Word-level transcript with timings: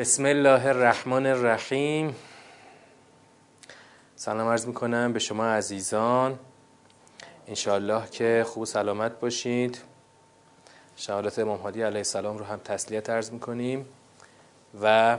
بسم 0.00 0.24
الله 0.24 0.66
الرحمن 0.66 1.26
الرحیم. 1.26 2.16
سلام 4.16 4.48
عرض 4.48 4.66
می‌کنم 4.66 5.12
به 5.12 5.18
شما 5.18 5.46
عزیزان. 5.46 6.38
انشاءالله 7.48 8.10
که 8.10 8.44
خوب 8.48 8.64
سلامت 8.64 9.20
باشید. 9.20 9.78
شهادت 10.96 11.38
امام 11.38 11.58
هادی 11.58 11.82
علیه 11.82 11.98
السلام 11.98 12.38
رو 12.38 12.44
هم 12.44 12.60
تسلیت 12.64 13.10
عرض 13.10 13.30
می‌کنیم 13.30 13.86
و 14.82 15.18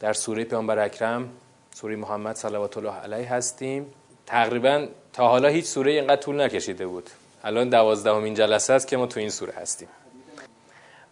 در 0.00 0.12
سوره 0.12 0.44
پیامبر 0.44 0.78
اکرم 0.78 1.30
سوره 1.74 1.96
محمد 1.96 2.36
صلوات 2.36 2.76
الله 2.76 2.94
علیه 2.94 3.32
هستیم. 3.32 3.92
تقریبا 4.26 4.86
تا 5.12 5.28
حالا 5.28 5.48
هیچ 5.48 5.64
سوره 5.64 5.92
اینقدر 5.92 6.22
طول 6.22 6.40
نکشیده 6.40 6.86
بود. 6.86 7.10
الان 7.44 7.68
دوازدهمین 7.68 8.34
جلسه 8.34 8.72
است 8.72 8.88
که 8.88 8.96
ما 8.96 9.06
تو 9.06 9.20
این 9.20 9.30
سوره 9.30 9.52
هستیم. 9.52 9.88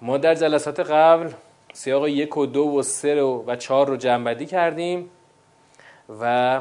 ما 0.00 0.18
در 0.18 0.34
جلسات 0.34 0.80
قبل 0.80 1.32
سیاق 1.72 2.08
یک 2.08 2.36
و 2.36 2.46
دو 2.46 2.62
و 2.62 2.82
سه 2.82 3.14
رو 3.14 3.44
و 3.46 3.56
چهار 3.56 3.86
رو 3.86 3.96
جنبدی 3.96 4.46
کردیم 4.46 5.10
و 6.20 6.60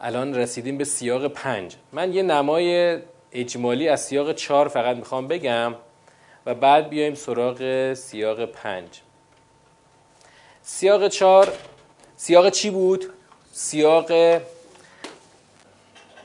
الان 0.00 0.34
رسیدیم 0.34 0.78
به 0.78 0.84
سیاق 0.84 1.28
پنج. 1.28 1.76
من 1.92 2.12
یه 2.12 2.22
نمای 2.22 2.98
اجمالی 3.32 3.88
از 3.88 4.04
سیاق 4.04 4.32
چهار 4.32 4.68
فقط 4.68 4.96
می‌خوام 4.96 5.28
بگم 5.28 5.74
و 6.46 6.54
بعد 6.54 6.88
بیایم 6.88 7.14
سراغ 7.14 7.94
سیاق 7.94 8.44
پنج. 8.44 8.88
سیاق 10.62 11.08
چهار 11.08 11.52
سیاق 12.16 12.50
چی 12.50 12.70
بود؟ 12.70 13.04
سیاق 13.52 14.40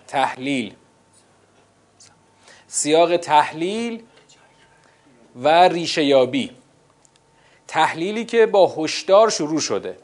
تحلیل. 0.07 0.73
سیاق 2.67 3.17
تحلیل 3.17 4.03
و 5.35 5.47
ریشه 5.47 6.03
یابی 6.03 6.51
تحلیلی 7.75 8.25
که 8.25 8.45
با 8.45 8.73
هشدار 8.77 9.29
شروع 9.29 9.59
شده. 9.59 9.97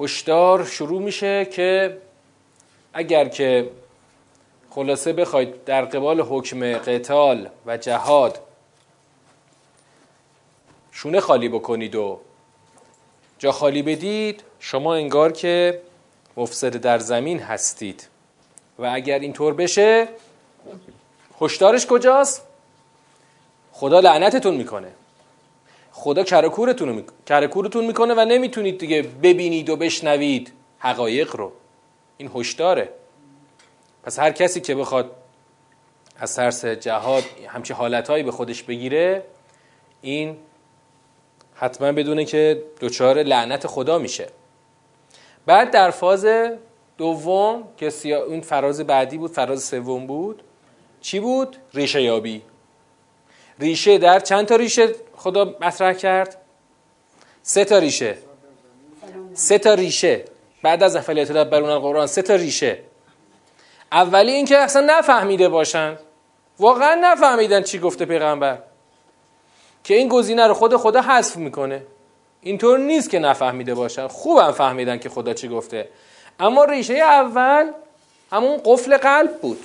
هشدار 0.00 0.64
شروع 0.64 1.02
میشه 1.02 1.44
که 1.44 1.98
اگر 2.92 3.28
که 3.28 3.70
خلاصه 4.70 5.12
بخواید 5.12 5.64
در 5.64 5.84
قبال 5.84 6.20
حکم 6.20 6.78
قتال 6.78 7.48
و 7.66 7.76
جهاد 7.76 8.38
شونه 10.92 11.20
خالی 11.20 11.48
بکنید 11.48 11.94
و 11.94 12.20
جا 13.38 13.52
خالی 13.52 13.82
بدید 13.82 14.42
شما 14.58 14.94
انگار 14.94 15.32
که 15.32 15.82
مفسد 16.36 16.76
در 16.76 16.98
زمین 16.98 17.38
هستید. 17.38 18.08
و 18.78 18.90
اگر 18.92 19.18
اینطور 19.18 19.54
بشه 19.54 20.08
هشدارش 21.40 21.86
کجاست؟ 21.86 22.51
خدا 23.82 24.00
لعنتتون 24.00 24.54
می‌کنه. 24.54 24.88
خدا 25.92 26.24
کرکورتون 26.24 27.04
کرکورتون 27.26 27.86
می‌کنه 27.86 28.14
و 28.14 28.24
نمی‌تونید 28.24 28.78
دیگه 28.78 29.02
ببینید 29.02 29.70
و 29.70 29.76
بشنوید 29.76 30.52
حقایق 30.78 31.36
رو. 31.36 31.52
این 32.16 32.30
هشداره. 32.34 32.88
پس 34.02 34.18
هر 34.18 34.30
کسی 34.30 34.60
که 34.60 34.74
بخواد 34.74 35.10
از 36.16 36.36
ترس 36.36 36.64
جهاد 36.64 37.24
همچی 37.48 37.72
حالتهایی 37.72 38.22
به 38.22 38.30
خودش 38.30 38.62
بگیره 38.62 39.22
این 40.02 40.36
حتما 41.54 41.92
بدونه 41.92 42.24
که 42.24 42.62
دچار 42.80 43.22
لعنت 43.22 43.66
خدا 43.66 43.98
میشه. 43.98 44.28
بعد 45.46 45.70
در 45.70 45.90
فاز 45.90 46.26
دوم 46.98 47.68
که 47.76 48.14
اون 48.14 48.40
فراز 48.40 48.80
بعدی 48.80 49.18
بود 49.18 49.30
فراز 49.30 49.64
سوم 49.64 50.06
بود 50.06 50.42
چی 51.00 51.20
بود؟ 51.20 51.56
ریشه 51.74 52.02
یابی. 52.02 52.42
ریشه 53.62 53.98
در 53.98 54.20
چند 54.20 54.46
تا 54.46 54.56
ریشه 54.56 54.94
خدا 55.16 55.56
مطرح 55.60 55.92
کرد؟ 55.92 56.36
سه 57.42 57.64
تا 57.64 57.78
ریشه. 57.78 58.16
سه 59.34 59.58
تا 59.58 59.74
ریشه. 59.74 60.24
بعد 60.62 60.82
از 60.82 60.96
افلیت 60.96 61.32
برون 61.32 61.70
القرآن 61.70 62.06
سه 62.06 62.22
تا 62.22 62.34
ریشه. 62.34 62.78
اولی 63.92 64.32
اینکه 64.32 64.58
اصلا 64.58 64.98
نفهمیده 64.98 65.48
باشن. 65.48 65.98
واقعا 66.58 66.94
نفهمیدن 66.94 67.62
چی 67.62 67.78
گفته 67.78 68.04
پیغمبر. 68.04 68.58
که 69.84 69.94
این 69.94 70.08
گزینه 70.08 70.46
رو 70.46 70.54
خود 70.54 70.76
خدا 70.76 71.00
حذف 71.00 71.36
می‌کنه. 71.36 71.82
اینطور 72.40 72.78
نیست 72.78 73.10
که 73.10 73.18
نفهمیده 73.18 73.74
باشن. 73.74 74.06
خوبم 74.08 74.52
فهمیدن 74.52 74.98
که 74.98 75.08
خدا 75.08 75.34
چی 75.34 75.48
گفته. 75.48 75.88
اما 76.40 76.64
ریشه 76.64 76.94
اول 76.94 77.70
همون 78.32 78.60
قفل 78.64 78.96
قلب 78.96 79.40
بود. 79.40 79.64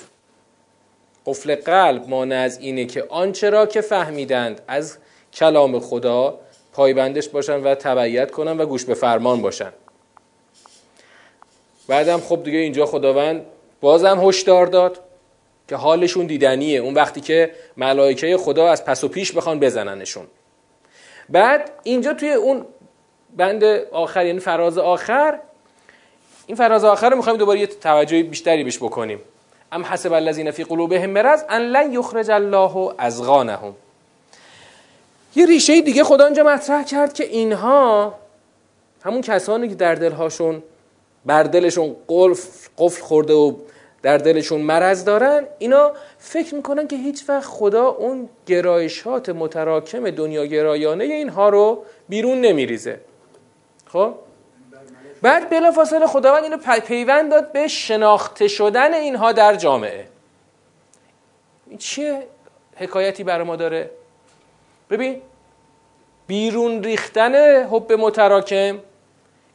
قفل 1.28 1.54
قلب 1.54 2.08
مانع 2.08 2.36
از 2.36 2.58
اینه 2.58 2.84
که 2.84 3.04
آنچه 3.08 3.50
را 3.50 3.66
که 3.66 3.80
فهمیدند 3.80 4.60
از 4.68 4.98
کلام 5.32 5.80
خدا 5.80 6.38
پایبندش 6.72 7.28
باشن 7.28 7.62
و 7.62 7.74
تبعیت 7.74 8.30
کنن 8.30 8.58
و 8.58 8.66
گوش 8.66 8.84
به 8.84 8.94
فرمان 8.94 9.42
باشن. 9.42 9.72
بعدم 11.88 12.20
خب 12.20 12.42
دیگه 12.44 12.58
اینجا 12.58 12.86
خداوند 12.86 13.46
بازم 13.80 14.28
هشدار 14.28 14.66
داد 14.66 15.00
که 15.68 15.76
حالشون 15.76 16.26
دیدنیه. 16.26 16.80
اون 16.80 16.94
وقتی 16.94 17.20
که 17.20 17.50
ملائکه 17.76 18.36
خدا 18.36 18.68
از 18.68 18.84
پس 18.84 19.04
و 19.04 19.08
پیش 19.08 19.32
بخوان 19.32 19.60
بزننشون. 19.60 20.26
بعد 21.28 21.70
اینجا 21.82 22.14
توی 22.14 22.32
اون 22.32 22.66
بند 23.36 23.64
آخر 23.92 24.26
یعنی 24.26 24.40
فراز 24.40 24.78
آخر 24.78 25.38
این 26.46 26.56
فراز 26.56 26.84
آخر 26.84 27.10
رو 27.10 27.16
می‌خوایم 27.16 27.38
دوباره 27.38 27.60
یه 27.60 27.66
توجه 27.66 28.22
بیشتری 28.22 28.64
بهش 28.64 28.76
بکنیم. 28.76 29.20
ام 29.72 29.84
حسب 29.84 30.12
الذین 30.12 30.50
فی 30.50 30.64
قلوبهم 30.64 31.10
مرض 31.10 31.44
ان 31.48 31.62
لن 31.62 31.92
یخرج 31.92 32.30
الله 32.30 32.94
ازغانهم 32.98 33.74
یه 35.36 35.46
ریشه 35.46 35.80
دیگه 35.80 36.04
خدا 36.04 36.24
اینجا 36.24 36.42
مطرح 36.42 36.84
کرد 36.84 37.12
که 37.12 37.24
اینها 37.24 38.14
همون 39.02 39.20
کسانی 39.20 39.68
که 39.68 39.74
در 39.74 39.94
دلهاشون 39.94 40.62
بر 41.26 41.42
دلشون 41.42 41.96
قفل, 42.08 42.68
قفل 42.78 43.02
خورده 43.02 43.34
و 43.34 43.52
در 44.02 44.18
دلشون 44.18 44.60
مرض 44.60 45.04
دارن 45.04 45.44
اینا 45.58 45.92
فکر 46.18 46.54
می‌کنن 46.54 46.88
که 46.88 46.96
هیچ 46.96 47.24
وقت 47.28 47.44
خدا 47.44 47.86
اون 47.86 48.28
گرایشات 48.46 49.28
متراکم 49.28 50.10
دنیا 50.10 50.46
گرایانه 50.46 51.04
اینها 51.04 51.48
رو 51.48 51.84
بیرون 52.08 52.40
نمیریزه. 52.40 53.00
خب؟ 53.86 54.14
بعد 55.22 55.50
بلا 55.50 55.70
فاصله 55.70 56.06
خداوند 56.06 56.44
اینو 56.44 56.56
پیوند 56.80 57.30
داد 57.30 57.52
به 57.52 57.68
شناخته 57.68 58.48
شدن 58.48 58.94
اینها 58.94 59.32
در 59.32 59.54
جامعه. 59.54 60.08
این 61.66 61.78
چیه 61.78 62.26
حکایتی 62.76 63.24
برای 63.24 63.46
ما 63.46 63.56
داره؟ 63.56 63.90
ببین 64.90 65.22
بیرون 66.26 66.82
ریختن 66.82 67.34
حب 67.64 67.92
متراکم 67.92 68.78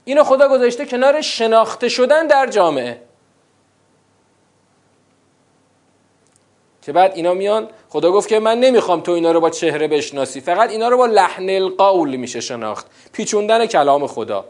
اینو 0.06 0.24
خدا 0.24 0.48
گذاشته 0.48 0.86
کنار 0.86 1.22
شناخته 1.22 1.90
شدن 1.90 2.28
در 2.28 2.48
جامعه. 2.48 3.02
که 6.82 6.92
بعد 6.92 7.16
اینا 7.16 7.34
میان 7.34 7.70
خدا 7.90 8.12
گفت 8.12 8.30
که 8.30 8.40
من 8.40 8.60
نمی‌خوام 8.60 9.02
تو 9.02 9.12
اینا 9.12 9.32
رو 9.32 9.40
با 9.40 9.50
چهره 9.50 9.88
بشناسی 9.88 10.42
فقط 10.42 10.70
اینا 10.70 10.90
رو 10.90 10.98
با 10.98 11.06
لحن 11.06 11.50
القول 11.50 12.16
میشه 12.16 12.42
شناخت 12.42 12.88
پیچوندن 13.12 13.66
کلام 13.66 14.08
خدا. 14.08 14.46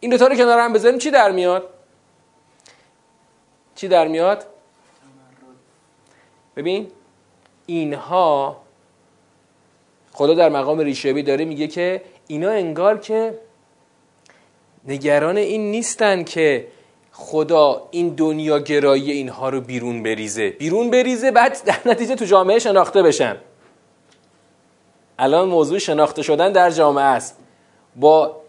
این 0.00 0.10
دوتا 0.10 0.26
رو 0.26 0.36
کنار 0.36 0.58
هم 0.58 0.72
بذاریم 0.72 0.98
چی 0.98 1.10
در 1.10 1.30
میاد؟ 1.30 1.68
چی 3.74 3.88
در 3.88 4.08
میاد؟ 4.08 4.46
ببین 6.56 6.88
اینها 7.66 8.56
خدا 10.12 10.34
در 10.34 10.48
مقام 10.48 10.78
ریشهبی 10.78 11.22
داره 11.22 11.44
میگه 11.44 11.66
که 11.66 12.02
اینا 12.26 12.50
انگار 12.50 12.98
که 12.98 13.38
نگران 14.84 15.36
این 15.36 15.70
نیستن 15.70 16.24
که 16.24 16.68
خدا 17.12 17.88
این 17.90 18.08
دنیا 18.08 18.58
گرایی 18.58 19.10
اینها 19.12 19.48
رو 19.48 19.60
بیرون 19.60 20.02
بریزه. 20.02 20.50
بیرون 20.50 20.90
بریزه 20.90 21.30
بعد 21.30 21.64
در 21.64 21.78
نتیجه 21.86 22.14
تو 22.14 22.24
جامعه 22.24 22.58
شناخته 22.58 23.02
بشن. 23.02 23.36
الان 25.18 25.48
موضوع 25.48 25.78
شناخته 25.78 26.22
شدن 26.22 26.52
در 26.52 26.70
جامعه 26.70 27.04
است. 27.04 27.36
با 27.96 28.40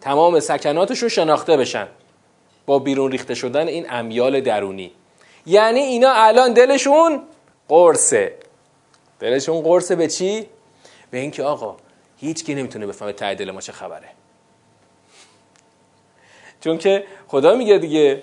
تمام 0.00 0.40
سکناتشون 0.40 1.08
شناخته 1.08 1.56
بشن. 1.56 1.88
با 2.66 2.78
بیرون 2.78 3.12
ریخته 3.12 3.34
شدن 3.34 3.68
این 3.68 3.86
امیال 3.90 4.40
درونی. 4.40 4.92
یعنی 5.46 5.80
اینا 5.80 6.12
الان 6.12 6.52
دلشون 6.52 7.22
قرصه. 7.68 8.34
دلشون 9.20 9.60
قرصه 9.60 9.96
به 9.96 10.06
چی؟ 10.06 10.46
به 11.10 11.18
اینکه 11.18 11.42
آقا 11.42 11.76
هیچ 12.16 12.44
کی 12.44 12.54
نمی‌تونه 12.54 12.86
بفهمه 12.86 13.12
ته 13.12 13.34
دل 13.34 13.50
ما 13.50 13.60
چه 13.60 13.72
خبره. 13.72 14.08
چون 16.60 16.78
که 16.78 17.04
خدا 17.28 17.54
میگه 17.54 17.78
دیگه. 17.78 18.22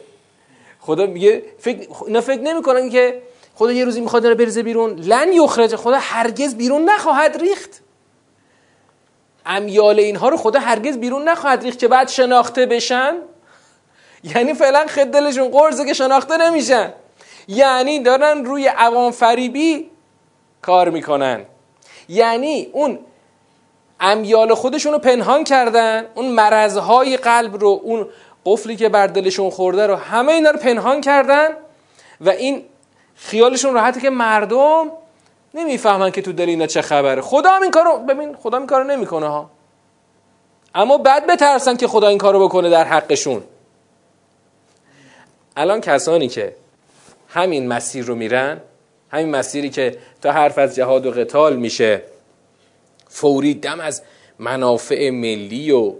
خدا 0.79 1.05
میگه 1.05 1.43
فکر 1.59 1.87
اینا 2.05 2.21
فکر 2.21 2.41
نمی‌کنن 2.41 2.89
که 2.89 3.21
خدا 3.55 3.71
یه 3.71 3.85
روزی 3.85 4.01
می‌خواد 4.01 4.37
بریزه 4.37 4.63
بیرون. 4.63 4.95
لن 4.95 5.33
یخرج. 5.33 5.75
خدا 5.75 5.97
هرگز 5.99 6.55
بیرون 6.55 6.89
نخواهد 6.89 7.37
ریخت. 7.37 7.81
امیال 9.45 9.99
اینها 9.99 10.29
رو 10.29 10.37
خدا 10.37 10.59
هرگز 10.59 10.97
بیرون 10.97 11.29
نخواهد 11.29 11.63
ریخت 11.63 11.79
که 11.79 11.87
بعد 11.87 12.07
شناخته 12.07 12.65
بشن. 12.65 13.15
یعنی 14.23 14.53
فعلا 14.53 14.85
خد 14.87 15.05
دلشون 15.05 15.49
قرضه 15.49 15.85
که 15.85 15.93
شناخته 15.93 16.37
نمیشن. 16.37 16.93
یعنی 17.47 17.99
دارن 17.99 18.45
روی 18.45 18.67
عوام 18.67 19.11
فریبی 19.11 19.89
کار 20.61 20.89
می‌کنن. 20.89 21.45
یعنی 22.09 22.69
اون 22.71 22.99
امیال 23.99 24.53
خودشون 24.53 24.91
رو 24.91 24.99
پنهان 24.99 25.43
کردن 25.43 26.05
اون 26.15 26.25
مرضهای 26.27 27.17
قلب 27.17 27.55
رو 27.55 27.81
اون 27.83 28.07
قفلی 28.45 28.75
که 28.75 28.89
بر 28.89 29.07
دلشون 29.07 29.49
خورده 29.49 29.87
رو 29.87 29.95
همه 29.95 30.31
اینا 30.31 30.51
رو 30.51 30.59
پنهان 30.59 31.01
کردن 31.01 31.47
و 32.21 32.29
این 32.29 32.63
خیالشون 33.15 33.73
راحته 33.73 34.01
که 34.01 34.09
مردم 34.09 34.91
نمی‌فهمن 35.55 36.11
که 36.11 36.21
تو 36.21 36.31
دل 36.31 36.49
اینا 36.49 36.67
چه 36.67 36.81
خبره. 36.81 37.21
خدا 37.21 37.49
هم 37.49 37.61
این 37.61 37.71
کارو 37.71 37.97
ببین 37.97 38.35
خدا 38.35 38.57
این 38.57 38.67
کارو 38.67 38.83
نمی‌کنه 38.83 39.27
ها. 39.27 39.49
اما 40.75 40.97
بعد 40.97 41.27
بترسن 41.27 41.75
که 41.75 41.87
خدا 41.87 42.07
این 42.07 42.17
کارو 42.17 42.47
بکنه 42.47 42.69
در 42.69 42.83
حقشون. 42.83 43.43
الان 45.57 45.81
کسانی 45.81 46.27
که 46.27 46.55
همین 47.27 47.67
مسیر 47.67 48.05
رو 48.05 48.15
میرن 48.15 48.61
همین 49.11 49.29
مسیری 49.35 49.69
که 49.69 49.97
تا 50.21 50.31
حرف 50.31 50.57
از 50.57 50.75
جهاد 50.75 51.05
و 51.05 51.11
قتال 51.11 51.55
میشه 51.55 52.01
فوری 53.07 53.53
دم 53.53 53.79
از 53.79 54.01
منافع 54.39 55.09
ملی 55.09 55.71
و 55.71 55.93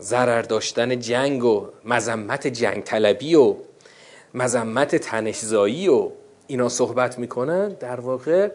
ضرر 0.00 0.42
داشتن 0.42 1.00
جنگ 1.00 1.44
و 1.44 1.66
مذمت 1.84 2.46
جنگ 2.46 2.82
طلبی 2.82 3.34
و 3.34 3.54
مذمت 4.34 4.96
تنشزایی 4.96 5.88
و 5.88 6.10
اینا 6.52 6.68
صحبت 6.68 7.18
می‌کنن 7.18 7.68
در 7.68 8.00
واقع 8.00 8.48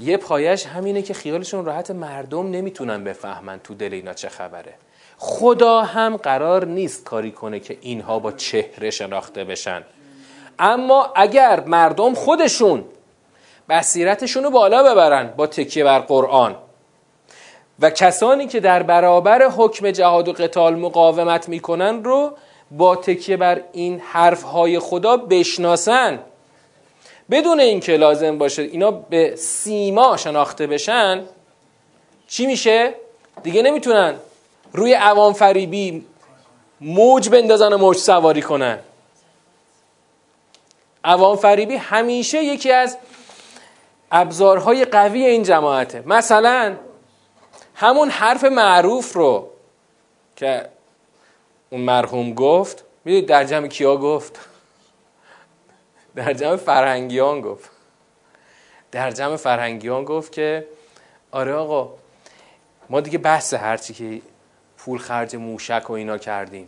یه 0.00 0.16
پایش 0.16 0.66
همینه 0.66 1.02
که 1.02 1.14
خیالشون 1.14 1.64
راحت 1.64 1.90
مردم 1.90 2.50
نمی‌تونن 2.50 3.04
بفهمن 3.04 3.60
تو 3.64 3.74
دل 3.74 3.92
اینا 3.92 4.14
چه 4.14 4.28
خبره. 4.28 4.74
خدا 5.18 5.82
هم 5.82 6.16
قرار 6.16 6.64
نیست 6.64 7.04
کاری 7.04 7.30
کنه 7.32 7.60
که 7.60 7.78
اینها 7.80 8.18
با 8.18 8.32
چهره 8.32 8.90
شناخته 8.90 9.44
بشن. 9.44 9.82
اما 10.58 11.12
اگر 11.16 11.60
مردم 11.60 12.14
خودشون 12.14 12.84
بصیرتشون 13.68 14.44
رو 14.44 14.50
بالا 14.50 14.82
ببرن 14.82 15.32
با 15.36 15.46
تکیه 15.46 15.84
بر 15.84 15.98
قرآن 15.98 16.56
و 17.80 17.90
کسانی 17.90 18.46
که 18.46 18.60
در 18.60 18.82
برابر 18.82 19.48
حکم 19.48 19.90
جهاد 19.90 20.28
و 20.28 20.32
قتال 20.32 20.74
مقاومت 20.76 21.48
می‌کنن 21.48 22.04
رو 22.04 22.32
با 22.70 22.96
تکیه 22.96 23.36
بر 23.36 23.62
این 23.72 24.00
حرفهای 24.00 24.78
خدا 24.78 25.16
بشناسن 25.16 26.20
بدون 27.30 27.60
اینکه 27.60 27.96
لازم 27.96 28.38
باشه 28.38 28.62
اینا 28.62 28.90
به 28.90 29.36
سیما 29.36 30.16
شناخته 30.16 30.66
بشن 30.66 31.24
چی 32.28 32.46
میشه؟ 32.46 32.94
دیگه 33.42 33.62
نمی‌تونن 33.62 34.14
روی 34.72 34.94
عوام 34.94 35.32
فریبی 35.32 36.06
موج 36.80 37.28
بندازن 37.28 37.72
و 37.72 37.78
موج 37.78 37.96
سواری 37.96 38.42
کنن. 38.42 38.78
عوام 41.04 41.36
فریبی 41.36 41.76
همیشه 41.76 42.44
یکی 42.44 42.72
از 42.72 42.98
ابزارهای 44.12 44.84
قوی 44.84 45.24
این 45.24 45.42
جماعته. 45.42 46.02
مثلا 46.06 46.76
همون 47.74 48.08
حرف 48.08 48.44
معروف 48.44 49.12
رو 49.12 49.50
که 50.36 50.68
اون 51.70 51.80
مرحوم 51.80 52.34
گفت 52.34 52.84
می‌دونید 53.04 53.28
در 53.28 53.44
جمع 53.44 53.66
کیا 53.66 53.96
گفت؟ 53.96 54.51
در 56.16 56.32
جمع 56.32 56.56
فرهنگیان 56.56 57.40
گفت. 57.40 57.70
در 58.90 59.10
جمع 59.10 59.36
فرهنگیان 59.36 60.04
گفت 60.04 60.32
که 60.32 60.66
آره 61.30 61.52
آقا 61.52 61.94
ما 62.90 63.00
دیگه 63.00 63.18
بحث 63.18 63.54
هرچی 63.54 63.94
که 63.94 64.20
پول 64.78 64.98
خرج 64.98 65.36
موشک 65.36 65.90
و 65.90 65.92
اینا 65.92 66.18
کردیم. 66.18 66.66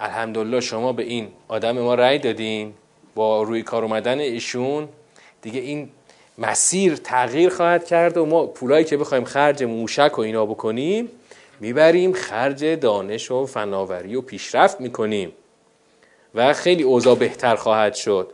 الحمدلله 0.00 0.60
شما 0.60 0.92
به 0.92 1.02
این 1.02 1.28
آدم 1.48 1.78
ما 1.78 1.94
رأی 1.94 2.18
دادین 2.18 2.74
با 3.14 3.42
روی 3.42 3.62
کار 3.62 3.82
اومدن 3.82 4.18
ایشون 4.18 4.88
دیگه 5.42 5.60
این 5.60 5.90
مسیر 6.38 6.96
تغییر 6.96 7.50
خواهد 7.50 7.86
کرد 7.86 8.16
و 8.16 8.26
ما 8.26 8.46
پولایی 8.46 8.84
که 8.84 8.96
بخوایم 8.96 9.24
خرج 9.24 9.62
موشک 9.62 10.18
و 10.18 10.20
اینا 10.20 10.46
بکنیم 10.46 11.08
می‌بریم 11.60 12.12
خرج 12.12 12.64
دانش 12.64 13.30
و 13.30 13.46
فناوری 13.46 14.16
و 14.16 14.20
پیشرفت 14.20 14.80
می‌کنیم. 14.80 15.32
و 16.34 16.52
خیلی 16.52 16.82
اوضاع 16.82 17.16
بهتر 17.16 17.56
خواهد 17.56 17.94
شد. 17.94 18.32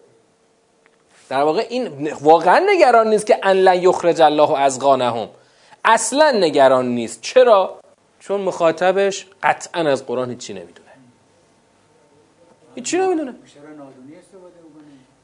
در 1.31 1.43
واقع 1.43 1.67
این 1.69 2.13
واقعا 2.21 2.67
نگران 2.67 3.09
نیست 3.09 3.27
که 3.27 3.39
ان 3.43 3.75
یخرج 3.83 4.21
الله 4.23 4.59
از 4.59 4.81
غانهم 4.81 5.29
اصلا 5.85 6.31
نگران 6.31 6.87
نیست. 6.87 7.21
چرا؟ 7.23 7.81
چون 8.21 8.41
مخاطبش 8.41 9.27
قطعا 9.43 9.89
از 9.89 10.07
قرآن 10.07 10.31
هیچی 10.31 10.53
نمی‌دونه. 10.53 10.91
هیچی 12.75 12.99
نمی‌دونه. 12.99 13.35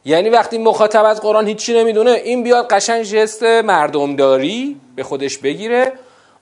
یعنی 0.05 0.31
وقتی 0.31 0.59
مخاطب 0.59 1.05
از 1.05 1.21
قرآن 1.21 1.47
هیچی 1.47 1.79
نمی‌دونه 1.79 2.11
این 2.11 2.43
بیاد 2.43 2.69
قشنگ 2.69 3.03
جست 3.03 3.43
مردمداری 3.43 4.81
به 4.97 5.03
خودش 5.03 5.39
بگیره. 5.39 5.93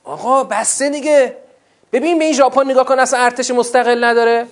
آقا 0.04 0.44
بسته 0.44 0.90
دیگه. 0.90 1.36
ببین 1.92 2.18
به 2.18 2.24
این 2.24 2.34
ژاپن 2.34 2.70
نگاه 2.70 2.84
کن 2.84 2.98
اصلا 2.98 3.20
ارتش 3.20 3.50
مستقل 3.50 4.04
نداره. 4.04 4.46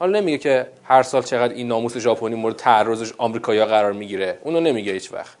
حالا 0.00 0.20
نمیگه 0.20 0.38
که 0.38 0.66
هر 0.84 1.02
سال 1.02 1.22
چقدر 1.22 1.54
این 1.54 1.68
ناموس 1.68 1.98
ژاپنی 1.98 2.34
مورد 2.34 2.56
تعرض 2.56 3.12
آمریکایی‌ها 3.18 3.66
قرار 3.66 3.92
می‌گیره. 3.92 4.38
اونو 4.44 4.60
نمیگه 4.60 4.92
هیچ 4.92 5.12
وقت. 5.12 5.36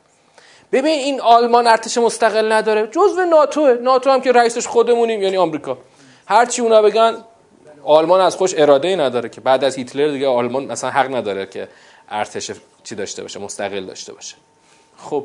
ببین 0.72 0.98
این 0.98 1.20
آلمان 1.20 1.66
ارتش 1.66 1.98
مستقل 1.98 2.52
نداره. 2.52 2.86
جزو 2.86 3.24
ناتو. 3.30 3.74
ناتو 3.74 4.10
هم 4.10 4.20
که 4.20 4.32
رئیسش 4.32 4.66
خودمونیم 4.66 5.22
یعنی 5.22 5.36
آمریکا. 5.36 5.78
هر 6.26 6.46
چی 6.46 6.62
اونا 6.62 6.82
بگن 6.82 7.16
آلمان 7.84 8.20
از 8.20 8.36
خوش 8.36 8.54
اراده 8.56 8.88
ای 8.88 8.96
نداره 8.96 9.28
که 9.28 9.40
بعد 9.40 9.64
از 9.64 9.76
هیتلر 9.76 10.08
دیگه 10.08 10.28
آلمان 10.28 10.64
مثلا 10.64 10.90
حق 10.90 11.14
نداره 11.14 11.46
که 11.46 11.68
ارتش 12.08 12.50
چی 12.84 12.94
داشته 12.94 13.22
باشه 13.22 13.40
مستقل 13.40 13.86
داشته 13.86 14.12
باشه. 14.12 14.36
خب 14.98 15.24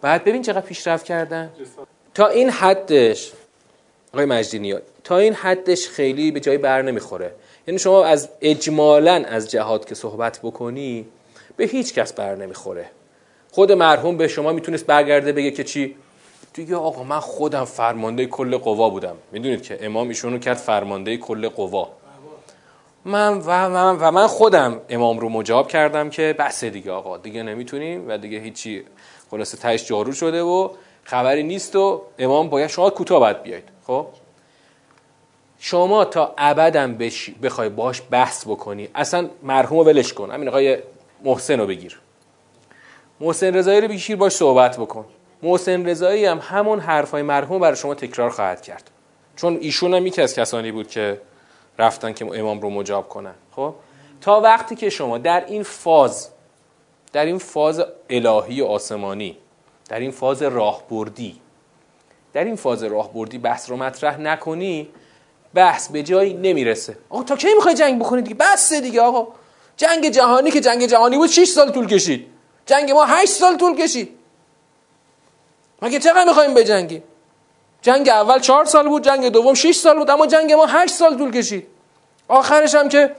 بعد 0.00 0.24
ببین 0.24 0.42
چقدر 0.42 0.60
پیشرفت 0.60 1.04
کردن. 1.04 1.50
تا 2.14 2.26
این 2.26 2.50
حدش 2.50 3.32
آقای 4.14 4.24
مجدی 4.24 4.76
تا 5.04 5.18
این 5.18 5.34
حدش 5.34 5.88
خیلی 5.88 6.30
به 6.30 6.40
جایی 6.40 6.58
بر 6.58 6.82
نمی‌خوره. 6.82 7.32
یعنی 7.66 7.78
شما 7.78 8.04
از 8.04 8.28
اجمالا 8.40 9.24
از 9.28 9.50
جهاد 9.50 9.84
که 9.84 9.94
صحبت 9.94 10.40
بکنی 10.42 11.06
به 11.56 11.64
هیچ 11.64 11.94
کس 11.94 12.12
بر 12.12 12.34
نمی‌خوره. 12.34 12.86
خود 13.50 13.72
مرحوم 13.72 14.16
به 14.16 14.28
شما 14.28 14.52
می‌تونست 14.52 14.86
برگرده 14.86 15.32
بگه 15.32 15.50
که 15.50 15.64
چی؟ 15.64 15.96
دیگه 16.54 16.76
آقا 16.76 17.02
من 17.02 17.20
خودم 17.20 17.64
فرمانده 17.64 18.26
کل 18.26 18.56
قوا 18.56 18.90
بودم. 18.90 19.16
می‌دونید 19.32 19.62
که 19.62 19.78
امام 19.86 20.08
ایشونو 20.08 20.38
کرد 20.38 20.56
فرمانده 20.56 21.16
کل 21.16 21.48
قوا. 21.48 21.88
من 23.04 23.38
و, 23.38 23.68
من 23.68 23.96
و 24.00 24.10
من 24.10 24.26
خودم 24.26 24.80
امام 24.88 25.18
رو 25.18 25.28
مجاب 25.28 25.68
کردم 25.68 26.10
که 26.10 26.34
بس 26.38 26.64
دیگه 26.64 26.92
آقا 26.92 27.18
دیگه 27.18 27.42
نمی‌تونیم 27.42 28.08
و 28.08 28.18
دیگه 28.18 28.38
هیچی. 28.38 28.82
خلاصه 29.30 29.56
تهش 29.56 29.86
جارو 29.86 30.12
شده 30.12 30.42
و 30.42 30.68
خبری 31.04 31.42
نیست 31.42 31.76
و 31.76 32.02
امام 32.18 32.48
باید 32.48 32.70
شما 32.70 32.90
کوتاه 32.90 33.20
باید 33.20 33.42
بیاید. 33.42 33.64
خب؟ 33.86 34.06
شما 35.64 36.04
تا 36.04 36.34
ابدم 36.38 36.98
بخوای 37.42 37.68
باش 37.68 38.02
بحث 38.10 38.46
بکنی 38.46 38.88
اصلا 38.94 39.28
مرحوم 39.42 39.78
رو 39.78 39.84
ولش 39.84 40.12
کن. 40.12 40.30
همین 40.30 40.48
آقای 40.48 40.78
محسن 41.24 41.60
رو 41.60 41.66
بگیر. 41.66 42.00
محسن 43.20 43.54
رضایی 43.54 43.80
رو 43.80 43.88
بگیر 43.88 44.16
باش 44.16 44.32
صحبت 44.32 44.76
بکن. 44.76 45.04
محسن 45.42 45.86
رضایی 45.86 46.24
هم 46.24 46.38
همون 46.42 46.80
حرفای 46.80 47.22
مرحوم 47.22 47.60
برای 47.60 47.76
شما 47.76 47.94
تکرار 47.94 48.30
خواهد 48.30 48.62
کرد. 48.62 48.90
چون 49.36 49.58
ایشون 49.60 49.94
هم 49.94 50.06
یکی 50.06 50.22
از 50.22 50.34
کسانی 50.34 50.72
بود 50.72 50.88
که 50.88 51.20
رفتن 51.78 52.12
که 52.12 52.26
امام 52.40 52.60
رو 52.60 52.70
مجاب 52.70 53.08
کنن. 53.08 53.34
خب؟ 53.56 53.74
تا 54.20 54.40
وقتی 54.40 54.76
که 54.76 54.90
شما 54.90 55.18
در 55.18 55.44
این 55.46 55.62
فاز 55.62 56.28
در 57.12 57.24
این 57.24 57.38
فاز 57.38 57.82
الهی 58.10 58.60
و 58.60 58.66
آسمانی 58.66 59.36
در 59.88 60.00
این 60.00 60.10
فاز 60.10 60.42
راهبردی 60.42 61.40
در 62.32 62.44
این 62.44 62.56
فاز 62.56 62.82
راهبردی 62.82 63.38
بحث 63.38 63.70
رو 63.70 63.76
مطرح 63.76 64.20
نکنی 64.20 64.88
بحث 65.54 65.88
به 65.88 66.02
جایی 66.02 66.34
نمی‌رسه. 66.34 66.96
آقا 67.10 67.22
تا 67.22 67.36
کی 67.36 67.54
می‌خوای 67.54 67.74
جنگ 67.74 68.00
بکنید 68.00 68.24
دیگه؟ 68.24 68.36
بس 68.36 68.72
دیگه 68.72 69.00
آقا. 69.00 69.28
جنگ 69.76 70.08
جهانی 70.08 70.50
که 70.50 70.60
جنگ 70.60 70.86
جهانی 70.86 71.16
بود 71.16 71.28
6 71.30 71.48
سال 71.48 71.70
طول 71.70 71.86
کشید. 71.86 72.26
جنگ 72.66 72.90
ما 72.90 73.04
8 73.04 73.32
سال 73.32 73.56
طول 73.56 73.76
کشید. 73.76 74.18
مگه 75.82 75.98
چقدر 75.98 76.24
می‌خوایم 76.24 76.54
بجنگیم؟ 76.54 77.02
جنگ 77.82 78.08
اول 78.08 78.38
4 78.38 78.64
سال 78.64 78.88
بود 78.88 79.04
جنگ 79.04 79.28
دوم 79.28 79.54
6 79.54 79.76
سال 79.76 79.98
بود 79.98 80.10
اما 80.10 80.26
جنگ 80.26 80.52
ما 80.52 80.66
8 80.66 80.94
سال 80.94 81.18
طول 81.18 81.30
کشید. 81.30 81.66
آخرش 82.28 82.74
هم 82.74 82.88
که 82.88 83.16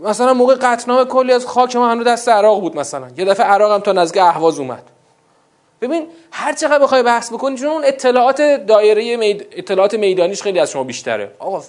مثلا 0.00 0.34
موقع 0.34 0.54
قطنامه 0.54 1.04
کلی 1.04 1.32
از 1.32 1.46
خاک 1.46 1.76
ما 1.76 1.90
هنوز 1.90 2.06
دست 2.06 2.28
عراق 2.28 2.60
بود 2.60 2.76
مثلا. 2.76 3.08
یه 3.16 3.24
دفعه 3.24 3.46
عراق 3.46 3.72
هم 3.72 3.80
تا 3.80 3.92
نزدیک 3.92 4.22
اهواز 4.22 4.58
اومد. 4.58 4.82
ببین 5.86 6.06
هر 6.32 6.52
چقدر 6.52 6.78
بخوای 6.78 7.02
بحث 7.02 7.32
بکنی 7.32 7.56
چون 7.56 7.68
اون 7.68 7.84
اطلاعات 7.84 8.42
دایره 8.42 9.16
مید... 9.16 9.46
اطلاعات 9.52 9.94
میدانیش 9.94 10.42
خیلی 10.42 10.58
از 10.58 10.70
شما 10.70 10.84
بیشتره. 10.84 11.30
آقا 11.38 11.62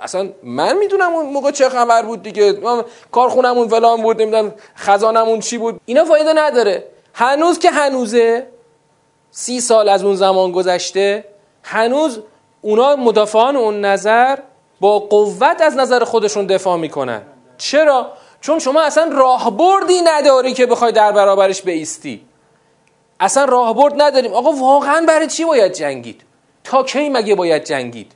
اصلا 0.00 0.28
من 0.42 0.78
می‌دونم 0.78 1.14
اون 1.14 1.26
موقع 1.26 1.50
چه 1.50 1.68
خبر 1.68 2.02
بود 2.02 2.22
دیگه. 2.22 2.58
کارخونمون 3.12 3.68
فلان 3.68 4.02
بود 4.02 4.22
نمی‌دونم 4.22 4.54
خزانمون 4.76 5.40
چی 5.40 5.58
بود. 5.58 5.80
اینا 5.86 6.04
فایده 6.04 6.32
نداره. 6.32 6.84
هنوز 7.14 7.58
که 7.58 7.70
هنوزه 7.70 8.46
سی 9.30 9.60
سال 9.60 9.88
از 9.88 10.04
اون 10.04 10.16
زمان 10.16 10.52
گذشته 10.52 11.24
هنوز 11.62 12.20
اونا 12.60 12.96
مدافعان 12.96 13.56
اون 13.56 13.84
نظر 13.84 14.38
با 14.80 14.98
قوت 14.98 15.60
از 15.60 15.76
نظر 15.76 16.04
خودشون 16.04 16.46
دفاع 16.46 16.76
می‌کنن. 16.76 17.22
چرا؟ 17.58 18.12
چون 18.40 18.58
شما 18.58 18.82
اصلا 18.82 19.10
راهبردی 19.12 20.00
نداری 20.04 20.54
که 20.54 20.66
بخوای 20.66 20.92
در 20.92 21.12
برابرش 21.12 21.62
بیستی 21.62 22.20
اصلا 23.22 23.44
راهبرد 23.44 24.02
نداریم. 24.02 24.34
آقا 24.34 24.52
واقعا 24.52 25.04
برای 25.08 25.26
چی 25.26 25.44
باید 25.44 25.72
جنگید؟ 25.72 26.22
تا 26.64 26.82
کی 26.82 27.08
مگه 27.08 27.34
باید 27.34 27.64
جنگید؟ 27.64 28.12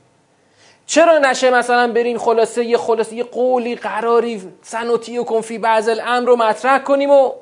چرا 0.87 1.19
نشه 1.19 1.51
مثلا 1.51 1.93
بریم 1.93 2.19
خلاصه 2.19 2.65
یه 2.65 2.79
خلاصه 2.79 3.17
یه 3.17 3.25
قولی 3.25 3.75
قراری 3.75 4.43
سنوتی 4.63 5.19
و 5.19 5.25
کنفی 5.25 5.59
بعض 5.59 5.89
الامر 5.89 6.27
رو 6.27 6.37
مطرح 6.37 6.79
کنیم 6.79 7.11
و 7.11 7.33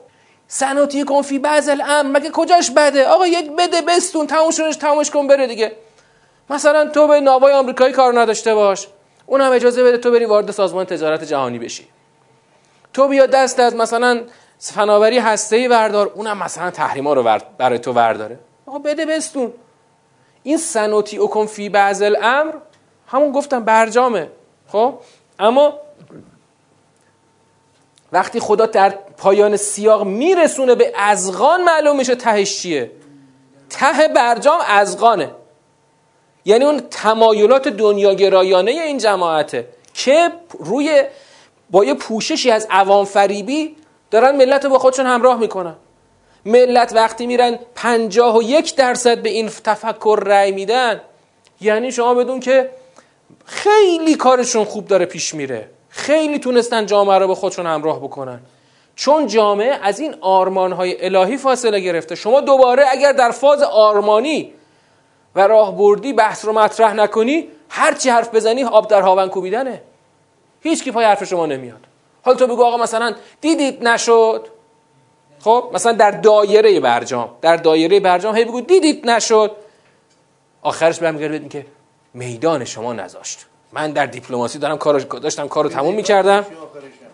سنوتی 0.48 1.04
کنفی 1.04 1.38
بعض 1.38 1.68
الامر. 1.68 2.18
مگه 2.18 2.30
کجاش 2.30 2.70
بده؟ 2.70 3.06
آقا 3.06 3.26
یک 3.26 3.50
بده 3.58 3.82
بستون 3.82 4.26
تموم 4.26 4.50
شدش 4.50 5.10
کن 5.10 5.26
بره 5.26 5.46
دیگه. 5.46 5.72
مثلا 6.50 6.88
تو 6.88 7.06
به 7.06 7.20
ناوای 7.20 7.52
آمریکایی 7.52 7.92
کار 7.92 8.20
نداشته 8.20 8.54
باش. 8.54 8.86
اونم 9.26 9.52
اجازه 9.52 9.84
بده 9.84 9.98
تو 9.98 10.10
بری 10.10 10.24
وارد 10.24 10.50
سازمان 10.50 10.84
تجارت 10.86 11.24
جهانی 11.24 11.58
بشی. 11.58 11.88
تو 12.92 13.08
بیا 13.08 13.26
دست 13.26 13.60
از 13.60 13.74
مثلا 13.76 14.20
فناوری 14.58 15.18
هسته 15.18 15.68
وردار 15.68 16.12
اونم 16.14 16.38
مثلا 16.38 16.70
تحریما 16.70 17.12
رو 17.12 17.38
برای 17.58 17.78
تو 17.78 17.92
ورداره. 17.92 18.38
آقا 18.66 18.78
بده 18.78 19.06
بستون. 19.06 19.52
این 20.42 20.56
سنوتی 20.56 21.18
اکن 21.18 21.46
فی 21.46 21.68
بعض 21.68 22.02
الامر 22.02 22.52
همون 23.06 23.32
گفتم 23.32 23.64
برجامه. 23.64 24.30
خب؟ 24.68 24.94
اما 25.38 25.78
وقتی 28.12 28.40
خدا 28.40 28.66
در 28.66 28.90
پایان 29.16 29.56
سیاق 29.56 30.04
میرسونه 30.04 30.74
به 30.74 30.92
ازغان 30.96 31.64
معلوم 31.64 31.96
میشه 31.96 32.14
تهش 32.14 32.58
چیه؟ 32.60 32.90
ته 33.70 34.08
برجام 34.08 34.58
ازغانه 34.68 35.30
یعنی 36.44 36.64
اون 36.64 36.80
تمایلات 36.90 37.68
دنیاگرایانه 37.68 38.70
این 38.70 38.98
جماعته 38.98 39.68
که 39.94 40.32
روی 40.58 41.04
با 41.70 41.84
یه 41.84 41.94
پوششی 41.94 42.50
از 42.50 42.66
عوام 42.70 43.04
فریبی 43.04 43.76
دارن 44.10 44.36
ملت 44.36 44.64
رو 44.64 44.70
با 44.70 44.78
خودشون 44.78 45.06
همراه 45.06 45.38
می‌کنن. 45.38 45.76
ملت 46.44 46.92
وقتی 46.92 47.26
میرن 47.26 47.58
پنجاه 47.74 48.38
و 48.38 48.42
یک 48.42 48.76
درصد 48.76 49.22
به 49.22 49.28
این 49.28 49.48
تفکر 49.48 50.20
رأی 50.22 50.52
میدن 50.52 51.00
یعنی 51.60 51.92
شما 51.92 52.14
بدون 52.14 52.40
که 52.40 52.70
خیلی 53.44 54.14
کارشون 54.14 54.64
خوب 54.64 54.86
داره 54.88 55.06
پیش 55.06 55.34
میره. 55.34 55.70
خیلی 55.88 56.38
تونستن 56.38 56.86
جامعه 56.86 57.18
رو 57.18 57.28
به 57.28 57.34
خودشون 57.34 57.66
همراه 57.66 58.00
بکنن. 58.00 58.40
چون 58.96 59.26
جامعه 59.26 59.78
از 59.82 60.00
این 60.00 60.14
آرمانهای 60.20 61.04
الهی 61.04 61.36
فاصله 61.36 61.80
گرفته. 61.80 62.14
شما 62.14 62.40
دوباره 62.40 62.84
اگر 62.90 63.12
در 63.12 63.30
فاز 63.30 63.62
آرمانی 63.62 64.52
و 65.34 65.46
راهبردی 65.46 66.12
بحث 66.12 66.44
رو 66.44 66.52
مطرح 66.52 66.92
نکنی 66.92 67.48
هرچی 67.68 68.10
حرف 68.10 68.34
بزنی 68.34 68.64
آب 68.64 68.88
در 68.88 69.00
هاون 69.00 69.28
کوبیدنه. 69.28 69.82
هیچ 70.60 70.84
کی 70.84 70.90
پای 70.90 71.04
حرف 71.04 71.24
شما 71.24 71.46
نمیاد. 71.46 71.80
حالا 72.24 72.38
تو 72.38 72.46
بگو 72.46 72.64
آقا 72.64 72.76
مثلا 72.76 73.14
دیدید 73.40 73.88
نشد؟ 73.88 74.48
خب 75.40 75.70
مثلا 75.74 75.92
در 75.92 76.10
دایره 76.10 76.80
برجام 76.80 77.30
در 77.42 77.56
دایره 77.56 78.00
برجام 78.00 78.36
هی 78.36 78.44
بگو 78.44 78.60
دیدید 78.60 79.10
نشد؟ 79.10 79.50
آخرش 80.62 80.98
برمیگرده 80.98 81.48
که 81.48 81.66
میدان 82.14 82.64
شما 82.64 82.92
نذاشت. 82.92 83.46
من 83.72 83.92
در 83.92 84.06
دیپلماسی 84.06 84.58
دارم 84.58 84.78
کارو 84.78 85.00
داشتم 85.00 85.48
کارو 85.48 85.68
تموم 85.68 85.94
می‌کردم. 85.94 86.46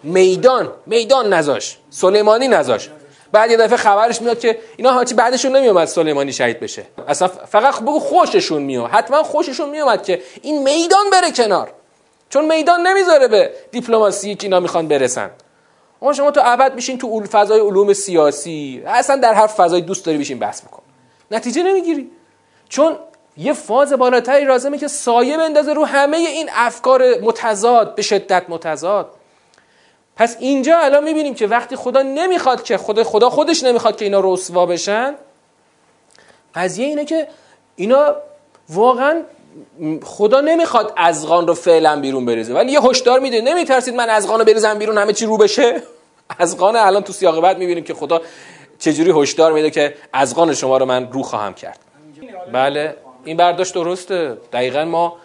میدان 0.03 0.73
میدان 0.87 1.33
نذاشت. 1.33 1.79
سلیمانی 1.91 2.49
نذاشت. 2.49 2.91
بعد 3.33 3.51
یه 3.51 3.57
دفعه 3.57 3.77
خبرش 3.77 4.23
میاد 4.23 4.39
که 4.41 4.59
اینا 4.77 4.93
هاچی 4.93 5.15
بعدشون 5.15 5.57
نمیومد 5.57 5.85
سلیمانی 5.85 6.33
شهید 6.33 6.61
بشه. 6.61 6.87
اصلا 7.09 7.29
فقط 7.29 7.81
بگو 7.81 8.01
خوششون 8.01 8.63
میاد 8.63 8.91
حتما 8.91 9.23
خوششون 9.23 9.69
میومد 9.69 10.03
که 10.03 10.23
این 10.43 10.63
میدان 10.63 11.11
بره 11.13 11.31
کنار. 11.31 11.73
چون 12.31 12.57
میدان 12.57 12.87
نمی‌ذاره 12.87 13.29
به 13.29 13.51
دیپلماسی 13.71 14.35
که 14.35 14.47
اینا 14.47 14.61
می‌خوان 14.61 14.89
برسن. 14.89 15.31
اما 16.03 16.13
شما 16.13 16.31
تو 16.31 16.41
ابد 16.45 16.75
میشین 16.75 16.99
تو 16.99 17.25
فضای 17.25 17.61
علوم 17.61 17.93
سیاسی 17.93 18.83
اصلا 18.87 19.17
در 19.17 19.35
هر 19.35 19.47
فضای 19.47 19.81
دوست 19.81 20.07
داری 20.07 20.19
بشین 20.19 20.39
بحث 20.39 20.63
بکن. 20.63 20.83
نتیجه 21.31 21.63
نمی‌گیری. 21.63 22.11
چون 22.69 22.97
یه 23.37 23.53
فاز 23.53 23.93
بالاتری 23.93 24.45
لازمه 24.45 24.79
که 24.79 24.89
سایه 24.89 25.37
بندازه 25.37 25.73
رو 25.73 25.85
همه 25.85 26.17
این 26.17 26.49
افکار 26.53 27.21
متضاد 27.21 27.95
به 27.95 28.03
شدت 28.03 28.45
متضاد. 28.49 29.11
پس 30.17 30.37
اینجا 30.41 30.79
الان 30.79 31.05
می‌بینیم 31.05 31.35
که 31.35 31.47
وقتی 31.47 31.77
خدا 31.77 32.03
نمی‌خواد 32.03 32.63
که 32.63 32.77
خدا 32.77 33.05
خدا 33.05 33.31
خودش 33.31 33.65
نمی‌خواد 33.65 33.97
که 33.97 34.05
اینا 34.05 34.21
رسوا 34.25 34.67
بشن 34.67 35.15
قضیه 36.55 36.87
اینه 36.87 37.05
که 37.05 37.29
اینا 37.77 38.17
واقعا 38.69 39.23
خدا 40.03 40.41
نمی‌خواد 40.41 40.93
ازغان 40.97 41.47
رو 41.47 41.55
فعلا 41.55 42.01
بیرون 42.01 42.25
بریزه. 42.27 42.55
ولی 42.55 42.73
یه 42.73 42.81
هشدار 42.81 43.21
میده. 43.21 43.41
نمیترسید 43.41 43.95
من 43.95 44.11
ازغان 44.11 44.39
رو 44.39 44.45
بریزم 44.45 44.79
بیرون 44.79 44.99
همه 44.99 45.13
چی 45.13 45.27
رو 45.27 45.37
بشه؟ 45.37 45.83
ازغان 46.39 46.77
الان 46.77 47.03
تو 47.03 47.13
سیاق 47.13 47.41
بعد 47.41 47.59
می‌بینیم 47.59 47.85
که 47.85 47.95
خدا 47.95 48.21
چجوری 48.79 49.13
هشدار 49.23 49.53
میده 49.53 49.71
که 49.71 49.95
ازغان 50.13 50.55
شما 50.55 50.79
رو 50.79 50.87
من 50.87 51.13
رو 51.13 51.23
خواهم 51.23 51.55
کرد. 51.55 51.79
بله 52.53 52.97
این 53.25 53.37
برداشت 53.37 53.75
درسته. 53.75 54.37
دقیقا 54.53 54.85
ما 54.85 55.17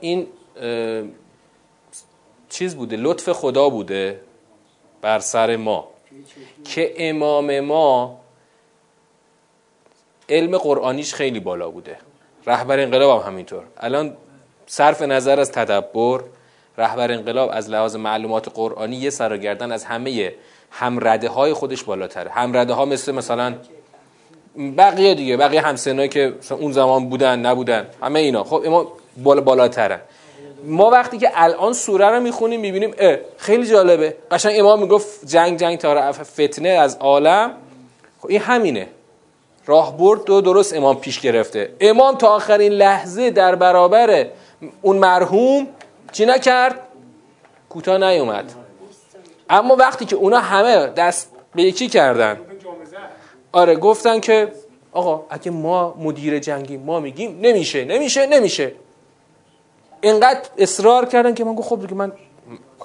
این 0.00 0.26
چیز 2.48 2.76
بوده 2.76 2.96
لطف 2.96 3.28
خدا 3.28 3.68
بوده 3.68 4.20
بر 5.02 5.18
سر 5.18 5.56
ما 5.56 5.88
که 6.64 6.94
امام 6.96 7.60
ما 7.60 8.20
علم 10.28 10.58
قرآنیش 10.58 11.14
خیلی 11.14 11.40
بالا 11.40 11.70
بوده. 11.70 11.96
رهبر 12.46 12.80
انقلاب 12.80 13.22
هم 13.22 13.32
همینطور. 13.32 13.62
الان 13.76 14.16
صرف 14.66 15.02
نظر 15.02 15.40
از 15.40 15.52
تدبر 15.52 16.20
رهبر 16.78 17.12
انقلاب 17.12 17.50
از 17.52 17.70
لحاظ 17.70 17.96
معلومات 17.96 18.48
قرآنی 18.54 18.96
یه 18.96 19.10
سراگردن 19.10 19.72
از 19.72 19.84
همه 19.84 20.32
همرده 20.70 21.28
های 21.28 21.52
خودش 21.52 21.84
بالاتره 21.84 22.30
همرده 22.30 22.72
ها 22.72 22.84
مثل 22.84 23.12
مثلا 23.12 23.54
بقیه 24.78 25.14
دیگه 25.14 25.36
بقیه 25.36 25.60
همسنایی 25.60 26.08
که 26.08 26.34
اون 26.50 26.72
زمان 26.72 27.08
بودن 27.08 27.38
نبودن 27.38 27.86
همه 28.02 28.20
اینا. 28.20 28.44
خب 28.44 28.66
ما 28.66 28.92
بالا 29.16 29.40
بالاترن. 29.40 30.00
ما 30.64 30.90
وقتی 30.90 31.18
که 31.18 31.30
الان 31.34 31.72
سوره 31.72 32.08
رو 32.08 32.20
می‌خونیم 32.20 32.60
می‌بینیم 32.60 32.94
اه 32.98 33.16
خیلی 33.36 33.66
جالبه. 33.66 34.16
قشنگ 34.30 34.58
امام 34.58 34.80
می‌گفت 34.80 35.26
جنگ 35.26 35.58
جنگ 35.58 35.78
تا 35.78 36.12
فتنه 36.12 36.68
از 36.68 36.96
عالم. 36.96 37.54
خب 38.20 38.28
این 38.28 38.40
همینه. 38.40 38.88
راهبرد 39.66 40.24
دو 40.24 40.40
درست 40.40 40.76
امام 40.76 40.96
پیش 40.96 41.20
گرفته. 41.20 41.72
امام 41.80 42.16
تا 42.16 42.28
آخرین 42.28 42.72
لحظه 42.72 43.30
در 43.30 43.54
برابر 43.54 44.26
اون 44.82 44.98
مرحوم 44.98 45.66
چی 46.12 46.26
نکرد؟ 46.26 46.80
کوتاه 47.68 47.98
نیومد. 47.98 48.52
اما 49.50 49.76
وقتی 49.76 50.04
که 50.04 50.16
اونا 50.16 50.38
همه 50.38 50.86
دست 50.86 51.30
به 51.54 51.62
یکی 51.62 51.88
کردن. 51.88 52.40
آره 53.52 53.76
گفتن 53.76 54.20
که 54.20 54.52
آقا 54.92 55.24
اگه 55.30 55.50
ما 55.50 55.94
مدیر 55.98 56.38
جنگی 56.38 56.76
ما 56.76 57.00
میگیم 57.00 57.38
نمیشه 57.42 57.84
نمیشه 57.84 58.26
نمیشه. 58.26 58.72
اینقدر 60.00 60.40
اصرار 60.58 61.06
کردن 61.06 61.34
که 61.34 61.44
من 61.44 61.54
گفت 61.54 61.68
خب 61.68 61.80
دیگه 61.80 61.94
من 61.94 62.12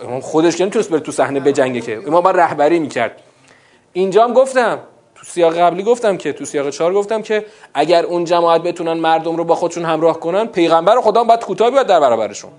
امام 0.03 0.21
خودش 0.21 0.55
که 0.55 0.63
نمی‌تونست 0.63 0.89
بره 0.89 0.99
تو 0.99 1.11
صحنه 1.11 1.39
به 1.39 1.53
جنگه 1.53 1.81
که. 1.81 1.97
امام 2.07 2.23
با 2.23 2.31
رهبری 2.31 2.79
می‌کرد. 2.79 3.21
اینجا 3.93 4.23
هم 4.23 4.33
گفتم 4.33 4.79
تو 5.25 5.31
سیاق 5.31 5.57
قبلی 5.57 5.83
گفتم 5.83 6.17
که 6.17 6.33
تو 6.33 6.45
سیاق 6.45 6.69
چهار 6.69 6.93
گفتم 6.93 7.21
که 7.21 7.45
اگر 7.73 8.05
اون 8.05 8.25
جماعت 8.25 8.61
بتونن 8.61 8.93
مردم 8.93 9.35
رو 9.35 9.43
با 9.43 9.55
خودشون 9.55 9.85
همراه 9.85 10.19
کنن 10.19 10.45
پیغمبر 10.45 11.01
خدا 11.01 11.23
باید 11.23 11.39
کوتاه 11.39 11.71
بیاد 11.71 11.87
در 11.87 11.99
برابرشون. 11.99 12.51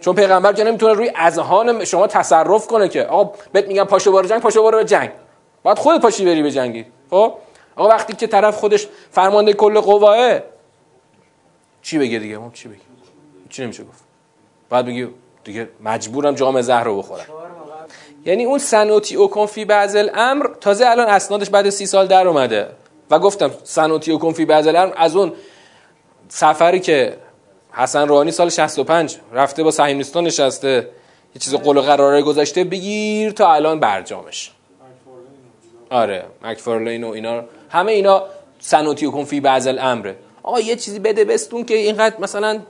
چون 0.00 0.14
پیغمبر 0.14 0.52
که 0.52 0.64
نمی‌تونه 0.64 0.92
روی 0.92 1.12
اذهان 1.16 1.84
شما 1.84 2.06
تصرف 2.06 2.66
کنه 2.66 2.88
که 2.88 3.04
آقا 3.04 3.32
بهت 3.52 3.66
میگم 3.66 3.84
پاشو 3.84 4.12
برو 4.12 4.26
جنگ 4.26 4.40
پاشو 4.40 4.62
برو 4.62 4.78
به 4.78 4.84
جنگ. 4.84 5.10
باید 5.62 5.78
خودت 5.78 6.02
پاشی 6.02 6.24
بری 6.24 6.42
به 6.42 6.50
جنگی. 6.50 6.86
خب؟ 7.10 7.34
آقا 7.76 7.88
وقتی 7.88 8.12
که 8.12 8.26
طرف 8.26 8.56
خودش 8.56 8.86
فرمانده 9.10 9.52
کل 9.52 9.80
قواه 9.80 10.38
چی 11.82 11.98
بگه 11.98 12.18
دیگه؟ 12.18 12.38
ما 12.38 12.50
چی 12.54 12.68
بگه؟ 12.68 12.78
چی 13.48 13.62
نمیشه 13.62 13.84
گفت؟ 13.84 14.04
بعد 14.70 14.86
بگی 14.86 15.08
دیگه 15.44 15.68
مجبورم 15.84 16.34
جام 16.34 16.62
زهر 16.62 16.84
رو 16.84 16.98
بخورم. 16.98 17.24
یعنی 18.24 18.44
اون 18.44 18.58
سنوتی 18.58 19.16
او 19.16 19.30
کنفی 19.30 19.64
بعض 19.64 19.96
الامر 19.96 20.46
تازه 20.60 20.86
الان 20.86 21.08
اسنادش 21.08 21.50
بعد 21.50 21.70
سی 21.70 21.86
سال 21.86 22.06
در 22.06 22.28
اومده. 22.28 22.68
و 23.10 23.18
گفتم 23.18 23.50
سنوتی 23.64 24.12
او 24.12 24.18
کنفی 24.18 24.44
بعض 24.44 24.66
الامر 24.66 24.92
از 24.96 25.16
اون 25.16 25.32
سفری 26.28 26.80
که 26.80 27.16
حسن 27.72 28.08
روحانی 28.08 28.30
سال 28.30 28.48
65 28.48 29.16
رفته 29.32 29.62
با 29.62 29.70
سهیمنیستان 29.70 30.24
نشسته 30.24 30.88
یه 31.34 31.40
چیز 31.40 31.54
قول 31.54 31.76
و 31.76 31.80
قراره 31.80 32.22
گذاشته 32.22 32.64
بگیر 32.64 33.30
تا 33.30 33.52
الان 33.52 33.80
برجامش 33.80 34.52
آره 35.90 36.24
مکفارلین 36.42 37.04
و 37.04 37.08
اینا. 37.08 37.44
همه 37.70 37.92
اینا 37.92 38.24
سنوتی 38.60 39.06
و 39.06 39.10
کنفی 39.10 39.40
بعض 39.40 39.66
الامره. 39.66 40.16
آقا 40.42 40.60
یه 40.60 40.76
چیزی 40.76 40.98
بده 40.98 41.24
بستون 41.24 41.64
که 41.64 41.74
اینقدر 41.74 42.20
مثلا 42.20 42.60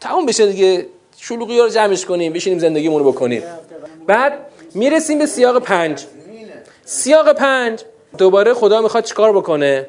تمام 0.00 0.26
بشه 0.26 0.46
دیگه. 0.46 0.86
شلوغی 1.16 1.58
رو 1.58 1.68
جمعش 1.68 2.04
کنیم 2.04 2.32
بشینیم 2.32 2.58
زندگیمون 2.58 3.02
رو 3.02 3.12
بکنیم. 3.12 3.42
بعد 4.06 4.32
می‌رسیم 4.74 5.18
به 5.18 5.26
سیاق 5.26 5.58
پنج. 5.58 6.06
سیاق 6.84 7.32
پنج. 7.32 7.84
دوباره 8.18 8.54
خدا 8.54 8.80
می‌خواد 8.80 9.04
چیکار 9.04 9.32
بکنه؟ 9.32 9.86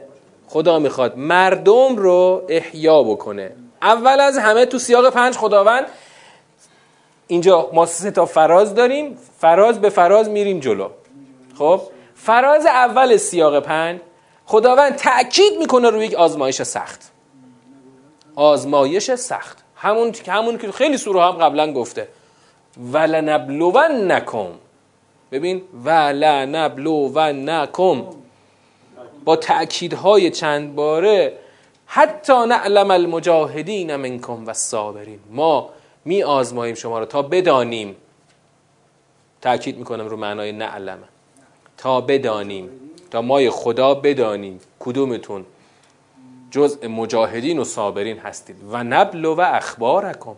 خدا 0.47 0.79
می‌خواد 0.79 1.17
مردم 1.17 1.95
رو 1.95 2.45
احیا 2.49 3.03
بکنه. 3.03 3.51
اول 3.81 4.19
از 4.19 4.37
همه 4.37 4.65
تو 4.65 4.79
سیاق 4.79 5.09
پنج 5.09 5.37
خداوند 5.37 5.85
اینجا 7.27 7.69
ما 7.73 7.85
تا 7.85 8.25
فراز 8.25 8.75
داریم. 8.75 9.17
فراز 9.39 9.81
به 9.81 9.89
فراز 9.89 10.29
میریم 10.29 10.59
جلو. 10.59 10.89
خب؟ 11.57 11.81
فراز 12.15 12.65
اول 12.65 13.17
سیاق 13.17 13.59
پنج. 13.59 13.99
خداوند 14.45 14.95
تأکید 14.95 15.59
می‌کنه 15.59 15.89
روی 15.89 16.05
یک 16.05 16.13
آزمایش 16.13 16.61
سخت. 16.61 17.11
آزمایش 18.35 19.11
سخت. 19.11 19.57
همون 19.75 20.13
همون 20.27 20.57
که 20.57 20.71
خیلی 20.71 20.97
سوره 20.97 21.21
هم 21.21 21.31
قبلا 21.31 21.73
گفته. 21.73 22.07
ولنبلونکم 22.93 24.47
ببین 25.31 25.61
ولنبلونکم 25.85 28.03
با 29.25 29.35
تأکیدهای 29.35 30.29
چند 30.29 30.75
باره 30.75 31.37
حتی 31.85 32.45
نعلم 32.47 32.91
المجاهدین 32.91 33.95
منکم 33.95 34.47
و 34.47 34.53
صابرین 34.53 35.19
ما 35.29 35.69
می 36.05 36.23
آزماییم 36.23 36.75
شما 36.75 36.99
رو 36.99 37.05
تا 37.05 37.21
بدانیم. 37.21 37.95
تأکید 39.41 39.77
می‌کنم 39.77 40.07
رو 40.07 40.17
معنای 40.17 40.51
نعلم. 40.51 40.99
تا 41.77 42.01
بدانیم. 42.01 42.69
تا 43.11 43.21
مای 43.21 43.49
خدا 43.49 43.93
بدانیم 43.93 44.59
کدومتون 44.79 45.45
جزء 46.51 46.87
مجاهدین 46.87 47.59
و 47.59 47.63
صابرین 47.63 48.17
هستید. 48.17 48.55
و 48.71 48.83
نبل 48.83 49.25
و 49.25 49.39
اخبارکم. 49.39 50.35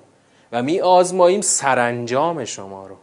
و 0.51 0.63
می 0.63 0.81
آزماییم 0.81 1.41
سرانجام 1.41 2.45
شما 2.45 2.87
رو. 2.87 2.95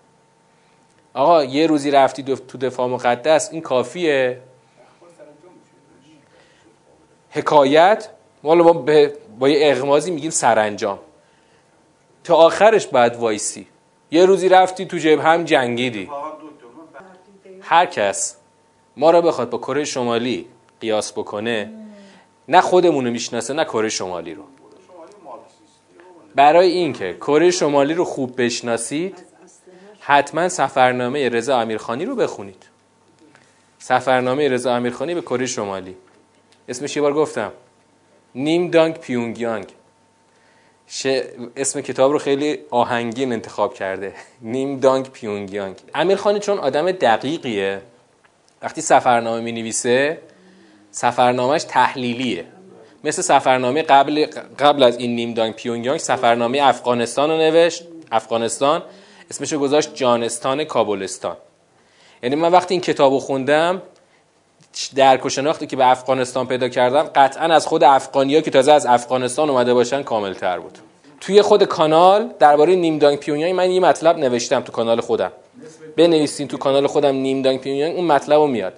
آقا 1.14 1.44
یه 1.44 1.66
روزی 1.66 1.90
رفتی 1.90 2.22
تو 2.22 2.58
دفاع 2.58 2.88
مقدس 2.88 3.52
این 3.52 3.62
کافیه؟ 3.62 4.40
حکایت؟ 7.30 8.08
مال 8.42 8.62
ما 8.62 8.72
با 9.38 9.48
یه 9.48 9.70
اغمازی 9.70 10.10
میگیم 10.10 10.30
سرانجام. 10.30 10.98
تا 12.24 12.36
آخرش 12.36 12.86
بعد 12.86 13.16
وایسی. 13.16 13.66
یه 14.10 14.26
روزی 14.26 14.48
رفتی 14.48 14.86
تو 14.86 14.98
جبه 14.98 15.22
هم 15.22 15.44
جنگیدی. 15.44 16.10
هر 17.60 17.86
کس. 17.86 18.36
ما 18.96 19.10
را 19.10 19.20
بخواد 19.20 19.50
با 19.50 19.58
کره 19.58 19.84
شمالی 19.84 20.46
قیاس 20.80 21.12
بکنه 21.12 21.70
نه 22.48 22.60
خودمون 22.60 23.04
رو 23.04 23.10
می‌شناسه 23.10 23.54
نه 23.54 23.64
کره 23.64 23.88
شمالی 23.88 24.34
رو. 24.34 24.42
برای 26.34 26.70
اینکه 26.70 27.16
کره 27.20 27.50
شمالی 27.50 27.94
رو 27.94 28.04
خوب 28.04 28.42
بشناسید 28.42 29.29
حتما 30.10 30.48
سفرنامه 30.48 31.28
رضا 31.28 31.60
امیرخانی 31.60 32.04
رو 32.04 32.16
بخونید. 32.16 32.62
سفرنامه 33.78 34.48
رضا 34.48 34.74
امیرخانی 34.74 35.14
به 35.14 35.20
کره 35.20 35.46
شمالی. 35.46 35.96
اسمش 36.68 36.96
یه 36.96 37.02
بار 37.02 37.14
گفتم. 37.14 37.52
نیم 38.34 38.70
دانگ 38.70 38.94
پیونگیانگ. 38.94 39.66
اسم 41.56 41.80
کتاب 41.80 42.12
رو 42.12 42.18
خیلی 42.18 42.58
آهنگین 42.70 43.32
انتخاب 43.32 43.74
کرده. 43.74 44.14
نیم 44.40 44.80
دانگ 44.80 45.10
پیونگیانگ. 45.10 45.76
امیرخانی 45.94 46.38
چون 46.38 46.58
آدم 46.58 46.92
دقیقیه. 46.92 47.82
وقتی 48.62 48.80
سفرنامه 48.80 49.40
می 49.40 49.52
نویسه 49.52 50.18
سفرنامهش 50.90 51.64
تحلیلیه. 51.64 52.44
مثل 53.04 53.22
سفرنامه 53.22 53.82
قبل, 53.82 54.26
قبل 54.58 54.82
از 54.82 54.98
این 54.98 55.14
نیم 55.14 55.34
دانگ 55.34 55.54
پیونگیانگ 55.54 56.00
سفرنامه 56.00 56.60
افغانستان 56.62 57.30
رو 57.30 57.36
نوشت. 57.36 57.84
افغانستان. 58.12 58.82
اسمش 59.30 59.54
گذاشت 59.54 59.94
جانستان 59.94 60.64
کابلستان. 60.64 61.36
یعنی 62.22 62.36
من 62.36 62.52
وقتی 62.52 62.74
این 62.74 62.80
کتاب 62.80 63.12
رو 63.12 63.18
خوندم 63.18 63.82
درک 64.94 65.26
و 65.26 65.28
شناختی 65.28 65.66
که 65.66 65.76
به 65.76 65.90
افغانستان 65.90 66.46
پیدا 66.46 66.68
کردم 66.68 67.02
قطعا 67.02 67.44
از 67.44 67.66
خود 67.66 67.84
افغانیا 67.84 68.40
که 68.40 68.50
تازه 68.50 68.72
از 68.72 68.86
افغانستان 68.86 69.50
اومده 69.50 69.74
باشن 69.74 70.02
کامل 70.02 70.34
تر 70.34 70.58
بود. 70.58 70.78
توی 71.20 71.42
خود 71.42 71.64
کانال 71.64 72.30
درباره 72.38 72.74
نیم 72.74 72.98
دانگ 72.98 73.18
پیونیانگ 73.18 73.54
من 73.54 73.70
یه 73.70 73.80
مطلب 73.80 74.18
نوشتم 74.18 74.60
تو 74.60 74.72
کانال 74.72 75.00
خودم. 75.00 75.32
بنویسین 75.96 76.48
تو 76.48 76.56
کانال 76.56 76.86
خودم 76.86 77.14
نیم 77.14 77.42
دانگ 77.42 77.60
پیونیانگ 77.60 77.96
اون 77.96 78.06
مطلب 78.06 78.40
میاد. 78.40 78.72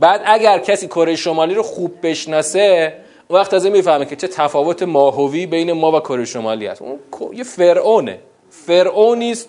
بعد 0.00 0.22
اگر 0.24 0.58
کسی 0.58 0.86
کره 0.86 1.16
شمالی 1.16 1.54
رو 1.54 1.62
خوب 1.62 1.94
بشناسه 2.02 2.94
اون 3.28 3.40
وقت 3.40 3.50
تازه 3.50 3.70
می‌فهمه 3.70 4.04
که 4.04 4.16
چه 4.16 4.28
تفاوت 4.28 4.82
ماهوی 4.82 5.46
بین 5.46 5.72
ما 5.72 5.92
و 5.92 6.00
کره 6.00 6.24
شمالی 6.24 6.66
هست 6.66 6.82
اون 6.82 6.98
یه 7.32 7.44
فرعونه. 7.44 8.18
فرعونی 8.50 9.32
است 9.32 9.48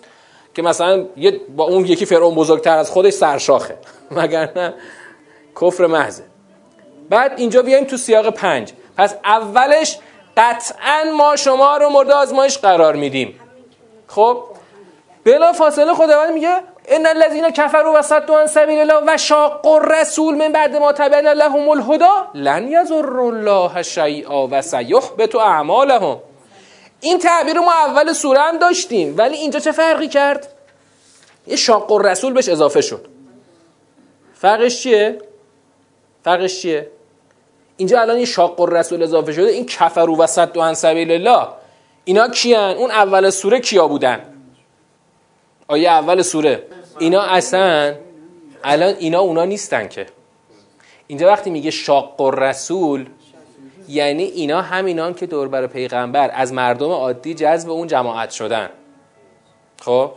که 0.59 0.63
مثلا 0.63 1.05
یه 1.17 1.41
با 1.55 1.63
اون 1.63 1.85
یکی 1.85 2.05
فرعون 2.05 2.35
بزرگتر 2.35 2.77
از 2.77 2.91
خودش 2.91 3.13
سرشاخه. 3.13 3.77
مگر 4.17 4.49
نه 4.55 4.73
کفر 5.61 5.85
محضه. 5.85 6.23
بعد 7.09 7.33
اینجا 7.37 7.61
بیایم 7.61 7.83
تو 7.83 7.97
سیاق 7.97 8.29
پنج. 8.29 8.73
پس 8.97 9.15
اولش 9.25 9.97
قطعا 10.37 11.03
ما 11.17 11.35
شما 11.35 11.77
رو 11.77 11.89
مورد 11.89 12.11
آزمایش 12.11 12.57
قرار 12.57 12.95
میدیم. 12.95 13.39
خب؟ 14.07 14.43
بلا 15.23 15.53
فاصله 15.53 15.93
خداوند 15.93 16.33
میگه 16.33 16.55
ان 16.87 17.05
الذين 17.05 17.49
كفروا 17.49 17.99
وصدوا 17.99 18.39
عن 18.39 18.47
سبيل 18.47 18.79
الله 18.79 19.17
و 19.63 19.67
الرسول 19.67 20.35
من 20.35 20.51
بعد 20.51 20.75
ما 20.75 20.91
تبين 20.91 21.27
لهم 21.33 21.69
الهدى 21.69 22.15
لن 22.33 22.71
يضر 22.71 23.19
الله 23.19 23.81
شيئا 23.81 24.47
و 24.47 25.37
اعمالهم. 25.39 26.19
این 27.01 27.19
تعبیر 27.19 27.53
رو 27.53 27.61
ما 27.61 27.71
اول 27.71 28.13
سوره 28.13 28.39
هم 28.39 28.57
داشتیم 28.57 29.17
ولی 29.17 29.37
اینجا 29.37 29.59
چه 29.59 29.71
فرقی 29.71 30.07
کرد؟ 30.07 30.53
یه 31.47 31.55
شاق 31.55 31.91
الرسول 31.91 32.33
بهش 32.33 32.49
اضافه 32.49 32.81
شد. 32.81 33.05
فرقش 34.33 34.83
چیه؟ 34.83 35.17
فرقش 36.23 36.61
چیه؟ 36.61 36.91
اینجا 37.77 38.01
الان 38.01 38.17
یه 38.17 38.25
شاق 38.25 38.61
الرسول 38.61 39.03
اضافه 39.03 39.33
شده 39.33 39.47
این 39.47 39.65
کفر 39.65 40.09
و 40.09 40.27
صد 40.27 40.57
و 40.57 40.73
سبیل 40.73 41.11
الله 41.11 41.47
اینا 42.05 42.29
کیان؟ 42.29 42.75
اون 42.75 42.91
اول 42.91 43.29
سوره 43.29 43.59
کیا 43.59 43.87
بودن؟ 43.87 44.33
آیه 45.67 45.89
اول 45.89 46.21
سوره. 46.21 46.63
اینا 46.99 47.21
اصلا 47.21 47.95
الان 48.63 48.95
اینا 48.99 49.19
اونا 49.19 49.45
نیستن 49.45 49.87
که. 49.87 50.05
اینجا 51.07 51.27
وقتی 51.27 51.49
میگه 51.49 51.71
شاق 51.71 52.21
الرسول 52.21 53.09
یعنی 53.89 54.23
اینا 54.23 54.61
همینان 54.61 55.13
که 55.13 55.25
دور 55.25 55.47
بر 55.47 55.67
پیغمبر 55.67 56.31
از 56.33 56.53
مردم 56.53 56.89
عادی 56.89 57.33
جذب 57.33 57.69
اون 57.69 57.87
جماعت 57.87 58.29
شدن. 58.31 58.69
خب؟ 59.81 60.11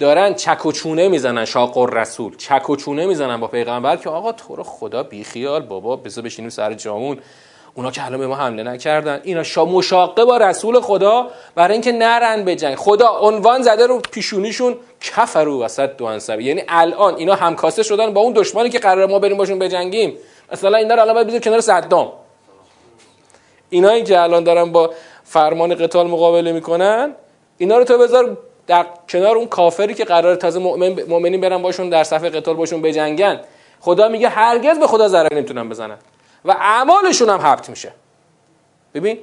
دارن 0.00 0.34
چک 0.34 0.66
و 0.66 0.72
چونه 0.72 1.08
می‌زنن 1.08 1.44
شاق 1.44 1.78
رسول 1.78 2.36
چک 2.36 2.70
و 2.70 2.76
چونه 2.76 3.06
می‌زنن 3.06 3.40
با 3.40 3.46
پیغمبر 3.46 3.96
که 3.96 4.10
آقا 4.10 4.32
تو 4.32 4.56
رو 4.56 4.62
خدا 4.62 5.02
بیخیال 5.02 5.62
بابا 5.62 5.96
بذار 5.96 6.24
بشینیم 6.24 6.50
سر 6.50 6.74
جامون. 6.74 7.18
اونا 7.74 7.90
که 7.90 8.06
الان 8.06 8.20
به 8.20 8.26
ما 8.26 8.34
حمله 8.34 8.62
نکردن. 8.62 9.20
اینا 9.22 9.42
شا 9.42 9.64
مشاقه 9.64 10.24
با 10.24 10.36
رسول 10.36 10.80
خدا 10.80 11.30
برای 11.54 11.72
اینکه 11.72 11.92
نرن 11.92 12.44
به 12.44 12.56
جنگ. 12.56 12.74
خدا 12.74 13.08
عنوان 13.08 13.62
زده 13.62 13.86
رو 13.86 14.00
پیشونیشون 14.10 14.76
کفرو 15.00 15.62
وسط 15.62 15.96
دو 15.96 16.04
انصب 16.04 16.40
یعنی 16.40 16.62
الان 16.68 17.14
اینا 17.14 17.34
همکاسه 17.34 17.82
شدن 17.82 18.12
با 18.12 18.20
اون 18.20 18.32
دشمنی 18.32 18.70
که 18.70 18.78
قرار 18.78 19.06
ما 19.06 19.18
بریم 19.18 19.36
باشون 19.36 19.58
بجنگیم. 19.58 20.16
مثلا 20.52 20.78
اینا 20.78 20.94
رو 20.94 21.00
الان 21.00 21.14
باید 21.14 21.26
بذار 21.26 21.40
کنار 21.40 21.60
صدام. 21.60 22.12
اینایی 23.72 24.02
که 24.02 24.20
الان 24.20 24.44
دارن 24.44 24.72
با 24.72 24.90
فرمان 25.24 25.74
قتال 25.74 26.06
مقابله 26.06 26.52
می‌کنن 26.52 27.12
اینا 27.58 27.78
رو 27.78 27.84
تو 27.84 27.98
بذار 27.98 28.38
در 28.66 28.86
کنار 29.08 29.36
اون 29.36 29.46
کافری 29.46 29.94
که 29.94 30.04
قرار 30.04 30.34
تازه 30.34 30.58
مؤمن 30.58 31.02
مؤمنین 31.08 31.40
برن 31.40 31.62
باشون 31.62 31.88
در 31.88 32.04
صفحه 32.04 32.30
قتال 32.30 32.54
باشون 32.54 32.82
بجنگن. 32.82 33.40
خدا 33.80 34.08
میگه 34.08 34.28
هرگز 34.28 34.78
به 34.78 34.86
خدا 34.86 35.08
ضرر 35.08 35.34
نمی‌تونن 35.34 35.68
بزنن. 35.68 35.96
و 36.44 36.50
اعمالشون 36.50 37.28
هم 37.28 37.40
حبط 37.40 37.70
میشه. 37.70 37.92
ببین 38.94 39.18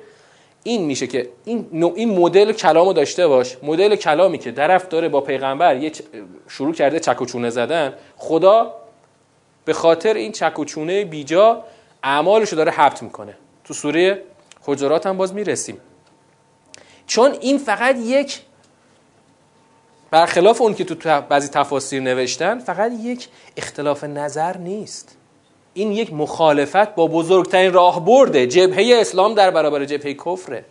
این 0.63 0.85
میشه 0.85 1.07
که 1.07 1.29
این 1.45 1.67
این 1.95 2.19
مدل 2.19 2.51
کلامو 2.51 2.93
داشته 2.93 3.27
باش. 3.27 3.57
مدل 3.63 3.95
کلامی 3.95 4.37
که 4.37 4.51
طرف 4.51 4.87
داره 4.87 5.09
با 5.09 5.21
پیغمبر 5.21 5.75
یه 5.75 5.91
شروع 6.47 6.73
کرده 6.73 6.99
چک 6.99 7.21
و 7.21 7.25
چونه 7.25 7.49
زدن. 7.49 7.93
خدا 8.17 8.73
به 9.65 9.73
خاطر 9.73 10.13
این 10.13 10.31
چک 10.31 10.59
و 10.59 10.65
چونه 10.65 11.05
بیجا 11.05 11.63
اعمالشو 12.03 12.55
داره 12.55 12.71
حبط 12.71 13.03
می‌کنه. 13.03 13.37
تو 13.63 13.73
سوره 13.73 14.21
حجرات 14.71 15.07
هم 15.07 15.17
باز 15.17 15.33
می‌رسیم. 15.33 15.77
چون 17.07 17.31
این 17.41 17.57
فقط 17.57 17.95
یک 17.97 18.41
برخلاف 20.11 20.61
اون 20.61 20.73
که 20.73 20.83
تو 20.83 21.21
بعضی 21.21 21.47
تفاسیر 21.47 22.01
نوشتن 22.01 22.59
فقط 22.59 22.91
یک 23.01 23.27
اختلاف 23.57 24.03
نظر 24.03 24.57
نیست. 24.57 25.15
این 25.73 25.91
یک 25.91 26.13
مخالفت 26.13 26.95
با 26.95 27.07
بزرگترین 27.07 27.73
راه 27.73 28.05
برده 28.05 28.47
جبهه 28.47 28.99
اسلام 29.01 29.33
در 29.33 29.51
برابر 29.51 29.85
جبهه 29.85 30.13
کفره. 30.13 30.65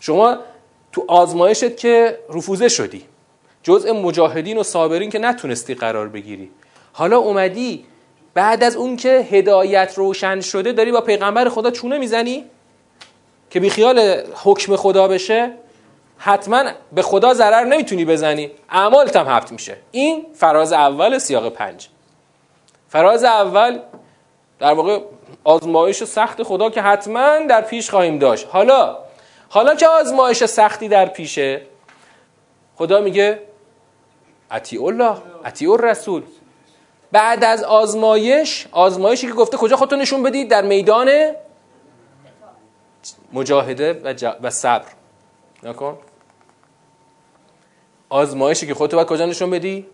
شما 0.00 0.36
تو 0.92 1.04
آزمایشت 1.08 1.76
که 1.76 2.18
رفوزه 2.28 2.68
شدی 2.68 3.04
جزء 3.62 3.92
مجاهدین 3.92 4.58
و 4.58 4.62
صابرین 4.62 5.10
که 5.10 5.18
نتونستی 5.18 5.74
قرار 5.74 6.08
بگیری. 6.08 6.50
حالا 6.92 7.18
اومدی 7.18 7.84
بعد 8.34 8.62
از 8.62 8.76
اون 8.76 8.96
که 8.96 9.26
هدایت 9.30 9.94
روشن 9.96 10.40
شده 10.40 10.72
داری 10.72 10.92
با 10.92 11.00
پیغمبر 11.00 11.48
خدا 11.48 11.70
چونه 11.70 11.98
می‌زنی؟ 11.98 12.44
که 13.50 13.60
بیخیال 13.60 14.22
حکم 14.44 14.76
خدا 14.76 15.08
بشه 15.08 15.52
حتما 16.18 16.64
به 16.92 17.02
خدا 17.02 17.34
ضرر 17.34 17.64
نمی‌تونی 17.64 18.04
بزنی. 18.04 18.50
اعمالت 18.70 19.16
هم 19.16 19.26
حبت 19.28 19.52
میشه. 19.52 19.76
این 19.90 20.26
فراز 20.34 20.72
اول 20.72 21.18
سیاق 21.18 21.48
پنج. 21.48 21.88
فراز 22.88 23.24
اول 23.24 23.78
در 24.58 24.72
واقع 24.72 25.00
آزمایش 25.44 26.04
سخت 26.04 26.42
خدا 26.42 26.70
که 26.70 26.82
حتما 26.82 27.38
در 27.48 27.60
پیش 27.60 27.90
خواهیم 27.90 28.18
داشت. 28.18 28.46
حالا 28.50 28.96
حالا 29.48 29.74
که 29.74 29.88
آزمایش 29.88 30.44
سختی 30.44 30.88
در 30.88 31.06
پیشه 31.06 31.60
خدا 32.76 33.00
میگه 33.00 33.42
اطیع 34.50 34.84
الله 34.84 35.16
اطیع 35.44 35.72
الرسول 35.72 36.22
بعد 37.12 37.44
از 37.44 37.64
آزمایش 37.64 38.66
آزمایشی 38.72 39.26
که 39.26 39.32
گفته 39.32 39.56
کجا 39.56 39.76
خودتون 39.76 39.98
نشون 39.98 40.22
بدید 40.22 40.50
در 40.50 40.62
میدان 40.62 41.08
مجاهده 43.32 43.92
و, 43.92 44.34
و 44.42 44.50
صبر. 44.50 44.86
نکن. 45.62 45.98
آزمایشی 48.08 48.66
که 48.66 48.74
خودتو 48.74 48.96
باید 48.96 49.08
کجا 49.08 49.26
نشون 49.26 49.50
بدی؟ 49.50 49.86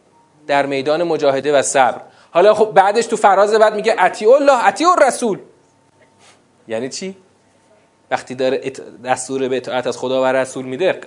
در 0.47 0.67
میدان 0.67 1.03
مجاهده 1.03 1.59
و 1.59 1.63
صبر. 1.63 2.01
حالا 2.31 2.55
خب 2.55 2.73
بعدش 2.75 3.07
تو 3.07 3.17
فراز 3.17 3.55
بعد 3.55 3.75
میگه 3.75 3.95
اتی 3.99 4.27
الله 4.27 4.67
اتی 4.67 4.85
رسول 5.07 5.39
یعنی 6.69 6.89
چی؟ 6.89 7.17
وقتی 8.11 8.35
داره 8.35 8.73
دستور 9.05 9.49
به 9.49 9.57
اطاعت 9.57 9.87
از 9.87 9.99
خدا 9.99 10.23
و 10.23 10.25
رسول 10.25 10.65
میده 10.65 11.01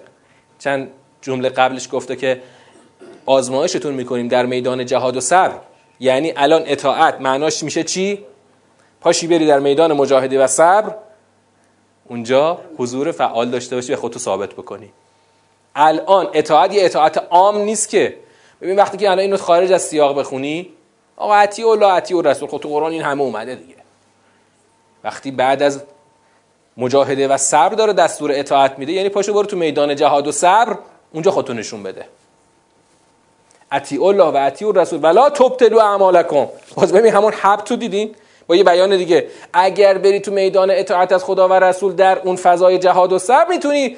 چند 0.59 0.89
جمله 1.21 1.49
قبلش 1.49 1.89
گفته 1.91 2.15
که 2.15 2.41
آزمایشتون 3.25 3.93
می‌کنیم 3.93 4.27
در 4.27 4.45
میدان 4.45 4.85
جهاد 4.85 5.17
و 5.17 5.21
صبر. 5.21 5.53
یعنی 5.99 6.33
الان 6.35 6.63
اطاعت 6.65 7.21
معناش 7.21 7.63
میشه 7.63 7.83
چی؟ 7.83 8.25
پاشی 9.01 9.27
بری 9.27 9.47
در 9.47 9.59
میدان 9.59 9.93
مجاهده 9.93 10.43
و 10.43 10.47
صبر 10.47 10.95
اونجا 12.09 12.59
حضور 12.77 13.11
فعال 13.11 13.49
داشته 13.49 13.75
باشی 13.75 13.93
و 13.93 13.95
خودتو 13.95 14.19
ثابت 14.19 14.53
بکنی. 14.53 14.89
الان 15.75 16.27
اطاعت 16.33 16.73
یه 16.73 16.85
اطاعت 16.85 17.17
عام 17.29 17.57
نیست 17.57 17.89
که. 17.89 18.17
ببین 18.61 18.75
وقتی 18.75 18.97
که 18.97 19.05
الان 19.05 19.19
اینو 19.19 19.37
خارج 19.37 19.71
از 19.71 19.81
سیاق 19.81 20.19
بخونی 20.19 20.69
آقا 21.17 21.35
عتی 21.35 21.63
و 21.63 21.75
لا 21.75 21.91
عتی 21.91 22.13
و 22.13 22.21
رسول 22.21 22.49
خود 22.49 22.61
تو 22.61 22.69
قرآن 22.69 22.91
این 22.91 23.01
همه 23.01 23.21
اومده 23.21 23.55
دیگه. 23.55 23.75
وقتی 25.03 25.31
بعد 25.31 25.61
از 25.61 25.83
مجاهده 26.77 27.27
و 27.27 27.37
صبر 27.37 27.75
داره 27.75 27.93
دستور 27.93 28.31
اطاعت 28.33 28.79
میده 28.79 28.91
یعنی 28.91 29.09
پاشو 29.09 29.33
برو 29.33 29.45
تو 29.45 29.57
میدان 29.57 29.95
جهاد 29.95 30.27
و 30.27 30.31
صبر 30.31 30.77
اونجا 31.13 31.31
خودتو 31.31 31.53
نشون 31.53 31.83
بده. 31.83 32.05
اتی 33.71 33.97
الله 33.97 34.23
و 34.23 34.35
اتی 34.35 34.65
رسول 34.75 34.99
ولا 35.03 35.29
تبتلوا 35.29 35.83
اعمالکم. 35.83 36.47
باز 36.75 36.93
ببین 36.93 37.13
همون 37.13 37.33
حب 37.33 37.57
تو 37.59 37.75
دیدین؟ 37.75 38.15
با 38.47 38.55
یه 38.55 38.63
بیان 38.63 38.97
دیگه. 38.97 39.27
اگر 39.53 39.97
بری 39.97 40.19
تو 40.19 40.31
میدان 40.31 40.71
اطاعت 40.71 41.11
از 41.11 41.23
خدا 41.23 41.47
و 41.47 41.53
رسول 41.53 41.93
در 41.93 42.19
اون 42.19 42.35
فضای 42.35 42.79
جهاد 42.79 43.13
و 43.13 43.19
صبر 43.19 43.49
می‌تونی 43.49 43.97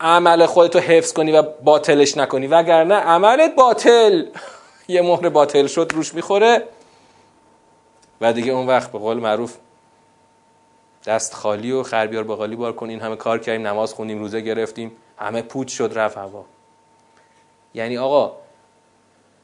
عمل 0.00 0.46
خودتو 0.46 0.78
حفظ 0.78 1.12
کنی 1.12 1.32
و 1.32 1.42
باطلش 1.42 2.16
نکنی. 2.16 2.46
وگرنه 2.46 2.94
عملت 2.94 3.54
باطل. 3.54 4.24
یه 4.88 5.02
مهر 5.02 5.28
باطل 5.28 5.66
شد 5.66 5.90
روش 5.94 6.14
می‌خوره. 6.14 6.62
و 8.20 8.32
دیگه 8.32 8.52
اون 8.52 8.66
وقت 8.66 8.92
به 8.92 8.98
قول 8.98 9.16
معروف 9.16 9.56
دست 11.06 11.34
خالی 11.34 11.72
و 11.72 11.82
خربیار 11.82 12.24
باقالی 12.24 12.56
بار 12.56 12.72
کنین. 12.72 13.00
همه 13.00 13.16
کار 13.16 13.38
کردیم 13.38 13.66
نماز 13.66 13.94
خوندیم 13.94 14.18
روزه 14.18 14.40
گرفتیم 14.40 14.92
همه 15.18 15.42
پوچ 15.42 15.72
شد 15.72 15.92
رفت 15.94 16.18
هوا. 16.18 16.44
یعنی 17.74 17.98
آقا 17.98 18.32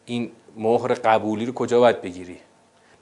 این 0.06 0.32
مهر 0.56 0.94
قبولی 0.94 1.46
رو 1.46 1.52
کجا 1.52 1.80
باید 1.80 2.02
بگیری؟ 2.02 2.38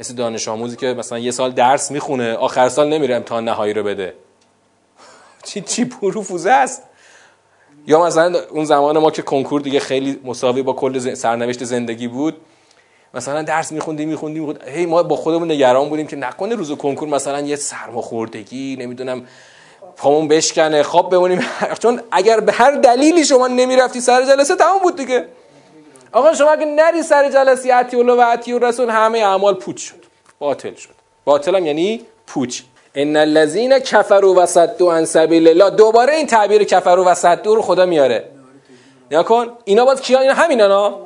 مثل 0.00 0.14
دانش 0.14 0.48
آموزی 0.48 0.76
که 0.76 0.86
مثلا 0.86 1.18
یه 1.18 1.30
سال 1.30 1.52
درس 1.52 1.90
می‌خونه 1.90 2.34
آخر 2.34 2.68
سال 2.68 2.88
نمیره 2.88 3.16
امتحان 3.16 3.44
نهایی 3.44 3.72
رو 3.72 3.82
بده. 3.82 4.14
چی 5.46 5.60
چی 5.60 5.84
پروفوزه 5.84 6.50
است؟ 6.50 6.82
یا 7.86 8.04
مثلا 8.04 8.38
اون 8.50 8.64
زمان 8.64 8.98
ما 8.98 9.10
که 9.10 9.22
کنکور 9.22 9.60
دیگه 9.60 9.80
خیلی 9.80 10.20
مساوی 10.24 10.62
با 10.62 10.72
کل 10.72 11.14
سرنوشت 11.14 11.64
زندگی 11.64 12.08
بود 12.08 12.36
مثلا 13.14 13.42
درس 13.42 13.72
میخوندیم 13.72 14.08
میخوندیم 14.08 14.42
می‌خوند 14.42 14.68
هی 14.68 14.86
ما 14.86 15.02
با 15.02 15.16
خودمون 15.16 15.50
نگران 15.50 15.88
بودیم 15.88 16.06
که 16.06 16.16
نکنه 16.16 16.54
روز 16.54 16.72
کنکور 16.72 17.08
مثلا 17.08 17.40
یه 17.40 17.56
سرماخوردگی 17.56 18.76
نمی‌دونم 18.80 19.26
پامون 19.96 20.28
بشکنه 20.28 20.82
خواب 20.82 21.10
بمونیم. 21.10 21.46
چون 21.82 22.00
اگر 22.12 22.40
به 22.40 22.52
هر 22.52 22.70
دلیلی 22.70 23.24
شما 23.24 23.48
نمی‌رفتی 23.48 24.00
سر 24.00 24.24
جلسه 24.24 24.56
تمام 24.56 24.78
بود 24.78 24.96
دیگه. 24.96 25.28
آقا 26.14 26.34
شما 26.34 26.50
اگه 26.50 26.64
نری 26.64 27.02
سر 27.02 27.30
جلسه 27.30 27.74
عتی 27.74 27.96
و 27.96 28.20
عتی 28.22 28.58
رسول 28.58 28.90
همه 28.90 29.18
اعمال 29.18 29.54
پوچ 29.54 29.80
شد. 29.80 30.04
باطل 30.38 30.74
شد. 30.74 30.94
باطل 31.24 31.56
هم 31.56 31.66
یعنی 31.66 32.00
پوچ. 32.26 32.60
ان 32.94 33.16
الذين 33.16 33.78
كفروا 33.78 34.42
وصدوا 34.42 34.94
عن 34.94 35.04
سبيل 35.04 35.48
الله. 35.48 35.70
دوباره 35.70 36.14
این 36.14 36.26
تعبیر 36.26 36.64
کفروا 36.64 37.12
و 37.12 37.14
صدوا 37.14 37.54
رو 37.54 37.62
خدا 37.62 37.86
میاره. 37.86 38.30
نیا 39.10 39.22
کن. 39.22 39.46
اینا 39.64 39.84
باز 39.84 40.00
کیا؟ 40.00 40.20
اینا 40.20 40.34
همینا 40.34 40.98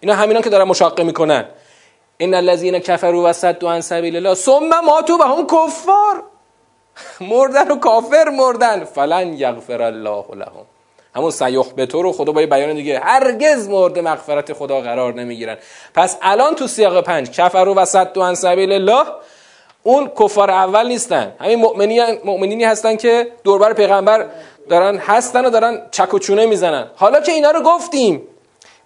اینا 0.00 0.14
همینا 0.14 0.40
که 0.40 0.50
دارن 0.50 0.64
مشاقه 0.68 1.02
می‌کنن. 1.02 1.44
ان 2.20 2.34
الذين 2.34 2.78
كفروا 2.78 3.30
وصدوا 3.30 3.72
عن 3.72 3.80
سبيل 3.80 4.16
الله. 4.16 4.34
ثم 4.34 4.80
ماتوا 4.84 5.16
وهم 5.16 5.46
كفار 5.46 6.22
مردن 7.20 7.70
و 7.70 7.76
کافر 7.86 8.28
مردن. 8.28 8.84
فلن 8.84 9.32
یغفر 9.32 9.82
الله 9.82 10.24
لهم. 10.34 10.66
همون 11.16 11.30
سیح 11.30 11.64
به 11.76 11.86
تو 11.86 12.02
رو 12.02 12.12
خدا 12.12 12.32
با 12.32 12.46
بیان 12.46 12.74
دیگه. 12.74 12.98
هرگز 12.98 13.68
مورد 13.68 13.98
مغفرت 13.98 14.52
خدا 14.52 14.80
قرار 14.80 15.14
نمی‌گیرن. 15.14 15.56
پس 15.94 16.18
الان 16.22 16.54
تو 16.54 16.66
سیاق 16.66 17.00
پنج 17.00 17.30
کفر 17.30 17.68
و 17.68 17.84
صد 17.84 18.18
عن 18.18 18.34
سبیل 18.34 18.72
الله 18.72 19.04
اون 19.82 20.10
کفار 20.20 20.50
اول 20.50 20.86
نیستن. 20.86 21.32
همین 21.40 21.60
مؤمنینی 22.24 22.64
هستن 22.64 22.96
که 22.96 23.32
دوربر 23.44 23.72
پیغمبر 23.72 24.26
دارن 24.68 24.96
هستن 24.96 25.46
و 25.46 25.50
دارن 25.50 25.82
چک 25.90 26.14
و 26.14 26.18
می‌زنن. 26.34 26.90
حالا 26.96 27.20
که 27.20 27.32
اینا 27.32 27.50
رو 27.50 27.60
گفتیم 27.60 28.22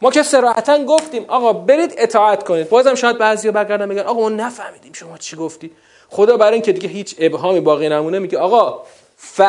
ما 0.03 0.11
که 0.11 0.23
سراحتا 0.23 0.85
گفتیم 0.85 1.25
آقا 1.29 1.53
برید 1.53 1.95
اطاعت 1.99 2.45
کنید. 2.45 2.69
بازم 2.69 2.95
شاید 2.95 3.19
بعضیا 3.19 3.53
برگردن 3.53 3.89
میگن 3.89 4.03
آقا 4.03 4.21
ما 4.21 4.29
نفهمیدیم 4.29 4.93
شما 4.93 5.19
چی 5.19 5.37
گفتی. 5.37 5.71
خدا 6.11 6.37
برای 6.37 6.53
اینکه 6.53 6.73
دیگه 6.73 6.89
هیچ 6.89 7.17
ابهامی 7.19 7.61
باقی 7.61 7.89
نمونه 7.89 8.19
میگه 8.19 8.39
آقا 8.39 8.83
ف 9.17 9.41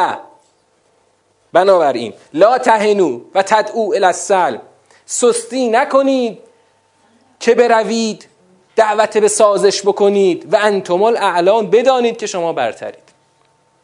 بنابراین 1.53 2.13
لا 2.33 2.57
تهنو 2.57 3.21
و 3.35 3.43
تدعو 3.43 3.93
الاسل 3.95 4.57
سستی 5.05 5.67
نکنید 5.67 6.39
که 7.39 7.55
بروید 7.55 8.27
دعوت 8.75 9.17
به 9.17 9.27
سازش 9.27 9.81
بکنید 9.81 10.53
و 10.53 10.57
انتمال 10.61 11.17
اعلان 11.17 11.69
بدانید 11.69 12.17
که 12.17 12.27
شما 12.27 12.53
برترید. 12.53 13.11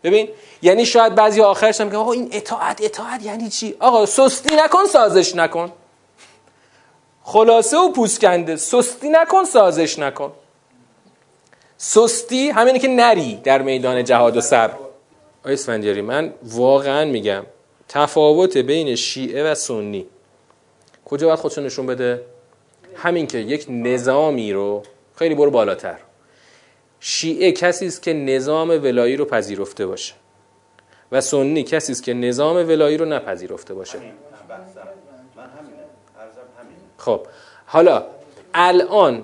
ببین 0.03 0.29
یعنی 0.61 0.85
شاید 0.85 1.15
بعضی 1.15 1.41
آخرش 1.41 1.81
هم 1.81 1.91
که 1.91 1.97
آقا 1.97 2.11
این 2.11 2.29
اطاعت 2.31 2.81
اطاعت 2.81 3.23
یعنی 3.23 3.49
چی؟ 3.49 3.75
آقا 3.79 4.05
سستی 4.05 4.55
نکن 4.55 4.85
سازش 4.85 5.35
نکن. 5.35 5.71
خلاصه 7.23 7.77
و 7.77 7.91
پوسکنده 7.91 8.55
سستی 8.55 9.09
نکن 9.09 9.43
سازش 9.43 9.99
نکن. 9.99 10.31
سستی 11.77 12.49
همینه 12.49 12.79
که 12.79 12.87
نری 12.87 13.35
در 13.35 13.61
میدان 13.61 14.03
جهاد 14.03 14.37
و 14.37 14.41
صبر. 14.41 14.73
آیس 15.45 15.69
من 15.69 16.33
واقعا 16.43 17.05
میگم 17.05 17.45
تفاوت 17.89 18.57
بین 18.57 18.95
شیعه 18.95 19.51
و 19.51 19.55
سنی. 19.55 20.05
کجا 21.05 21.27
باید 21.27 21.39
خودشون 21.39 21.65
نشون 21.65 21.85
بده؟ 21.85 22.21
همین 22.95 23.27
که 23.27 23.37
یک 23.37 23.65
نظامی 23.69 24.53
رو 24.53 24.83
خیلی 25.15 25.35
برو 25.35 25.51
بالاتر. 25.51 25.97
شیعه 26.99 27.51
کسی 27.51 27.87
است 27.87 28.01
که 28.01 28.13
نظام 28.13 28.69
ولایی 28.69 29.15
رو 29.15 29.25
پذیرفته 29.25 29.85
باشه 29.85 30.13
و 31.11 31.21
سنی 31.21 31.63
کسی 31.63 31.91
است 31.91 32.03
که 32.03 32.13
نظام 32.13 32.55
ولایی 32.55 32.97
رو 32.97 33.05
نپذیرفته 33.05 33.73
باشه. 33.73 33.99
خب 36.97 37.27
حالا 37.65 38.05
الان 38.53 39.23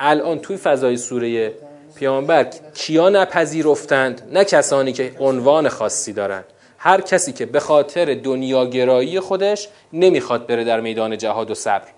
الان 0.00 0.38
توی 0.38 0.56
فضای 0.56 0.96
سوره 0.96 1.54
پیامبر 1.94 2.50
کیا 2.74 3.08
نپذیرفتند؟ 3.08 4.28
نه 4.32 4.44
کسانی 4.44 4.92
که 4.92 5.12
عنوان 5.18 5.68
خاصی 5.68 6.12
دارند 6.12 6.44
هر 6.84 7.00
کسی 7.00 7.32
که 7.32 7.46
به 7.46 7.60
خاطر 7.60 8.14
دنیاگرایی 8.14 9.20
خودش 9.20 9.68
نمی‌خواد 9.92 10.46
بره 10.46 10.64
در 10.64 10.80
میدان 10.80 11.18
جهاد 11.18 11.50
و 11.50 11.54
صبر. 11.54 11.88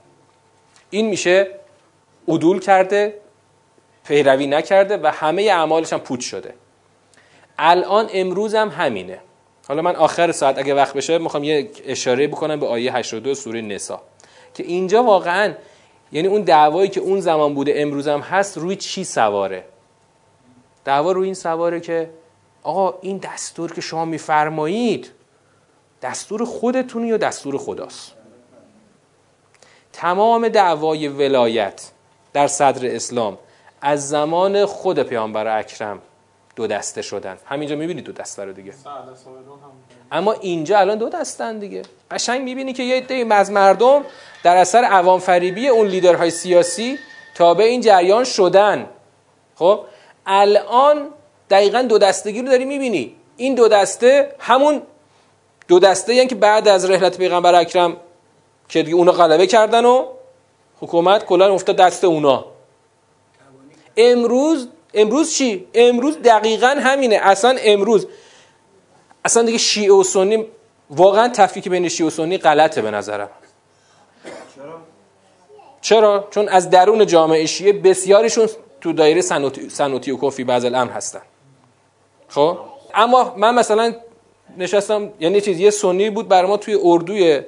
این 0.90 1.07
میشه 1.07 1.49
عدول 2.29 2.61
کرده 2.61 3.14
پیروی 4.05 4.46
نکرده 4.46 4.96
و 4.96 5.07
همه 5.07 5.42
اعمالش 5.42 5.92
هم 5.92 5.99
پوچ 5.99 6.25
شده. 6.25 6.55
الان 7.59 8.09
امروز 8.12 8.55
هم 8.55 8.68
همینه. 8.68 9.18
حالا 9.68 9.83
من 9.83 9.96
آخر 9.96 10.33
ساعت 10.33 10.59
اگه 10.59 10.75
وقت 10.75 10.94
بشه 10.94 11.18
می‌خوام 11.18 11.44
یه 11.44 11.70
اشاره 11.87 12.27
بکنم 12.27 12.61
به 12.61 12.66
آیه 12.66 12.96
82 12.96 13.35
سوره 13.35 13.61
نسا. 13.61 14.03
که 14.55 14.62
اینجا 14.62 15.03
واقعا 15.03 15.55
یعنی 16.12 16.29
اون 16.29 16.42
دعوایی 16.42 16.88
که 16.88 17.01
اون 17.01 17.20
زمان 17.20 17.55
بوده 17.55 17.72
امروز 17.77 18.09
هم 18.09 18.20
هست 18.20 18.59
روی 18.59 18.77
چی 18.77 19.05
سواره؟ 19.05 19.64
دعوا 20.85 21.12
روی 21.12 21.25
این 21.25 21.35
سواره 21.35 21.81
که 21.81 22.11
آقا 22.67 22.99
این 23.01 23.19
دستور 23.19 23.73
که 23.73 23.81
شما 23.81 24.05
میفرمایید 24.05 25.11
دستور 26.03 26.45
خودتون 26.45 27.05
یا 27.05 27.17
دستور 27.17 27.59
خداست؟ 27.59 28.13
تمام 29.93 30.49
دعوای 30.49 31.09
ولایت 31.09 31.91
در 32.33 32.47
صدر 32.47 32.95
اسلام 32.95 33.39
از 33.81 34.09
زمان 34.09 34.67
خود 34.67 35.03
پیامبر 35.03 35.59
اکرم 35.59 35.99
دو 36.57 36.67
دسته 36.67 37.03
شدن. 37.03 37.39
همینجا 37.45 37.77
می‌بینید 37.77 38.05
دو 38.05 38.13
دسته 38.13 38.45
رو 38.45 38.53
دیگه. 38.53 38.75
اما 40.13 40.33
اینجا 40.33 40.79
الان 40.79 40.99
دو 40.99 41.09
دستن 41.09 41.59
دیگه. 41.59 41.83
قشنگ 42.11 42.43
می‌بینی 42.43 42.73
که 42.73 42.83
یه 42.83 42.97
عده 42.97 43.35
از 43.35 43.51
مردم 43.51 44.05
در 44.43 44.57
اثر 44.57 44.85
عوام 44.85 45.21
فریبی 45.21 45.69
اون 45.69 45.87
لیدرهای 45.87 46.31
سیاسی 46.31 46.99
تابع 47.35 47.65
این 47.65 47.81
جریان 47.81 48.25
شدن. 48.25 48.89
خب 49.55 49.85
الان 50.27 51.09
دقیقا 51.51 51.83
دو 51.83 51.99
دستگی 51.99 52.43
رو 52.43 52.49
داری 52.49 52.65
می‌بینی. 52.65 53.17
این 53.37 53.55
دو 53.55 53.69
دسته 53.69 54.35
همون 54.39 54.83
دو 55.69 55.79
دسته 55.79 56.15
یعنی 56.15 56.29
که 56.29 56.35
بعد 56.35 56.69
از 56.69 56.91
رحلت 56.91 57.19
پیغمبر 57.19 57.55
اکرم 57.55 57.97
که 58.69 58.83
دیگه 58.83 58.97
اونا 58.97 59.13
غلبه 59.13 59.47
کردن 59.47 59.85
و 59.85 60.07
حکومت 60.81 61.25
کلا 61.25 61.55
افتاد 61.55 61.77
دست 61.77 62.05
اونا. 62.05 62.45
امروز 63.97 64.69
امروز 64.95 65.35
چی؟ 65.35 65.67
امروز 65.75 66.23
دقیقا 66.23 66.77
همینه. 66.81 67.21
اصلا 67.23 67.57
امروز. 67.61 68.07
اصلا 69.25 69.43
دیگه 69.43 69.59
شیعه 69.59 69.93
و 69.93 70.03
سنی 70.03 70.47
واقعا 70.91 71.29
تفکیک 71.29 71.69
بین 71.69 71.89
شیعه 71.89 72.07
و 72.07 72.11
سنی 72.11 72.39
غلطه 72.39 72.83
به 72.83 72.91
نظرم. 72.91 73.29
چرا؟ 75.81 76.29
چون 76.31 76.49
از 76.49 76.71
درون 76.71 77.07
جامعه 77.07 77.47
شیعه 77.47 77.73
بسیاریشون 77.73 78.49
تو 78.81 78.93
دایره 78.93 79.21
سنوتی, 79.69 80.11
و 80.11 80.17
کفی 80.17 80.45
بعض 80.45 80.65
الامر 80.65 80.91
هستن. 80.91 81.21
خب؟ 82.29 82.59
اما 82.95 83.35
من 83.37 83.55
مثلا 83.55 83.95
نشستم 84.59 85.12
یعنی 85.21 85.41
چیز 85.41 85.61
یه 85.61 85.71
سنی 85.71 86.11
بود 86.11 86.29
بر 86.29 86.47
ما 86.47 86.57
توی 86.57 86.79
اردوی 86.83 87.41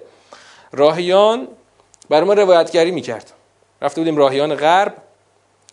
راهیان 0.72 1.48
بر 2.08 2.24
ما 2.24 2.32
روایتگری 2.32 2.90
می‌کرد. 2.90 3.32
رفته 3.82 4.00
بودیم 4.00 4.16
راهیان 4.16 4.54
غرب 4.54 4.94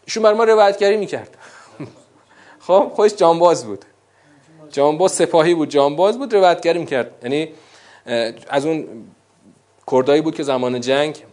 ایشون 0.05 0.23
بر 0.23 0.33
ما 0.33 0.43
روایتگری 0.43 0.97
می‌کرد. 0.97 1.37
خب؟ 2.67 2.91
خودش 2.95 3.15
جانباز 3.15 3.65
بود. 3.65 3.85
جانباز 4.71 5.11
سپاهی 5.11 5.53
بود 5.53 5.69
جانباز 5.69 6.17
بود 6.17 6.33
روایتگری 6.33 6.79
می‌کرد. 6.79 7.11
یعنی 7.23 7.49
از 8.49 8.65
اون 8.65 8.87
کردایی 9.91 10.21
بود 10.21 10.35
که 10.35 10.43
زمان 10.43 10.81
جنگ 10.81 11.23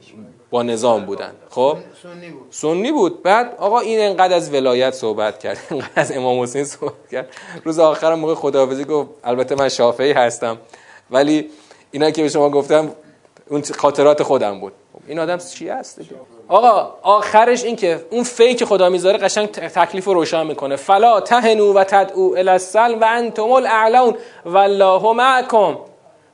با 0.53 0.63
نظام 0.63 1.07
بودن. 1.07 1.33
خب؟ 1.51 1.77
سنی 2.03 2.31
بود. 2.31 2.47
سنی 2.51 2.93
بود. 2.93 3.23
بعد 3.23 3.55
آقا 3.59 3.81
این 3.81 4.01
انقدر 4.01 4.37
از 4.37 4.55
ولایت 4.55 4.95
صحبت 4.95 5.39
کرد. 5.39 5.59
انقدر 5.71 5.91
از 5.97 6.13
امام 6.13 6.43
حسین 6.43 6.65
صحبت 6.65 7.09
کرد. 7.13 7.29
روز 7.65 7.79
آخر 7.79 8.15
موقع 8.15 8.35
خداحافظی 8.35 8.85
گفت 8.85 9.11
البته 9.25 9.55
من 9.55 9.69
شافعی 9.69 10.13
هستم. 10.13 10.59
ولی 11.11 11.51
اینا 11.91 12.11
که 12.11 12.23
به 12.23 12.29
شما 12.29 12.51
گفتم 12.51 12.91
اون 13.49 13.63
خاطرات 13.63 14.23
خودم 14.23 14.61
بود. 14.61 14.73
این 15.07 15.19
آدم 15.19 15.39
چی 15.39 15.69
هست 15.69 16.01
آقا 16.49 16.95
آخرش 17.03 17.65
این 17.65 17.77
که 17.77 18.07
اون 18.11 18.25
فیک 18.25 18.65
خدا 18.65 18.89
می‌ذاره 18.89 19.19
قشنگ 19.19 19.49
تکلیف 19.51 20.05
رو 20.05 20.15
روشن 20.15 20.47
می‌کنه. 20.47 20.77
فلا 20.77 21.21
تهنو 21.21 21.73
و 21.73 21.85
تدعو 21.85 22.35
الی 22.37 22.49
السلم 22.49 23.01
و 23.01 23.05
انتم 23.09 23.51
الاعلون. 23.51 24.17
والله 24.45 25.13
معکم. 25.13 25.77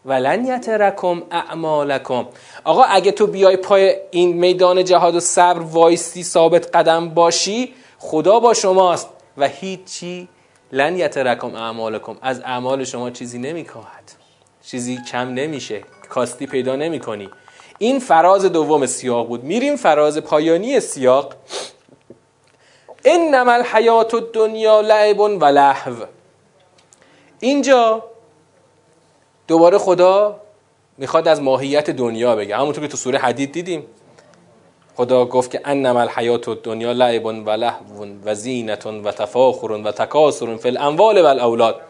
ولن 0.08 0.46
یترکم 0.46 1.22
اعمالکم. 1.30 2.26
آقا 2.64 2.82
اگه 2.82 3.12
تو 3.12 3.26
بیای 3.26 3.56
پای 3.56 3.96
این 4.10 4.32
میدان 4.32 4.84
جهاد 4.84 5.14
و 5.14 5.20
صبر 5.20 5.60
وایستی 5.60 6.22
ثابت 6.22 6.76
قدم 6.76 7.08
باشی 7.08 7.74
خدا 7.98 8.40
با 8.40 8.54
شماست 8.54 9.08
و 9.36 9.48
هیچی 9.48 10.28
لن 10.72 10.96
یترکم 10.96 11.54
اعمالکم. 11.54 12.16
از 12.22 12.40
اعمال 12.40 12.84
شما 12.84 13.10
چیزی 13.10 13.38
نمیکاهد 13.38 14.12
چیزی 14.62 14.98
کم 15.12 15.28
نمیشه. 15.28 15.82
کاستی 16.08 16.46
پیدا 16.46 16.76
نمی‌کنی. 16.76 17.28
این 17.78 17.98
فراز 17.98 18.44
دوم 18.44 18.86
سیاق 18.86 19.28
بود. 19.28 19.44
میریم 19.44 19.76
فراز 19.76 20.18
پایانی 20.18 20.80
سیاق. 20.80 21.34
انما 23.04 23.52
الحیات 23.52 24.14
الدنیا 24.14 24.80
لعب 24.80 25.20
و 25.20 25.44
لهو. 25.44 25.94
اینجا 27.40 28.04
دوباره 29.48 29.78
خدا 29.78 30.40
می‌خواد 30.98 31.28
از 31.28 31.42
ماهیت 31.42 31.90
دنیا 31.90 32.36
بگه. 32.36 32.56
همونطور 32.56 32.84
که 32.84 32.88
تو 32.88 32.96
سوره 32.96 33.18
حدید 33.18 33.52
دیدیم. 33.52 33.86
خدا 34.96 35.24
گفت 35.24 35.50
که 35.50 35.60
انما 35.64 36.00
الحیات 36.00 36.48
الدنیا 36.48 36.92
لعب 36.92 37.24
و 37.24 37.50
لهو 37.50 38.06
و 38.24 38.34
زینت 38.34 38.86
و 38.86 39.12
تفاخر 39.12 39.72
و 39.72 39.92
تکاسر 39.92 40.56
فی 40.56 40.68
الاموال 40.68 41.18
و 41.18 41.26
الاولاد. 41.26 41.80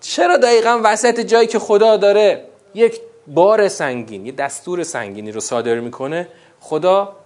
چرا 0.00 0.36
دقیقا 0.36 0.80
وسط 0.84 1.20
جایی 1.20 1.46
که 1.46 1.58
خدا 1.58 1.96
داره 1.96 2.44
یک 2.74 3.00
بار 3.26 3.68
سنگین 3.68 4.26
یه 4.26 4.32
دستور 4.32 4.82
سنگینی 4.82 5.32
رو 5.32 5.40
صادر 5.40 5.80
می‌کنه 5.80 6.28
خدا 6.60 7.16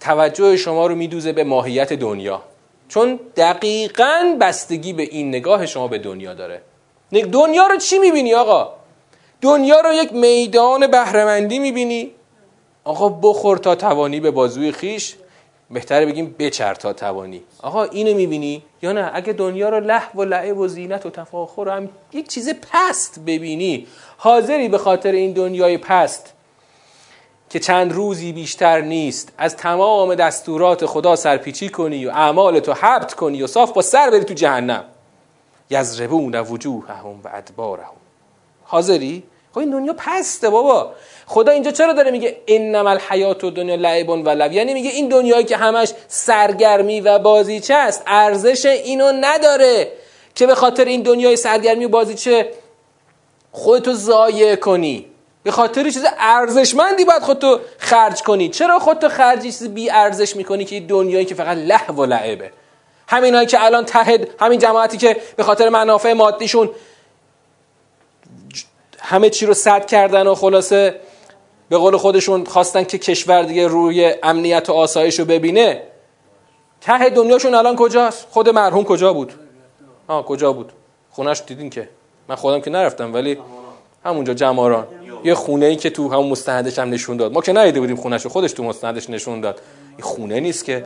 توجه 0.00 0.56
شما 0.56 0.86
رو 0.86 0.94
میدوزه 0.94 1.32
به 1.32 1.44
ماهیت 1.44 1.92
دنیا. 1.92 2.42
چون 2.88 3.20
دقیقا 3.36 4.36
بستگی 4.40 4.92
به 4.92 5.02
این 5.02 5.28
نگاه 5.28 5.66
شما 5.66 5.88
به 5.88 5.98
دنیا 5.98 6.34
داره. 6.34 6.62
دنیا 7.20 7.66
رو 7.66 7.76
چی 7.76 7.98
می‌بینی 7.98 8.34
آقا؟ 8.34 8.72
دنیا 9.40 9.80
رو 9.80 9.92
یک 9.92 10.12
میدان 10.12 10.86
بهرهمندی 10.86 11.58
می‌بینی. 11.58 12.10
آقا 12.84 13.08
بخور 13.08 13.58
تا 13.58 13.74
توانی 13.74 14.20
به 14.20 14.30
بازوی 14.30 14.72
خیش. 14.72 15.14
بهتره 15.70 16.06
بگیم 16.06 16.34
بچر 16.38 16.74
تا 16.74 16.92
توانی. 16.92 17.42
آقا 17.62 17.84
اینو 17.84 18.14
می‌بینی؟ 18.14 18.62
یا 18.82 18.92
نه؟ 18.92 19.10
اگه 19.14 19.32
دنیا 19.32 19.68
رو 19.68 19.80
لحو 19.80 20.20
و 20.20 20.24
لعب 20.24 20.58
و 20.58 20.68
زینت 20.68 21.06
و 21.06 21.10
تفاخر 21.10 21.68
هم 21.68 21.88
یک 22.12 22.28
چیز 22.28 22.50
پست 22.72 23.20
ببینی 23.26 23.86
حاضری 24.16 24.68
به 24.68 24.78
خاطر 24.78 25.12
این 25.12 25.32
دنیای 25.32 25.78
پست 25.78 26.32
که 27.50 27.58
چند 27.58 27.92
روزی 27.92 28.32
بیشتر 28.32 28.80
نیست 28.80 29.32
از 29.38 29.56
تمام 29.56 30.14
دستورات 30.14 30.86
خدا 30.86 31.16
سرپیچی 31.16 31.68
کنی 31.68 32.06
و 32.06 32.10
اعمال 32.10 32.60
تو 32.60 32.72
حبت 32.72 33.14
کنی 33.14 33.42
و 33.42 33.46
صاف 33.46 33.72
با 33.72 33.82
سر 33.82 34.10
بری 34.10 34.24
تو 34.24 34.34
جهنم. 34.34 34.84
یزربون 35.72 36.34
وجوههم 36.34 37.20
و 37.24 37.28
ادبارهم. 37.34 37.96
حاضری؟ 38.64 39.22
خب 39.52 39.58
این 39.58 39.70
دنیا 39.70 39.94
پسته 39.98 40.50
بابا. 40.50 40.92
خدا 41.26 41.52
اینجا 41.52 41.70
چرا 41.70 41.92
داره 41.92 42.10
میگه 42.10 42.36
انما 42.48 42.90
الحیات 42.90 43.44
و 43.44 43.50
دنیا 43.50 43.74
لعب 43.74 44.08
و 44.08 44.28
لب 44.28 44.52
یعنی 44.52 44.74
میگه 44.74 44.90
این 44.90 45.08
دنیایی 45.08 45.44
که 45.44 45.56
همش 45.56 45.92
سرگرمی 46.08 47.00
و 47.00 47.18
بازیچه 47.18 47.74
است 47.74 48.02
ارزش 48.06 48.66
اینو 48.66 49.12
نداره 49.20 49.92
که 50.34 50.46
به 50.46 50.54
خاطر 50.54 50.84
این 50.84 51.02
دنیای 51.02 51.36
سرگرمی 51.36 51.84
و 51.84 51.88
بازیچه 51.88 52.50
خودتو 53.52 53.92
ضایع 53.92 54.54
کنی. 54.54 55.06
به 55.42 55.50
خاطر 55.50 55.90
چیز 55.90 56.04
ارزشمندی 56.18 57.04
باید 57.04 57.22
خودتو 57.22 57.60
خرج 57.78 58.22
کنی. 58.22 58.48
چرا 58.48 58.78
خودتو 58.78 59.08
خرج 59.08 59.42
چیز 59.42 59.68
بی 59.68 59.90
ارزش 59.90 60.36
می‌کنی 60.36 60.64
که 60.64 60.80
دنیایی 60.80 61.24
که 61.24 61.34
فقط 61.34 61.56
لحو 61.56 61.94
و 61.94 62.04
لعبه؟ 62.04 62.50
همینایی 63.12 63.46
که 63.46 63.64
الان 63.64 63.84
تحد 63.84 64.28
همین 64.40 64.58
جماعتی 64.58 64.96
که 64.96 65.16
به 65.36 65.42
خاطر 65.42 65.68
منافع 65.68 66.12
مادیشون 66.12 66.70
همه 68.98 69.30
چی 69.30 69.46
رو 69.46 69.54
صد 69.54 69.86
کردن 69.86 70.26
و 70.26 70.34
خلاصه 70.34 71.00
به 71.68 71.76
قول 71.76 71.96
خودشون 71.96 72.44
خواستن 72.44 72.84
که 72.84 72.98
کشور 72.98 73.42
دیگه 73.42 73.66
روی 73.66 74.14
امنیت 74.22 74.70
و 74.70 74.72
آسایش 74.72 75.18
رو 75.18 75.24
ببینه 75.24 75.82
ته 76.80 77.08
دنیاشون 77.08 77.54
الان 77.54 77.76
کجاست؟ 77.76 78.26
خود 78.30 78.48
مرحوم 78.48 78.84
کجا 78.84 79.12
بود؟ 79.12 79.32
آه 80.08 80.24
کجا 80.24 80.52
بود؟ 80.52 80.72
خونش 81.10 81.42
دیدین 81.46 81.70
که؟ 81.70 81.88
من 82.28 82.34
خودم 82.34 82.60
که 82.60 82.70
نرفتم 82.70 83.14
ولی 83.14 83.38
همونجا 84.04 84.34
جماران. 84.34 84.86
یه 85.24 85.34
خونه 85.34 85.66
ای 85.66 85.76
که 85.76 85.90
تو 85.90 86.08
همون 86.08 86.28
مستندش 86.28 86.78
هم 86.78 86.90
نشون 86.90 87.16
داد. 87.16 87.32
ما 87.32 87.40
که 87.40 87.52
ندیده 87.52 87.80
بودیم 87.80 87.96
خونش 87.96 88.26
خودش 88.26 88.52
تو 88.52 88.62
مستندش 88.62 89.10
نشون 89.10 89.40
داد. 89.40 89.60
این 89.96 90.00
خونه 90.00 90.40
نیست 90.40 90.64
که 90.64 90.84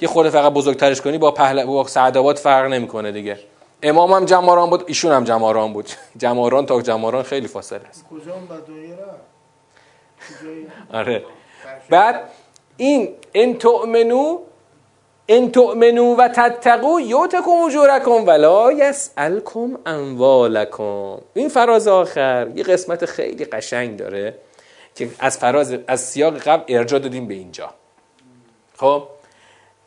یه 0.00 0.08
خورده 0.08 0.30
فقط 0.30 0.52
بزرگترش 0.52 1.00
کنی 1.00 1.18
با 1.18 1.30
پهل 1.30 1.64
با 1.64 1.86
سعدآباد 1.86 2.36
فرق 2.36 2.72
نمی‌کنه 2.72 3.12
دیگه. 3.12 3.38
امام 3.82 4.12
هم 4.12 4.24
جماران 4.24 4.70
بود 4.70 4.84
ایشون 4.86 5.12
هم 5.12 5.24
جماران 5.24 5.72
بود. 5.72 5.88
جماران 6.16 6.66
تا 6.66 6.82
جماران 6.82 7.22
خیلی 7.22 7.48
فاصله 7.48 7.80
است. 7.88 8.04
آره. 10.92 11.24
بعد 11.90 12.30
این 12.76 13.08
ان 13.34 13.54
تؤمنو 13.54 14.38
ان 15.28 15.50
تؤمنو 15.52 16.16
و 16.16 16.28
تتقو 16.28 17.00
یوتکم 17.00 17.50
اجورکم 17.66 18.26
ولا 18.26 18.72
یسالکم 18.72 19.78
اموالکم. 19.86 21.18
این 21.34 21.48
فراز 21.48 21.88
آخر 21.88 22.48
یه 22.54 22.62
قسمت 22.62 23.04
خیلی 23.04 23.44
قشنگ 23.44 23.96
داره 23.96 24.34
که 24.94 25.08
از 25.18 25.38
فراز 25.38 25.76
از 25.86 26.00
سیاق 26.00 26.38
قبل 26.38 26.74
ارجاع 26.76 27.00
دادیم 27.00 27.26
به 27.26 27.34
اینجا. 27.34 27.70
خب؟ 28.76 29.02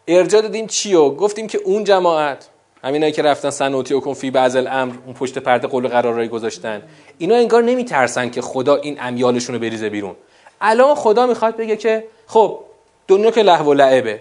ارجاع 0.08 0.42
دادیم 0.42 0.68
چیو؟ 0.68 1.10
گفتیم 1.10 1.48
که 1.48 1.58
اون 1.58 1.84
جماعت 1.84 2.48
همینایی 2.84 3.12
که 3.12 3.22
رفتن 3.22 3.50
سنوتی 3.50 3.94
و 3.94 4.14
فی 4.14 4.32
بعض 4.32 4.56
الامر 4.56 4.94
اون 5.06 5.14
پشت 5.14 5.38
پرده 5.38 5.68
قول 5.68 5.88
قرارایی 5.88 6.30
گذاشتن 6.30 6.82
اینا 7.18 7.36
انگار 7.36 7.64
نمیترسن 7.64 8.30
که 8.30 8.42
خدا 8.42 8.76
این 8.76 8.98
امیالشون 9.02 9.56
رو 9.56 9.62
بریزه 9.62 9.90
بیرون. 9.90 10.16
الان 10.62 10.96
خدا 10.96 11.26
می‌خواد 11.26 11.58
بگه 11.58 11.76
که 11.76 12.04
خب 12.28 12.60
دنیا 13.08 13.32
که 13.32 13.42
لهو 13.42 13.70
و 13.70 13.74
لعبه. 13.74 14.20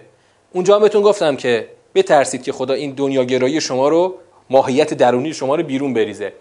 اونجا 0.53 0.79
بهتون 0.79 1.01
گفتم 1.01 1.35
که 1.35 1.67
بترسید 1.95 2.43
که 2.43 2.51
خدا 2.51 2.73
این 2.73 2.91
دنیا 2.91 3.23
گرایی 3.23 3.61
شما 3.61 3.87
رو 3.87 4.15
ماهیت 4.49 4.93
درونی 4.93 5.33
شما 5.33 5.55
رو 5.55 5.63
بیرون 5.63 5.93
بریزه. 5.93 6.33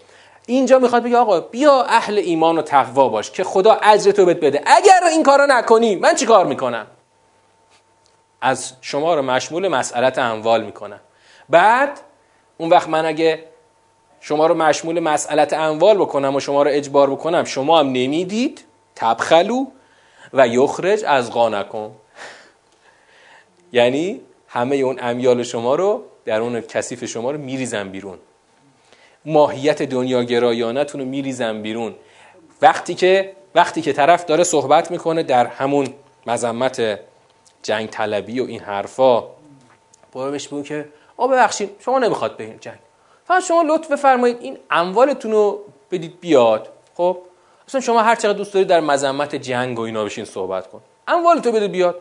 اینجا 0.47 0.79
می‌خواد 0.79 1.03
بگه 1.03 1.17
آقا 1.17 1.41
بیا 1.41 1.83
اهل 1.83 2.19
ایمان 2.19 2.59
و 2.59 2.63
تقوا 2.63 3.09
باش 3.09 3.31
که 3.31 3.45
خدا 3.45 3.79
اجر 3.83 4.11
تو 4.11 4.27
بده. 4.27 4.63
اگر 4.67 5.01
این 5.11 5.23
کارو 5.23 5.47
نکنی 5.49 5.97
من 5.97 6.15
چی 6.15 6.27
کار 6.27 6.47
می‌کنم؟ 6.47 6.87
از 8.47 8.73
شما 8.81 9.15
رو 9.15 9.23
مشمول 9.23 9.69
مسئلت 9.69 10.19
اموال 10.19 10.65
می‌کنم. 10.65 11.01
بعد 11.49 12.01
اون 12.59 12.71
وقت 12.71 12.89
من 12.89 13.07
اگه 13.07 13.45
شما 14.21 14.47
رو 14.47 14.55
مشمول 14.55 15.01
مسئلت 15.01 15.53
اموال 15.53 15.99
بکنم 15.99 16.35
و 16.35 16.41
شما 16.41 16.63
رو 16.63 16.71
اجبار 16.73 17.11
بکنم 17.11 17.45
شما 17.45 17.79
هم 17.79 17.87
نمی‌دید 17.87 18.65
تبخلو 18.97 19.67
و 20.33 20.49
یخرج 20.49 21.05
از 21.05 21.31
قانکم 21.31 21.91
یعنی 23.73 24.21
همه 24.49 24.77
اون 24.77 24.99
امیال 25.03 25.43
شما 25.43 25.75
رو 25.75 26.03
در 26.25 26.41
اون 26.41 26.61
کثیف 26.61 27.05
شما 27.05 27.31
رو 27.31 27.39
میریزن 27.39 27.89
بیرون. 27.89 28.19
ماهیت 29.25 29.83
دنیا 29.83 30.23
گرایانتون 30.23 31.01
رو 31.01 31.07
میریزن 31.07 31.63
بیرون. 31.63 31.95
وقتی 32.63 32.95
که 32.95 33.33
وقتی 33.55 33.83
که 33.83 33.93
طرف 33.93 34.25
داره 34.25 34.45
صحبت 34.45 34.91
می‌کنه 34.91 35.23
در 35.23 35.47
همون 35.47 35.89
مذمت 36.27 36.99
جنگ 37.67 37.91
طلبی 37.91 38.41
و 38.41 38.45
این 38.45 38.61
حرفا. 38.61 39.21
برو 40.15 40.31
بهش 40.31 40.49
بگو 40.49 40.63
که 40.63 40.89
آ 41.17 41.27
ببخشید 41.27 41.71
شما 41.79 41.99
نمی‌خواد 41.99 42.37
به 42.37 42.55
جنگ. 42.61 42.79
فقط 43.25 43.43
شما 43.43 43.63
لطف 43.63 43.91
بفرمایید 43.91 44.37
این 44.41 44.59
اموالتون 44.71 45.33
رو 45.33 45.61
بدید 45.91 46.21
بیاد. 46.21 46.69
خب؟ 46.95 47.19
اصلا 47.69 47.81
شما 47.81 48.03
هر 48.03 48.15
چقدر 48.15 48.39
دوست 48.39 48.55
دارید 48.55 48.69
در 48.69 48.81
مذمت 48.81 49.35
جنگ 49.35 49.79
و 49.79 49.83
اینا 49.83 50.05
بشین 50.05 50.25
صحبت 50.25 50.67
کن. 50.67 50.81
اموالتو 51.09 51.53
بده 51.53 51.69
بیاد. 51.69 51.97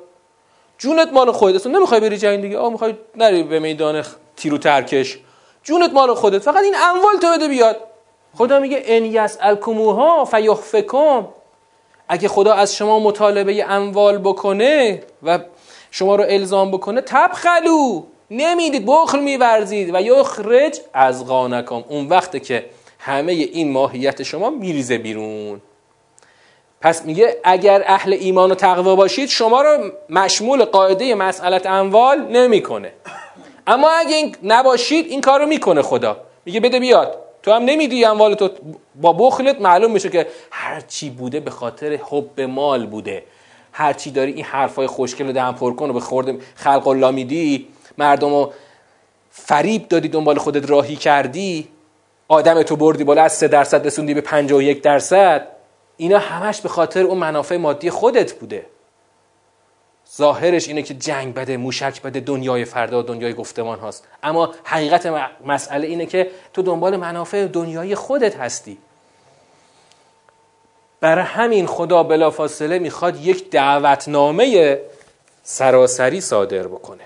جونت 0.77 1.13
مال 1.13 1.31
خودت 1.31 1.55
اصلا 1.55 1.71
نمی‌خوای 1.71 1.99
بری 1.99 2.17
جنگ 2.17 2.41
دیگه؟ 2.41 2.57
آ 2.57 2.69
می‌خوای 2.69 2.95
نری 3.15 3.43
به 3.43 3.59
میدان 3.59 4.03
تیرو 4.35 4.57
ترکش. 4.57 5.19
جونت 5.63 5.93
مال 5.93 6.13
خودت 6.13 6.41
فقط 6.41 6.63
این 6.63 6.75
اموال 6.75 7.17
تو 7.21 7.31
بده 7.31 7.47
بیاد. 7.47 7.77
خدا 8.37 8.59
میگه 8.59 8.81
ان 8.85 9.05
یسالکموها 9.05 10.25
فیحفکم 10.25 11.27
اگه 12.07 12.27
خدا 12.27 12.53
از 12.53 12.75
شما 12.75 12.99
مطالبه 12.99 13.65
اموال 13.69 14.17
بکنه 14.17 15.03
و 15.23 15.39
شما 15.95 16.15
رو 16.15 16.23
الزام 16.27 16.71
بکنه 16.71 17.01
تبخلو. 17.01 18.03
نمی‌دید 18.31 18.85
بخل 18.85 19.19
میورزید. 19.19 19.95
و 19.95 20.01
یخرج 20.01 20.79
از 20.93 21.27
غانکم. 21.27 21.83
اون 21.89 22.07
وقته 22.07 22.39
که 22.39 22.65
همه 22.99 23.31
این 23.31 23.71
ماهیت 23.71 24.23
شما 24.23 24.49
میریزه 24.49 24.97
بیرون. 24.97 25.61
پس 26.81 27.05
میگه 27.05 27.37
اگر 27.43 27.83
اهل 27.85 28.13
ایمان 28.13 28.51
و 28.51 28.55
تقوا 28.55 28.95
باشید 28.95 29.29
شما 29.29 29.61
رو 29.61 29.91
مشمول 30.09 30.65
قاعده 30.65 31.15
مسئلت 31.15 31.65
اموال 31.65 32.21
نمی‌کنه. 32.21 32.91
اما 33.67 33.89
اگه 33.89 34.31
نباشید 34.43 35.07
این 35.07 35.21
کار 35.21 35.39
رو 35.39 35.45
می‌کنه 35.45 35.81
خدا. 35.81 36.17
میگه 36.45 36.59
بده 36.59 36.79
بیاد. 36.79 37.17
تو 37.43 37.51
هم 37.51 37.63
نمیدی 37.63 38.05
اموال 38.05 38.33
تو 38.33 38.49
با 38.95 39.13
بخلت 39.13 39.61
معلوم 39.61 39.91
میشه 39.91 40.09
که 40.09 40.27
هر 40.51 40.81
چی 40.81 41.09
بوده 41.09 41.39
به 41.39 41.51
خاطر 41.51 41.99
حب 42.09 42.41
مال 42.41 42.85
بوده. 42.85 43.23
هر 43.77 43.93
چی 43.93 44.11
داری 44.11 44.31
این 44.31 44.45
حرفای 44.45 44.87
خوشگل 44.87 45.31
دهن 45.31 45.51
پر 45.51 45.73
کن 45.73 45.89
و 45.89 45.93
به 45.93 45.99
خورد 45.99 46.35
خلق 46.55 46.87
الله 46.87 47.11
میدی 47.11 47.67
مردم 47.97 48.29
رو 48.29 48.53
فریب 49.29 49.87
دادی 49.87 50.07
دنبال 50.07 50.37
خودت 50.37 50.69
راهی 50.69 50.95
کردی 50.95 51.67
آدم 52.27 52.63
تو 52.63 52.75
بردی 52.75 53.03
بالا 53.03 53.23
از 53.23 53.33
3 53.33 53.47
درصد 53.47 53.85
رسوندی 53.85 54.13
به 54.13 54.21
51 54.21 54.81
درصد. 54.81 55.47
اینا 55.97 56.19
همش 56.19 56.61
به 56.61 56.69
خاطر 56.69 57.03
اون 57.03 57.17
منافع 57.17 57.57
مادی 57.57 57.89
خودت 57.89 58.33
بوده. 58.33 58.65
ظاهرش 60.17 60.67
اینه 60.67 60.81
که 60.81 60.93
جنگ 60.93 61.33
بده 61.33 61.57
موشک 61.57 62.01
بده 62.01 62.19
دنیای 62.19 62.65
فردا 62.65 63.01
دنیای 63.01 63.33
گفتمان 63.33 63.79
هاست. 63.79 64.07
اما 64.23 64.53
حقیقت 64.63 65.05
مسئله 65.45 65.87
اینه 65.87 66.05
که 66.05 66.31
تو 66.53 66.61
دنبال 66.61 66.97
منافع 66.97 67.47
دنیای 67.47 67.95
خودت 67.95 68.35
هستی. 68.35 68.77
برای 70.99 71.23
همین 71.23 71.67
خدا 71.67 72.03
بلافاصله 72.03 72.79
می‌خواد 72.79 73.25
یک 73.25 73.49
دعوتنامه 73.49 74.79
سراسری 75.43 76.21
صادر 76.21 76.67
بکنه. 76.67 77.03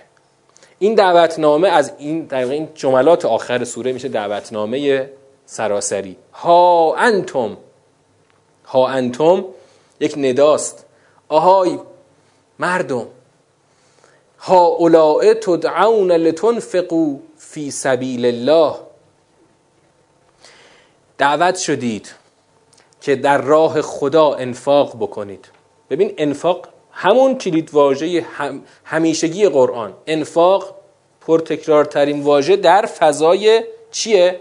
این 0.80 0.96
دعوتنامه 0.96 1.70
از 1.70 1.92
این 1.98 2.26
در 2.26 2.44
این 2.44 2.70
جملات 2.76 3.26
آخر 3.26 3.64
سوره 3.64 3.92
میشه 3.92 4.08
دعوتنامه 4.08 5.10
سراسری. 5.46 6.16
ها 6.34 6.96
انتم. 6.98 7.58
ها 8.66 8.88
انتم 8.88 9.46
یک 10.00 10.18
نداست. 10.18 10.86
آهای 11.28 11.80
مردم. 12.60 13.08
ها 14.40 14.66
اولاء 14.66 15.34
تدعون 15.34 16.12
لتنفقوا 16.12 17.16
فی 17.38 17.72
سبیل 17.72 18.26
الله. 18.26 18.76
دعوت 21.18 21.58
شدید. 21.58 22.19
که 23.02 23.16
در 23.16 23.42
راه 23.42 23.82
خدا 23.82 24.34
انفاق 24.34 24.96
بکنید. 24.96 25.50
ببین 25.90 26.14
انفاق 26.18 26.68
همون 26.92 27.38
کلید 27.38 27.70
واژه 27.74 28.26
هم 28.34 28.62
همیشگی 28.84 29.50
قرآن. 29.50 29.94
انفاق 30.08 30.76
پرتکرارترین 31.22 32.24
واژه 32.24 32.56
در 32.56 32.86
فضای 32.86 33.64
چیه؟ 33.92 34.40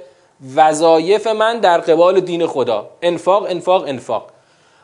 وظایف 0.57 1.27
من 1.27 1.59
در 1.59 1.79
قبال 1.79 2.21
دین 2.21 2.47
خدا. 2.47 2.91
انفاق 3.03 3.47
انفاق 3.49 3.85
انفاق. 3.89 4.31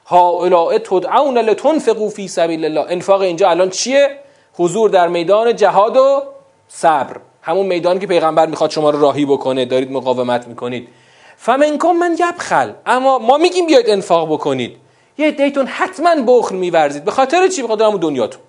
هؤلاء 0.07 0.79
تدعون 0.79 1.39
لتنفقوا 1.39 2.09
فی 2.09 2.29
سبیل 2.29 2.65
الله. 2.65 2.87
انفاق 2.89 3.21
اینجا 3.21 3.51
الان 3.51 3.71
چیه؟ 3.71 4.19
حضور 4.55 4.91
در 4.91 5.09
میدان 5.09 5.57
جهاد 5.57 5.97
و 5.97 6.23
صبر. 6.69 7.17
همون 7.43 7.67
میدانی 7.67 8.01
که 8.01 8.07
پیغمبر 8.07 8.47
می‌خواد 8.47 8.71
شما 8.71 8.91
رو 8.91 9.01
راهی 9.01 9.25
بکنه. 9.25 9.65
دارید 9.65 9.93
مقاومت 9.93 10.49
می‌کنید. 10.49 10.89
فمنکم 11.37 11.93
من 11.93 12.13
یبخل. 12.13 12.73
اما 12.87 13.19
ما 13.19 13.37
میگیم 13.39 13.67
بیاید 13.67 13.91
انفاق 13.91 14.33
بکنید. 14.33 14.77
یه 15.19 15.31
دیتون 15.31 15.67
حتما 15.67 16.15
بخل 16.27 16.57
میورزید. 16.57 17.05
به 17.05 17.11
خاطر 17.11 17.49
چی؟ 17.49 17.63
به 17.63 17.69
خاطر 17.69 17.91
دنیاتون. 17.91 18.41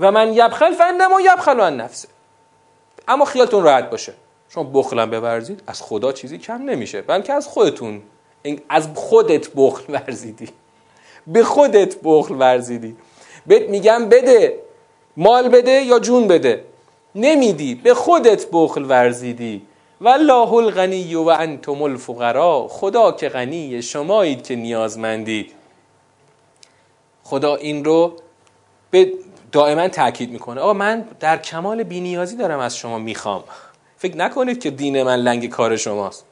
و 0.00 0.12
من 0.12 0.32
یبخل 0.32 0.74
فانما 0.74 1.20
یبخل 1.20 1.60
عن 1.60 1.76
نفسه. 1.76 2.08
اما 3.08 3.24
خیالتون 3.24 3.62
راحت 3.62 3.90
باشه. 3.90 4.14
شما 4.48 4.64
بخلم 4.64 5.20
بورزید 5.20 5.62
از 5.66 5.82
خدا 5.82 6.12
چیزی 6.12 6.38
کم 6.38 6.62
نمیشه. 6.62 7.02
بلکه 7.02 7.32
از 7.32 7.46
خودتون. 7.46 8.02
از 8.68 8.88
خودت 8.94 9.48
بخل 9.56 9.92
ورزیدی. 9.92 10.48
به 11.26 11.44
خودت 11.44 11.96
بخل 12.04 12.34
ورزیدی. 12.34 12.96
بهت 13.46 13.68
میگم 13.68 14.08
بده. 14.08 14.58
مال 15.16 15.48
بده 15.48 15.70
یا 15.70 15.98
جون 15.98 16.28
بده. 16.28 16.64
نمیدی. 17.14 17.74
به 17.74 17.94
خودت 17.94 18.46
بخل 18.52 18.84
ورزیدی. 18.84 19.66
والله 20.00 20.54
الغنی 20.54 21.14
و 21.14 21.28
انتم 21.28 21.82
الفقرا 21.82 22.68
خدا 22.70 23.12
که 23.12 23.28
غنی 23.28 23.82
شمایید 23.82 24.46
که 24.46 24.56
نیازمندید. 24.56 25.52
خدا 27.22 27.56
این 27.56 27.84
رو 27.84 28.16
به 28.90 29.12
دائما 29.52 29.88
تاکید 29.88 30.30
می‌کنه. 30.30 30.60
آقا 30.60 30.72
من 30.72 31.08
در 31.20 31.36
کمال 31.36 31.82
بینیازی 31.82 32.36
دارم 32.36 32.58
از 32.58 32.76
شما 32.76 32.98
می‌خوام. 32.98 33.44
فکر 33.96 34.16
نکنید 34.16 34.62
که 34.62 34.70
دین 34.70 35.02
من 35.02 35.16
لنگ 35.16 35.48
کار 35.48 35.76
شماست. 35.76 36.26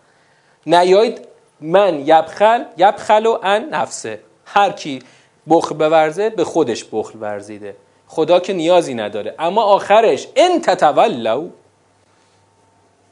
نیایید 0.67 1.19
من 1.61 2.01
یبخل 2.07 2.65
یبخل 2.77 3.27
و 3.27 3.39
ان 3.43 3.69
نفسه. 3.69 4.21
هر 4.45 4.71
کی 4.71 5.03
بخل 5.49 5.75
بورزه 5.75 6.31
به 6.31 6.45
خودش 6.45 6.85
بخل 6.93 7.19
ورزیده. 7.21 7.77
خدا 8.07 8.41
که 8.41 8.53
نیازی 8.53 8.95
نداره. 8.95 9.35
اما 9.39 9.63
آخرش 9.63 10.27
ان 10.37 10.61
تتولوا. 10.61 11.45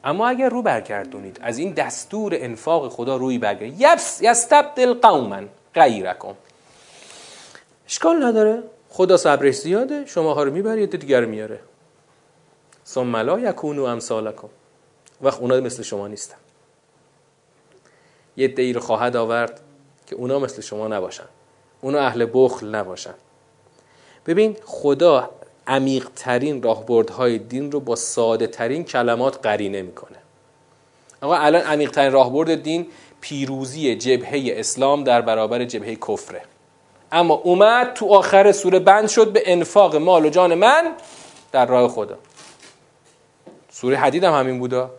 اما 0.03 0.27
اگر 0.27 0.49
رو 0.49 0.61
برگردونید 0.61 1.39
از 1.41 1.57
این 1.57 1.73
دستور 1.73 2.33
انفاق 2.35 2.89
خدا 2.91 3.15
روی 3.15 3.37
برگردید 3.37 3.81
یبس 3.81 4.21
یستبدل 4.21 4.93
قوما 4.93 5.41
غیرکم. 5.75 6.35
اشکال 7.87 8.23
نداره. 8.23 8.63
خدا 8.89 9.17
صبرش 9.17 9.55
زیاده 9.55 10.05
شماها 10.05 10.43
رو 10.43 10.51
می‌بره 10.51 10.81
یه 10.81 10.87
دیگر 10.87 11.25
میاره. 11.25 11.59
ثم 12.85 13.15
لا 13.15 13.39
یکونو 13.39 13.83
امثالکم. 13.83 14.49
وقت 15.21 15.39
اونا 15.39 15.59
مثل 15.59 15.83
شما 15.83 16.07
نیستن. 16.07 16.37
یه 18.37 18.47
دیر 18.47 18.79
خواهد 18.79 19.15
آورد 19.15 19.61
که 20.07 20.15
اونا 20.15 20.39
مثل 20.39 20.61
شما 20.61 20.87
نباشن. 20.87 21.25
اونا 21.81 21.99
اهل 21.99 22.27
بخل 22.33 22.75
نباشن. 22.75 23.13
ببین 24.25 24.57
خدا 24.65 25.29
عمیق 25.67 26.09
ترین 26.15 26.63
راهبردهای 26.63 27.37
دین 27.37 27.71
رو 27.71 27.79
با 27.79 27.95
ساده 27.95 28.47
ترین 28.47 28.83
کلمات 28.83 29.39
قرینه 29.43 29.81
می‌کنه. 29.81 30.17
آقا 31.21 31.35
الان 31.35 31.61
عمیق 31.61 31.91
ترین 31.91 32.11
راهبرد 32.11 32.63
دین 32.63 32.87
پیروزی 33.21 33.95
جبهه 33.95 34.59
اسلام 34.59 35.03
در 35.03 35.21
برابر 35.21 35.65
جبهه 35.65 35.95
کفره. 35.95 36.41
اما 37.11 37.33
اومد 37.33 37.93
تو 37.93 38.13
آخر 38.13 38.51
سوره 38.51 38.79
بند 38.79 39.07
شد 39.07 39.33
به 39.33 39.43
انفاق 39.45 39.95
مال 39.95 40.25
و 40.25 40.29
جان 40.29 40.55
من 40.55 40.91
در 41.51 41.65
راه 41.65 41.87
خدا. 41.87 42.17
سوره 43.69 43.97
حدید 43.97 44.23
هم 44.23 44.33
همین 44.33 44.59
بودا. 44.59 44.91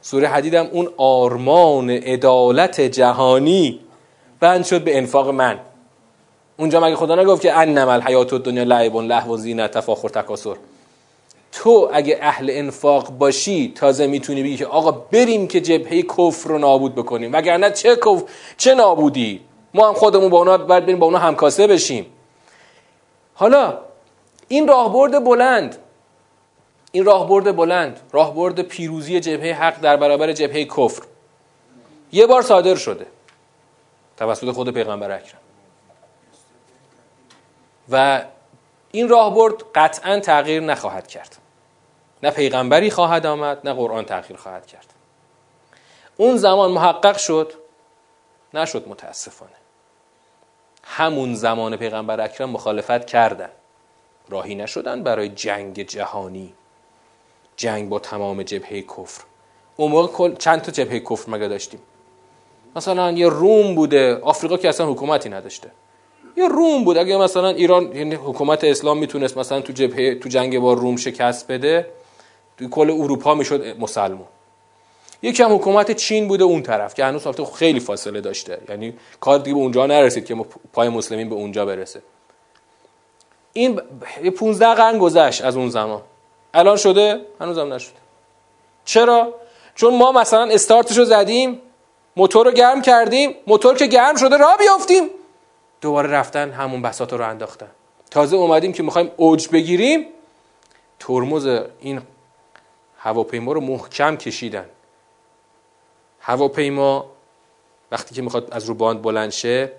سوره 0.00 0.28
حدید 0.28 0.54
هم 0.54 0.66
اون 0.66 0.88
آرمان 0.96 1.90
عدالت 1.90 2.80
جهانی 2.80 3.80
بند 4.40 4.64
شد 4.64 4.84
به 4.84 4.96
انفاق 4.96 5.28
من. 5.28 5.58
اونجا 6.58 6.80
مگه 6.80 6.96
خدا 6.96 7.14
نگفت 7.14 7.42
که 7.42 7.52
انما 7.52 7.92
الحیات 7.92 8.32
الدنیا 8.32 8.62
لعب 8.62 8.96
لهو 8.96 9.34
و 9.34 9.36
زینت 9.36 9.70
تفاخر 9.70 10.08
تکاسر 10.08 10.56
تو 11.52 11.90
اگه 11.92 12.18
اهل 12.20 12.50
انفاق 12.52 13.10
باشی 13.10 13.72
تازه 13.76 14.06
می‌تونی 14.06 14.42
بگی 14.42 14.56
که 14.56 14.66
آقا 14.66 14.90
بریم 14.90 15.48
که 15.48 15.60
جبهه 15.60 16.02
کفر 16.02 16.48
رو 16.48 16.58
نابود 16.58 16.94
بکنیم. 16.94 17.32
وگرنه 17.32 17.70
چه 17.70 17.96
کفر 17.96 18.24
چه 18.56 18.74
نابودی؟ 18.74 19.40
ما 19.74 19.88
هم 19.88 19.94
خودمون 19.94 20.28
با 20.28 20.38
اونا 20.38 20.58
باید 20.58 20.84
بریم 20.86 20.98
با 20.98 21.06
اونا 21.06 21.18
همکاسه 21.18 21.66
بشیم. 21.66 22.06
حالا 23.34 23.78
این 24.48 24.68
راهبرد 24.68 25.24
بلند. 25.24 25.76
این 26.92 27.04
راهبرد 27.04 27.56
بلند. 27.56 28.00
راهبرد 28.12 28.62
پیروزی 28.62 29.20
جبهه 29.20 29.52
حق 29.62 29.80
در 29.80 29.96
برابر 29.96 30.32
جبهه 30.32 30.64
کفر. 30.64 31.02
یه 32.12 32.26
بار 32.26 32.42
صادر 32.42 32.74
شده. 32.74 33.06
توسط 34.16 34.50
خود 34.50 34.70
پیغمبر 34.74 35.10
اکرم. 35.10 35.38
و 37.90 38.24
این 38.92 39.08
راهبرد 39.08 39.54
قطعا 39.74 40.20
تغییر 40.20 40.62
نخواهد 40.62 41.06
کرد. 41.06 41.36
نه 42.22 42.30
پیغمبری 42.30 42.90
خواهد 42.90 43.26
آمد 43.26 43.60
نه 43.64 43.72
قرآن 43.72 44.04
تغییر 44.04 44.38
خواهد 44.38 44.66
کرد. 44.66 44.94
اون 46.16 46.36
زمان 46.36 46.70
محقق 46.70 47.16
شد 47.16 47.52
نشد 48.54 48.88
متاسفانه. 48.88 49.52
همون 50.84 51.34
زمان 51.34 51.76
پیغمبر 51.76 52.20
اکرم 52.20 52.50
مخالفت 52.50 53.06
کردن. 53.06 53.50
راهی 54.28 54.54
نشدن 54.54 55.02
برای 55.02 55.28
جنگ 55.28 55.82
جهانی. 55.82 56.54
جنگ 57.56 57.88
با 57.88 57.98
تمام 57.98 58.42
جبهه 58.42 58.82
کفر. 58.82 59.24
اون 59.76 59.90
موقع 59.90 60.34
چند 60.34 60.62
تا 60.62 60.72
جبهه 60.72 61.00
کفر 61.00 61.30
مگه 61.30 61.48
داشتیم؟ 61.48 61.80
مثلا 62.76 63.10
یه 63.10 63.28
روم 63.28 63.74
بوده 63.74 64.16
آفریقا 64.16 64.56
که 64.56 64.68
اصلا 64.68 64.86
حکومتی 64.86 65.28
نداشته. 65.28 65.70
یه 66.38 66.48
روم 66.48 66.84
بود. 66.84 66.98
اگه 66.98 67.16
مثلا 67.16 67.48
ایران 67.48 67.96
یعنی 67.96 68.14
حکومت 68.14 68.64
اسلام 68.64 68.98
می‌تونست 68.98 69.38
مثلا 69.38 69.60
تو 69.60 69.72
جبهه 69.72 70.14
تو 70.14 70.28
جنگ 70.28 70.58
با 70.58 70.72
روم 70.72 70.96
شکست 70.96 71.46
بده 71.46 71.86
تو 72.58 72.68
کل 72.68 72.90
اروپا 72.90 73.34
می‌شد 73.34 73.80
مسلمان. 73.80 74.28
یکی 75.22 75.42
هم 75.42 75.54
حکومت 75.54 75.92
چین 75.92 76.28
بوده 76.28 76.44
اون 76.44 76.62
طرف 76.62 76.94
که 76.94 77.04
هنوز 77.04 77.26
خیلی 77.54 77.80
فاصله 77.80 78.20
داشته. 78.20 78.58
یعنی 78.68 78.94
کار 79.20 79.38
دیگه 79.38 79.54
به 79.54 79.60
اونجا 79.60 79.86
نرسید 79.86 80.24
که 80.24 80.34
پای 80.72 80.88
مسلمین 80.88 81.28
به 81.28 81.34
اونجا 81.34 81.66
برسه. 81.66 82.02
این 83.52 83.80
15 84.36 84.74
قرن 84.74 84.98
گذشت 84.98 85.44
از 85.44 85.56
اون 85.56 85.70
زمان. 85.70 86.02
الان 86.54 86.76
شده؟ 86.76 87.20
هنوزم 87.40 87.72
نشده. 87.72 87.96
چرا؟ 88.84 89.34
چون 89.74 89.96
ما 89.96 90.12
مثلا 90.12 90.44
استارتشو 90.44 91.04
زدیم 91.04 91.60
موتور 92.16 92.46
رو 92.46 92.52
گرم 92.52 92.82
کردیم 92.82 93.34
موتور 93.46 93.76
که 93.76 93.86
گرم 93.86 94.16
شده 94.16 94.36
راه 94.36 94.56
بیافتیم. 94.56 95.10
دوباره 95.80 96.10
رفتن 96.10 96.50
همون 96.50 96.82
بساط 96.82 97.12
رو 97.12 97.28
انداختن. 97.28 97.70
تازه 98.10 98.36
اومدیم 98.36 98.72
که 98.72 98.82
می‌خوایم 98.82 99.10
اوج 99.16 99.48
بگیریم. 99.48 100.06
ترمز 100.98 101.46
این 101.80 102.02
هواپیما 102.98 103.52
رو 103.52 103.60
محکم 103.60 104.16
کشیدن. 104.16 104.68
هواپیما 106.20 107.10
وقتی 107.92 108.14
که 108.14 108.22
می‌خواد 108.22 108.48
از 108.52 108.64
رو 108.64 108.74
باند 108.74 109.02
بلند 109.02 109.30
شه 109.30 109.72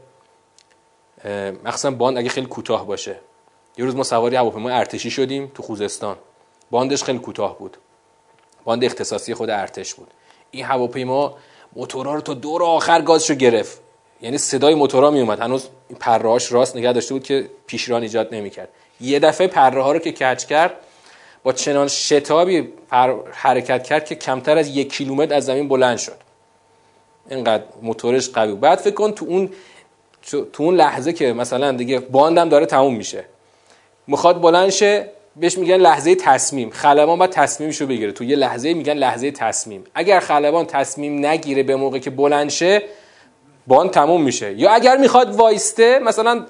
مخصوصا 1.63 1.91
باند 1.91 2.17
اگه 2.17 2.29
خیلی 2.29 2.47
کوتاه 2.47 2.87
باشه. 2.87 3.15
یه 3.77 3.85
روز 3.85 3.95
ما 3.95 4.03
سواری 4.03 4.35
هواپیما 4.35 4.69
ارتشی 4.69 5.11
شدیم 5.11 5.51
تو 5.55 5.63
خوزستان. 5.63 6.17
باندش 6.71 7.03
خیلی 7.03 7.19
کوتاه 7.19 7.59
بود. 7.59 7.77
باند 8.63 8.83
اختصاصی 8.83 9.33
خود 9.33 9.49
ارتش 9.49 9.93
بود. 9.93 10.13
این 10.51 10.65
هواپیما 10.65 11.37
موتورا 11.75 12.15
رو 12.15 12.21
تا 12.21 12.33
دور 12.33 12.63
آخر 12.63 13.01
گازشو 13.01 13.33
گرفت. 13.33 13.81
یعنی 14.21 14.37
صدای 14.37 14.75
موتورا 14.75 15.11
می 15.11 15.19
اومد 15.19 15.39
هنوز 15.39 15.67
پرهاش 15.99 16.51
راست 16.51 16.75
نگه 16.75 16.93
داشته 16.93 17.13
بود 17.13 17.23
که 17.23 17.49
پیشران 17.67 18.01
ایجاد 18.01 18.35
نمی‌کرد. 18.35 18.69
یه 19.01 19.19
دفعه 19.19 19.47
پره 19.47 19.93
رو 19.93 19.99
که 19.99 20.11
کج 20.11 20.45
کرد 20.45 20.71
با 21.43 21.53
چنان 21.53 21.87
شتابی 21.87 22.69
حرکت 23.31 23.83
کرد 23.83 24.05
که 24.05 24.15
کمتر 24.15 24.57
از 24.57 24.67
یک 24.67 24.93
کیلومتر 24.93 25.35
از 25.35 25.45
زمین 25.45 25.67
بلند 25.67 25.97
شد. 25.97 26.17
اینقدر 27.29 27.63
موتورش 27.81 28.29
قوی 28.29 28.55
بعد 28.55 28.79
فکر 28.79 28.93
کن 28.93 29.11
تو 29.11 29.25
اون 29.25 29.49
تو 30.53 30.63
اون 30.63 30.75
لحظه 30.75 31.13
که 31.13 31.33
مثلا 31.33 31.71
دیگه 31.71 31.99
باندم 31.99 32.49
داره 32.49 32.65
تموم 32.65 32.95
میشه. 32.95 33.25
می‌خواد 34.07 34.41
بلند 34.41 34.69
شه 34.69 35.09
بهش 35.35 35.57
میگن 35.57 35.75
لحظه 35.75 36.15
تصمیم. 36.15 36.69
خلبان 36.69 37.19
باید 37.19 37.31
تصمیمشو 37.31 37.87
بگیره. 37.87 38.11
تو 38.11 38.23
یه 38.23 38.35
لحظه 38.35 38.73
میگن 38.73 38.93
لحظه 38.93 39.31
تصمیم. 39.31 39.83
اگر 39.93 40.19
خلبان 40.19 40.65
تصمیم 40.65 41.25
نگیره 41.25 41.63
به 41.63 41.75
موقع 41.75 41.99
که 41.99 42.09
بلند 42.09 42.49
شه 42.49 42.81
باند 43.69 43.89
تموم 43.89 44.21
میشه. 44.23 44.53
یا 44.53 44.71
اگر 44.71 44.97
می‌خواد 44.97 45.35
وایسته 45.35 45.99
مثلا 45.99 46.45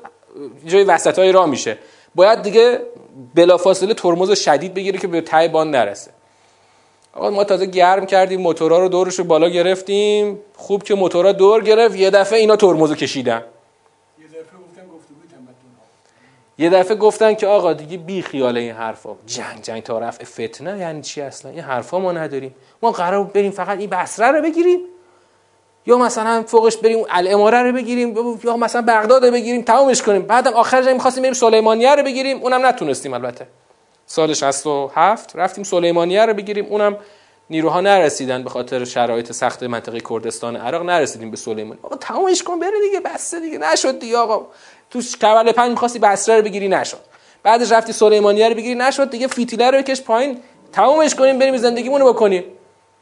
جای 0.65 0.83
وسط 0.83 1.19
های 1.19 1.31
راه 1.31 1.45
میشه. 1.45 1.77
باید 2.15 2.41
دیگه 2.41 2.79
بلافاصله 3.35 3.93
ترمز 3.93 4.31
شدید 4.31 4.73
بگیره 4.73 4.99
که 4.99 5.07
به 5.07 5.21
ته 5.21 5.47
باند 5.47 5.75
نرسه. 5.75 6.11
آقا 7.13 7.29
ما 7.29 7.43
تازه 7.43 7.65
گرم 7.65 8.05
کردیم 8.05 8.41
موتورا 8.41 8.79
رو 8.79 8.89
دورش 8.89 9.15
رو 9.19 9.23
بالا 9.23 9.49
گرفتیم. 9.49 10.39
خوب 10.57 10.83
که 10.83 10.95
موتورا 10.95 11.31
دور 11.31 11.63
گرفت 11.63 11.95
یه 11.95 12.09
دفعه 12.09 12.39
اینا 12.39 12.55
ترمز 12.55 12.93
کشیدن. 12.93 13.43
یه 16.57 16.69
دفعه 16.69 16.95
گفتن 16.95 17.33
که 17.33 17.47
آقا 17.47 17.73
دیگه 17.73 17.97
بی 17.97 18.21
خیال 18.21 18.57
این 18.57 18.71
حرفا. 18.71 19.09
جنگ 19.25 19.61
جنگ 19.61 19.83
تا 19.83 19.99
رفع 19.99 20.23
فتنه 20.23 20.79
یعنی 20.79 21.01
چی 21.01 21.21
اصلا؟ 21.21 21.51
این 21.51 21.59
حرفا 21.59 21.99
ما 21.99 22.11
نداریم. 22.11 22.55
ما 22.81 22.91
قرار 22.91 23.23
بریم 23.23 23.51
فقط 23.51 23.79
این 23.79 23.89
بصره 23.89 24.31
رو 24.31 24.41
بگیریم. 24.41 24.79
یا 25.85 25.97
مثلا 25.97 26.43
فوقش 26.47 26.77
بریم 26.77 27.05
الاماره 27.09 27.63
رو 27.63 27.71
بگیریم 27.71 28.15
یا 28.43 28.57
مثلا 28.57 28.81
بغداد 28.81 29.25
رو 29.25 29.31
بگیریم 29.31 29.61
تمامش 29.61 30.01
کنیم. 30.01 30.21
بعدم 30.21 30.53
آخرش 30.53 30.85
می‌خواستیم 30.85 31.23
بریم 31.23 31.33
سلیمانیه 31.33 31.95
رو 31.95 32.03
بگیریم 32.03 32.37
اونم 32.41 32.65
نتونستیم 32.65 33.13
البته. 33.13 33.47
سال 34.05 34.33
67 34.33 35.35
رفتیم 35.35 35.63
سلیمانیه 35.63 36.25
رو 36.25 36.33
بگیریم 36.33 36.65
اونم 36.65 36.97
نیروها 37.49 37.81
نرسیدن 37.81 38.43
به 38.43 38.49
خاطر 38.49 38.85
شرایط 38.85 39.31
سخت 39.31 39.63
منطقه 39.63 39.99
کردستان 40.09 40.55
عراق 40.55 40.83
نرسیدیم 40.83 41.31
به 41.31 41.37
سلیمانی 41.37 41.79
آقا 41.83 41.95
تمامش 41.95 42.43
کن 42.43 42.59
بره 42.59 42.81
دیگه 42.85 42.99
بسته 42.99 43.39
دیگه 43.39 43.57
نشد 43.57 43.99
دیگه 43.99 44.17
آقا. 44.17 44.47
تو 44.89 45.01
کبل 45.01 45.51
پنج 45.51 45.69
می‌خواستی 45.69 45.99
بصره 45.99 46.35
رو 46.35 46.41
بگیری 46.41 46.67
نشد. 46.67 46.97
بعدش 47.43 47.71
رفتی 47.71 47.93
سلیمانیه 47.93 48.49
رو 48.49 48.55
بگیری 48.55 48.75
نشد 48.75 49.09
دیگه 49.09 49.27
فیتیله 49.27 49.71
رو 49.71 49.77
بکش 49.77 50.01
پایین. 50.01 50.39
تمامش 50.71 51.15
کنیم 51.15 51.39
بریم 51.39 51.57
زندگیمون 51.57 52.01
رو 52.01 52.13
بکنیم. 52.13 52.43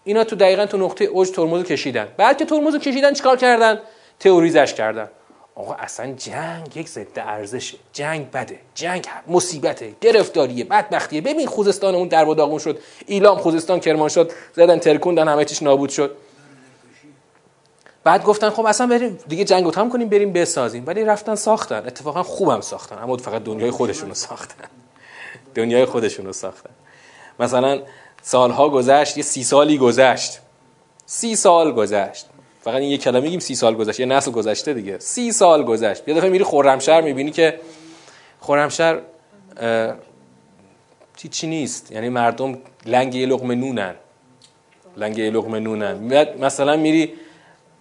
اینا 0.08 0.24
تو 0.24 0.36
دقیقا 0.36 0.66
تو 0.66 0.78
نقطه 0.78 1.06
اوج 1.06 1.30
ترمز 1.32 1.64
کشیدن. 1.64 2.08
بعد 2.18 2.38
که 2.38 2.46
ترمز 2.46 2.76
کشیدن 2.76 3.14
چیکار 3.14 3.38
کردن؟ 3.38 3.80
تئوریزش 4.20 4.74
کردن. 4.74 5.10
آقا 5.56 5.74
اصلا 5.74 6.12
جنگ 6.12 6.78
یک 6.78 6.90
ضد 6.90 7.08
ارزشه. 7.16 7.78
جنگ 7.94 8.32
بده. 8.32 8.60
جنگ 8.76 9.06
مصیبته. 9.28 9.94
گرفتاریه. 10.02 10.64
بدبختیه. 10.64 11.22
ببین 11.22 11.48
خوزستان 11.48 11.96
اون 11.96 12.08
در 12.08 12.26
داغون 12.26 12.60
شد. 12.60 12.80
ایلام 13.06 13.38
خوزستان 13.38 13.80
کرمان 13.80 14.10
شد. 14.10 14.32
زدن 14.54 14.80
ترکوندن 14.80 15.28
همه 15.28 15.46
چیش 15.46 15.64
نابود 15.64 15.90
شد. 15.90 16.16
بعد 18.04 18.24
گفتن 18.24 18.50
خب 18.50 18.66
اصلا 18.66 18.88
بریم 18.88 19.20
دیگه 19.28 19.44
جنگ 19.44 19.64
رو 19.64 19.72
تمام 19.72 19.90
کنیم 19.90 20.10
بریم 20.10 20.34
بسازیم. 20.34 20.84
ولی 20.88 21.04
رفتن 21.04 21.36
ساختن. 21.36 21.84
اتفاقا 21.88 22.24
خوبم 22.24 22.62
ساختن. 22.62 22.98
اما 22.98 23.18
فقط 23.18 23.44
دنیای 23.44 23.72
خودشونو 23.72 24.14
ساختن. 24.14 24.68
دنیای 25.56 25.86
خودشونو 25.86 26.34
ساختن. 26.34 26.70
مثلا 27.40 27.82
سالها 28.28 28.70
گذشت 28.70 29.18
یه 29.18 29.24
سی 29.24 29.44
سالی 29.44 29.78
گذشت. 29.78 30.40
سی 31.06 31.36
سال 31.36 31.72
گذشت. 31.72 32.26
فقط 32.62 32.76
این 32.76 32.92
یه 32.92 32.98
کلمه 32.98 33.20
میگیم 33.20 33.40
سی 33.40 33.56
سال 33.56 33.76
گذشت 33.76 34.00
یه 34.00 34.06
نسل 34.06 34.32
گذشته 34.32 34.74
دیگه. 34.74 35.00
سی 35.00 35.32
سال 35.32 35.64
گذشت. 35.64 36.08
یه 36.08 36.14
دفعه 36.14 36.30
میری 36.30 36.44
خرمشهر 36.44 37.02
می‌بینی 37.02 37.32
که 37.32 37.60
خرمشهر 38.42 39.00
چی 41.16 41.28
چی 41.28 41.48
نیست. 41.48 41.92
یعنی 41.92 42.10
مردم 42.10 42.58
لنگ 42.86 43.16
یه 43.16 43.26
لقمه 43.26 43.56
نونن. 43.56 43.96
لنگ 44.98 45.18
یه 45.18 45.30
لقمه 45.30 45.60
نونن. 45.60 46.26
مثلا 46.40 46.78
میری 46.78 47.14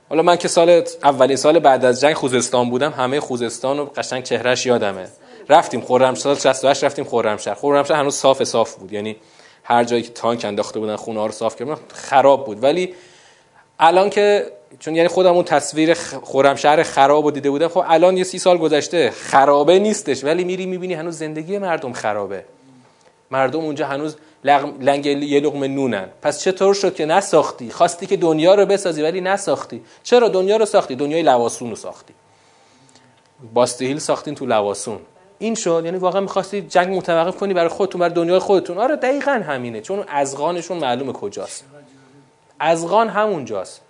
حالا 0.09 0.22
من 0.22 0.36
که 0.36 0.49
سال 0.49 0.82
اولین 1.05 1.36
سال 1.36 1.59
بعد 1.59 1.84
از 1.84 2.01
جنگ 2.01 2.14
خوزستان 2.14 2.70
بودم 2.70 2.90
همه 2.90 3.20
خوزستان 3.20 3.78
و 3.78 3.84
قشنگ 3.84 4.22
چهرش 4.22 4.66
یادمه. 4.66 5.09
رفتیم 5.49 5.80
خرمشهر 5.80 6.34
68 6.34 6.84
رفتیم 6.84 7.05
خرمشهر. 7.05 7.55
خرمشهر 7.55 7.97
هنوز 8.01 8.14
صاف 8.14 8.44
صاف 8.44 8.74
بود. 8.74 8.92
یعنی 8.92 9.16
هر 9.68 9.84
جایی 9.84 10.02
که 10.02 10.12
تانک 10.12 10.44
انداخته 10.44 10.80
بودن 10.80 10.96
خونه 10.96 11.20
ها 11.20 11.26
رو 11.26 11.32
صاف 11.32 11.56
کردن 11.56 11.76
خراب 11.94 12.46
بود. 12.46 12.62
ولی 12.62 12.94
الان 13.78 14.10
که 14.10 14.52
چون 14.78 14.96
یعنی 14.96 15.08
خودم 15.08 15.34
اون 15.34 15.44
تصویر 15.44 15.94
خرمشهر 16.24 16.82
خراب 16.82 17.24
رو 17.24 17.30
دیده 17.30 17.50
بودم 17.50 17.68
خب 17.68 17.84
الان 17.86 18.16
یه 18.16 18.24
سی 18.24 18.38
سال 18.38 18.58
گذشته 18.58 19.10
خرابه 19.10 19.78
نیستش. 19.78 20.24
ولی 20.24 20.44
میری 20.44 20.66
می‌بینی 20.66 20.94
هنوز 20.94 21.18
زندگی 21.18 21.58
مردم 21.58 21.92
خرابه. 21.92 22.44
مردم 23.30 23.60
اونجا 23.60 23.86
هنوز 23.86 24.16
لنگ 24.80 25.06
یه 25.06 25.40
لقمه 25.40 25.68
نونن. 25.68 26.08
پس 26.22 26.40
چطور 26.40 26.74
شد 26.74 26.94
که 26.94 27.06
نساختی؟ 27.06 27.70
خواستی 27.70 28.06
که 28.06 28.16
دنیا 28.16 28.54
رو 28.54 28.66
بسازی 28.66 29.02
ولی 29.02 29.20
نساختی. 29.20 29.82
چرا 30.02 30.28
دنیا 30.28 30.56
رو 30.56 30.64
ساختی؟ 30.64 30.94
دنیای 30.96 31.22
لواسون 31.22 31.70
رو 31.70 31.76
ساختی. 31.76 32.14
باستهیل 33.54 33.98
ساختین 33.98 34.34
تو 34.34 34.46
لواسون. 34.46 34.98
این 35.39 35.55
شد 35.55 35.82
یعنی 35.84 35.99
واقعا 35.99 36.20
می‌خواستی 36.20 36.62
جنگ 36.62 36.97
متوقف 36.97 37.37
کنی 37.37 37.55
برای 37.55 37.68
خودتون 37.68 38.01
برای 38.01 38.14
دنیای 38.14 38.39
خودتون. 38.39 38.78
آره 38.78 38.97
دقیقا 38.97 39.30
همینه 39.30 39.80
چون 39.80 40.05
ازغانشون 40.09 40.78
معلومه 40.78 41.12
کجاست. 41.12 41.64
ازغان 42.61 43.09
همونجاست. 43.09 43.80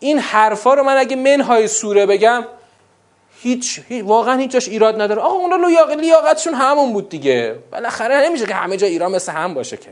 این 0.00 0.18
حرفا 0.18 0.74
رو 0.74 0.82
من 0.82 0.96
اگه 0.96 1.16
منهای 1.16 1.68
سوره 1.68 2.06
بگم 2.06 2.44
هیچ, 3.40 3.80
واقعا 4.04 4.36
هیچ 4.36 4.50
جاش 4.50 4.68
ایراد 4.68 5.00
نداره. 5.00 5.22
آقا 5.22 5.34
اونا 5.34 5.56
لیاقتشون 6.00 6.54
همون 6.54 6.92
بود 6.92 7.08
دیگه. 7.08 7.54
بالاخره 7.72 8.28
نمیشه 8.28 8.46
که 8.46 8.54
همه 8.54 8.76
جا 8.76 8.86
ایران 8.86 9.12
مثل 9.12 9.32
هم 9.32 9.54
باشه 9.54 9.76
که. 9.76 9.90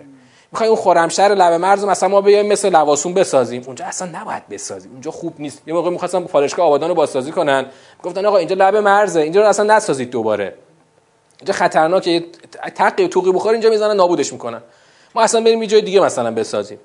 می‌خوای 0.52 0.68
اون 0.68 0.78
خرمشهر 0.78 1.34
لبه 1.34 1.58
مرز 1.58 1.84
مثلا 1.84 2.08
ما 2.08 2.20
بیایم 2.20 2.46
مثل 2.46 2.70
لواسون 2.70 3.14
بسازیم. 3.14 3.62
اونجا 3.66 3.84
اصلا 3.84 4.20
نباید 4.20 4.48
بسازیم. 4.48 4.92
اونجا 4.92 5.10
خوب 5.10 5.34
نیست. 5.38 5.62
یه 5.66 5.74
موقع 5.74 5.90
می‌خواستم 5.90 6.24
پالشگاه 6.24 6.66
آبادان 6.66 6.88
رو 6.88 6.94
بازسازی 6.94 7.32
کنن. 7.32 7.66
گفتن 8.02 8.26
آقا 8.26 8.36
اینجا 8.36 8.56
لبه 8.58 8.80
مرزه. 8.80 9.20
اینجا 9.20 9.40
رو 9.40 9.48
اصلا 9.48 9.76
نسازید 9.76 10.10
دوباره. 10.10 10.54
اینجا 11.42 11.54
خطرناکه 11.54 12.24
تقی 12.74 13.08
توقی 13.08 13.32
بخور 13.32 13.52
اینجا 13.52 13.70
می‌زنن 13.70 13.96
نابودش 13.96 14.32
می‌کنن. 14.32 14.62
ما 15.14 15.22
اصلا 15.22 15.40
بریم 15.40 15.62
یه 15.62 15.68
جای 15.68 15.82
دیگه 15.82 16.00
مثلا 16.00 16.30
بسازیم. 16.30 16.78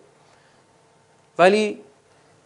ولی 1.38 1.80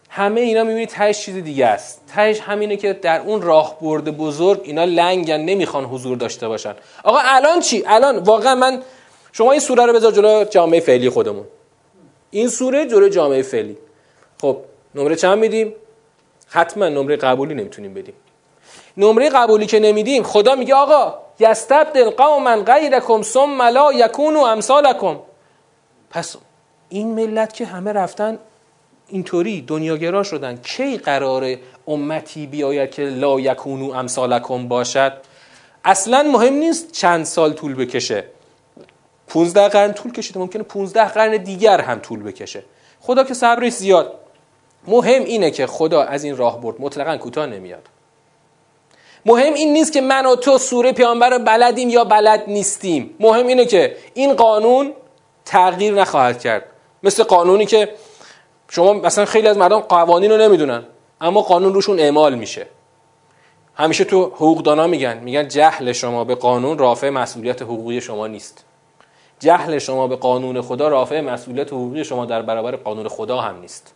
همه 0.08 0.40
اینا 0.40 0.62
می‌بینید 0.62 0.88
تهش 0.88 1.24
چیز 1.24 1.34
دیگه 1.34 1.66
است. 1.66 2.02
تهش 2.08 2.40
همینه 2.40 2.76
که 2.76 2.92
در 2.92 3.20
اون 3.20 3.42
راه 3.42 3.78
برده 3.80 4.10
بزرگ 4.10 4.60
اینا 4.64 4.84
لنگن 4.84 5.40
نمی‌خوان 5.40 5.84
حضور 5.84 6.16
داشته 6.16 6.48
باشن. 6.48 6.74
آقا 7.04 7.18
الان 7.22 7.60
چی؟ 7.60 7.84
الان 7.86 8.18
واقعا 8.18 8.54
من 8.54 8.82
شما 9.32 9.52
این 9.52 9.60
سوره 9.60 9.86
رو 9.86 9.92
بذار 9.92 10.12
جلو 10.12 10.44
جامعه 10.44 10.80
فعلی 10.80 11.10
خودمون. 11.10 11.44
این 12.30 12.48
سوره 12.48 12.86
جلو 12.86 13.08
جامعه 13.08 13.42
فعلی. 13.42 13.76
خب 14.40 14.58
نمره 14.94 15.16
چند 15.16 15.38
میدیم؟ 15.38 15.74
حتما 16.48 16.88
نمره 16.88 17.16
قبولی 17.16 17.54
نمی‌تونیم 17.54 17.94
بدیم. 17.94 18.14
نمره 18.96 19.28
قبولی 19.30 19.66
که 19.66 19.80
نمیدیم 19.80 20.22
خدا 20.22 20.54
میگه 20.54 20.74
آقا 20.74 21.14
یستبدل 21.38 22.10
قوما 22.10 22.56
غیرکم 22.56 23.22
ثم 23.22 23.62
لا 23.62 23.92
یکونوا 23.92 24.50
امثالکم. 24.50 25.18
پس 26.10 26.36
این 26.88 27.14
ملت 27.14 27.52
که 27.52 27.66
همه 27.66 27.92
رفتن 27.92 28.38
اینطوری 29.08 29.62
دنیاگرا 29.62 30.22
شدن 30.22 30.56
کی 30.56 30.96
قرار 30.96 31.56
امتی 31.88 32.46
بیاید 32.46 32.90
که 32.90 33.02
لا 33.02 33.40
یکونو 33.40 33.92
امثالکم 33.92 34.68
باشد؟ 34.68 35.12
اصلا 35.84 36.22
مهم 36.22 36.54
نیست 36.54 36.92
چند 36.92 37.24
سال 37.24 37.52
طول 37.52 37.74
بکشه. 37.74 38.24
15 39.28 39.68
قرن 39.68 39.92
طول 39.92 40.12
کشیده 40.12 40.40
ممکنه 40.40 40.62
15 40.62 41.04
قرن 41.04 41.36
دیگر 41.36 41.80
هم 41.80 41.98
طول 41.98 42.22
بکشه. 42.22 42.64
خدا 43.00 43.24
که 43.24 43.34
صبرش 43.34 43.72
زیاد. 43.72 44.18
مهم 44.86 45.24
اینه 45.24 45.50
که 45.50 45.66
خدا 45.66 46.02
از 46.02 46.24
این 46.24 46.36
راه 46.36 46.60
برد. 46.60 46.76
مطلقا 46.78 47.16
کوتاه 47.16 47.46
نمیاد. 47.46 47.88
مهم 49.26 49.54
این 49.54 49.72
نیست 49.72 49.92
که 49.92 50.00
من 50.00 50.26
و 50.26 50.36
تو 50.36 50.58
سوره 50.58 50.92
پیامبر 50.92 51.30
رو 51.30 51.38
بلدیم 51.38 51.88
یا 51.88 52.04
بلد 52.04 52.44
نیستیم. 52.46 53.14
مهم 53.20 53.46
اینه 53.46 53.64
که 53.64 53.96
این 54.14 54.34
قانون 54.34 54.92
تغییر 55.44 55.94
نخواهد 55.94 56.40
کرد. 56.40 56.64
مثل 57.02 57.22
قانونی 57.22 57.66
که 57.66 57.94
شما 58.68 58.92
مثلا 58.92 59.24
خیلی 59.24 59.48
از 59.48 59.56
مردم 59.58 59.80
قوانین 59.80 60.30
رو 60.30 60.36
نمی‌دونن 60.36 60.82
اما 61.20 61.42
قانون 61.42 61.74
روشون 61.74 62.00
اعمال 62.00 62.34
میشه. 62.34 62.66
همیشه 63.74 64.04
تو 64.04 64.24
حقوقدانا 64.24 64.86
میگن 64.86 65.18
میگن 65.18 65.48
جهل 65.48 65.92
شما 65.92 66.24
به 66.24 66.34
قانون 66.34 66.78
رافع 66.78 67.10
مسئولیت 67.10 67.62
حقوقی 67.62 68.00
شما 68.00 68.26
نیست. 68.26 68.64
جهل 69.40 69.78
شما 69.78 70.06
به 70.06 70.16
قانون 70.16 70.60
خدا 70.60 70.88
رافع 70.88 71.20
مسئولیت 71.20 71.68
حقوقی 71.68 72.04
شما 72.04 72.26
در 72.26 72.42
برابر 72.42 72.76
قانون 72.76 73.08
خدا 73.08 73.40
هم 73.40 73.60
نیست. 73.60 73.94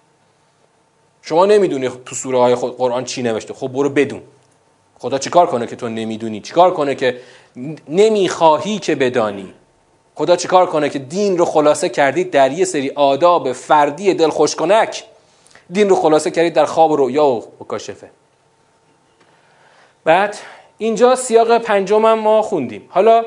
شما 1.22 1.46
نمی‌دونی 1.46 1.90
تو 2.06 2.14
سوره 2.14 2.38
های 2.38 2.54
خود 2.54 2.76
قرآن 2.76 3.04
چی 3.04 3.22
نوشته. 3.22 3.54
خب 3.54 3.68
برو 3.68 3.90
بدون. 3.90 4.22
خدا 4.98 5.18
چیکار 5.18 5.46
کنه 5.46 5.66
که 5.66 5.76
تو 5.76 5.88
نمی‌دونی؟ 5.88 6.40
چیکار 6.40 6.74
کنه 6.74 6.94
که 6.94 7.20
نمی‌خواهی 7.88 8.78
که 8.78 8.94
بدانی؟ 8.94 9.54
خدا 10.14 10.36
چیکار 10.36 10.66
کنه 10.66 10.88
که 10.88 10.98
دین 10.98 11.38
رو 11.38 11.44
خلاصه 11.44 11.88
کردید 11.88 12.30
در 12.30 12.52
یه 12.52 12.64
سری 12.64 12.90
آداب 12.90 13.52
فردی 13.52 14.14
دلخوش 14.14 14.54
کنک 14.54 15.04
دین 15.70 15.88
رو 15.88 15.96
خلاصه 15.96 16.30
کردید 16.30 16.54
در 16.54 16.64
خواب 16.64 16.90
و 16.90 16.96
رؤیا 16.96 17.24
و 17.24 17.44
مکاشفه. 17.60 18.10
بعد 20.04 20.36
اینجا 20.78 21.16
سیاق 21.16 21.58
پنجم 21.58 22.06
هم 22.06 22.18
ما 22.18 22.42
خوندیم. 22.42 22.88
حالا 22.88 23.24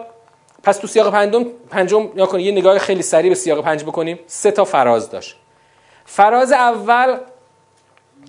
پس 0.63 0.78
تو 0.78 0.88
سیاق 0.88 1.11
پنجم 1.11 1.45
پنجم 1.70 2.09
یا 2.15 2.39
یه 2.39 2.51
نگاه 2.51 2.80
خیلی 2.80 3.01
سریع 3.01 3.30
به 3.30 3.36
سیاق 3.36 3.63
پنج 3.63 3.84
بکنیم. 3.84 4.20
سه 4.28 4.51
تا 4.51 4.65
فراز 4.65 5.09
داشت. 5.09 5.36
فراز 6.05 6.51
اول 6.51 7.17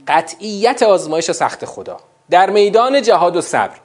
قطعیت 0.09 0.82
آزمایش 0.82 1.30
سخت 1.30 1.64
خدا. 1.64 1.97
در 2.31 2.51
میدان 2.51 3.03
جهاد 3.03 3.37
و 3.37 3.41
صبر. 3.41 3.76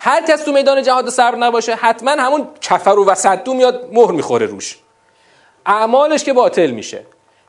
هر 0.00 0.22
کس 0.22 0.44
تو 0.44 0.52
میدان 0.52 0.82
جهاد 0.82 1.06
و 1.06 1.10
صبر 1.10 1.36
نباشه 1.36 1.74
حتما 1.74 2.10
همون 2.10 2.48
کفر 2.60 2.90
و 2.90 3.06
وسدو 3.06 3.54
میاد 3.54 3.88
مهر 3.92 4.10
می‌خوره 4.10 4.46
روش. 4.46 4.78
اعمالش 5.66 6.24
که 6.24 6.32
باطل 6.32 6.70
میشه. 6.70 7.02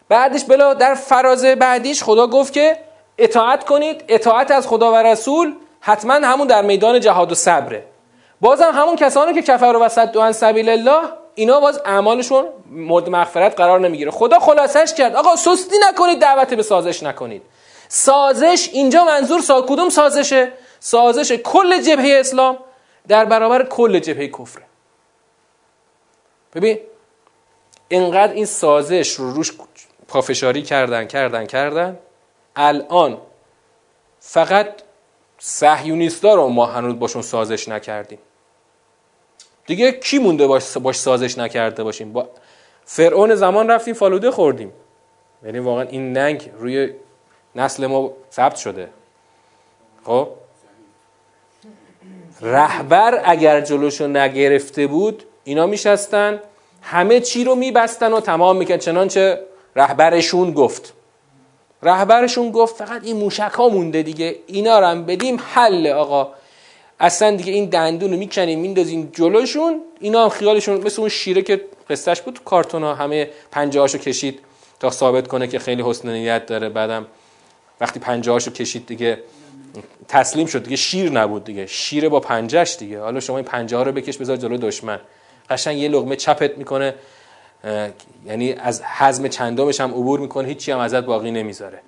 بعدش 0.10 0.44
بلا 0.44 0.74
در 0.74 0.96
فراز 0.96 1.46
بعدیش 1.46 2.04
خدا 2.04 2.28
گفت 2.28 2.54
که 2.54 2.78
اطاعت 3.18 3.66
کنید 3.66 4.04
اطاعت 4.08 4.52
از 4.52 4.68
خدا 4.68 4.92
و 4.92 4.96
رسول 4.96 5.56
حتما 5.80 6.14
همون 6.14 6.48
در 6.48 6.62
میدان 6.62 7.00
جهاد 7.00 7.32
و 7.32 7.36
صبره. 7.36 7.86
بازم 8.42 8.72
همون 8.74 8.96
کسانی 8.96 9.34
که 9.34 9.42
کفر 9.42 9.78
و 9.82 9.90
صد 9.90 10.18
عن 10.18 10.32
سبیل 10.32 10.70
الله 10.70 11.02
اینا 11.36 11.60
باز 11.60 11.82
اعمالشون 11.86 12.46
مورد 12.72 13.10
مغفرت 13.10 13.56
قرار 13.56 13.80
نمی‌گیره. 13.80 14.12
خدا 14.12 14.40
خلاصش 14.40 14.94
کرد. 14.94 15.16
آقا 15.16 15.36
سستی 15.36 15.76
نکنید 15.90 16.20
دعوت 16.20 16.54
به 16.54 16.64
سازش 16.64 17.04
نکنید. 17.04 17.42
سازش 17.96 18.70
اینجا 18.74 19.06
منظور 19.06 19.42
سا 19.42 19.62
کدوم 19.62 19.90
سازشه؟ 19.90 20.52
سازش 20.80 21.32
کل 21.32 21.82
جبهه 21.82 22.20
اسلام 22.20 22.58
در 23.08 23.26
برابر 23.26 23.66
کل 23.66 24.00
جبهه 24.00 24.28
کفر. 24.28 24.62
ببین 26.54 26.80
اینقدر 27.88 28.34
این 28.34 28.46
سازش 28.46 29.14
رو 29.14 29.32
روش 29.32 29.52
پافشاری 30.08 30.62
کردن 30.62 31.06
کردن 31.06 31.46
کردن 31.46 32.00
الان 32.56 33.22
فقط 34.20 34.68
صهیونیستا 35.40 36.36
رو 36.36 36.48
ما 36.48 36.66
هنوز 36.66 37.00
باشون 37.00 37.22
سازش 37.22 37.68
نکردیم. 37.68 38.20
دیگه 39.66 39.92
کی 39.92 40.20
مونده 40.20 40.48
باش, 40.48 40.78
باش 40.78 40.96
سازش 40.96 41.38
نکرده 41.38 41.84
باشیم؟ 41.84 42.14
با 42.14 42.30
فرعون 42.86 43.36
زمان 43.36 43.68
رفتیم 43.68 43.94
فالوده 43.94 44.32
خوردیم. 44.32 44.74
یعنی 45.44 45.60
واقعا 45.60 45.84
این 45.84 46.14
ننگ 46.14 46.52
روی 46.58 46.94
نسل 47.56 47.88
ما 47.88 48.12
ثبت 48.32 48.56
شده. 48.56 48.90
خب؟ 50.04 50.28
رهبر 52.42 53.22
اگر 53.26 53.62
جلوشو 53.62 54.08
نگرفته 54.08 54.88
بود 54.88 55.24
اینا 55.44 55.66
میشستن. 55.66 56.40
همه 56.82 57.20
چی 57.20 57.44
رو 57.44 57.56
میبستن 57.56 58.14
و 58.14 58.20
تمام 58.20 58.58
میکن 58.58 58.78
چنانچه 58.78 59.40
رهبرشون 59.76 60.52
گفت. 60.52 60.94
رهبرشون 61.84 62.52
گفت 62.52 62.76
فقط 62.76 63.04
این 63.04 63.18
موشک 63.18 63.52
ها 63.52 63.70
مونده 63.70 64.02
دیگه. 64.02 64.36
اینا 64.48 64.80
رو 64.80 64.86
هم 64.86 65.06
بدیم 65.06 65.40
حل 65.54 65.88
آقا. 65.88 66.34
اصلا 67.00 67.36
دیگه 67.36 67.54
این 67.54 67.66
دندون 67.66 68.12
رو 68.12 68.18
می‌کنیم 68.18 68.60
میندازیم 68.60 69.12
جلوشون. 69.14 69.82
اینا 70.00 70.24
هم 70.24 70.30
خیالشون 70.30 70.82
مثل 70.82 71.02
اون 71.02 71.10
شیره 71.10 71.42
که 71.42 71.62
قصهش 71.90 72.22
بود 72.22 72.34
تو 72.34 72.44
کارتون 72.44 72.84
ها. 72.84 72.96
همه 72.96 73.30
پنجه 73.52 73.80
هاشو 73.80 73.98
کشید 73.98 74.40
تا 74.80 74.90
ثابت 74.90 75.28
کنه 75.28 75.48
که 75.48 75.60
خیلی 75.60 75.84
حسن 75.84 76.10
نیت 76.10 76.46
داره. 76.46 76.70
بعدم 76.70 77.06
وقتی 77.82 78.00
پنجه 78.00 78.32
هاشو 78.32 78.52
کشید 78.52 78.86
دیگه 78.86 79.24
تسلیم 80.08 80.48
شد 80.48 80.64
دیگه 80.64 80.76
شیر 80.76 81.12
نبود 81.12 81.44
دیگه. 81.44 81.66
شیر 81.66 82.10
با 82.10 82.20
پنجهش 82.20 82.76
دیگه. 82.80 83.00
حالا 83.00 83.20
شما 83.20 83.38
این 83.38 83.46
پنجه 83.46 83.78
ها 83.78 83.84
رو 83.84 83.92
بکش 83.92 84.18
بذار 84.18 84.38
جلو 84.38 84.58
دشمن. 84.58 85.00
قشنگ 85.50 85.78
یه 85.78 85.88
لغمه 85.88 86.16
چپت 86.16 86.58
می‌کنه. 86.58 86.96
یعنی 88.26 88.54
از 88.54 88.84
حزم 88.84 89.28
چندمش 89.28 89.82
هم 89.82 89.92
عبور 89.92 90.20
می‌کنه. 90.20 90.48
هیچی 90.48 90.72
هم 90.72 90.80
ازت 90.80 91.04
باقی 91.04 91.32
نمی‌ذاره. 91.32 91.80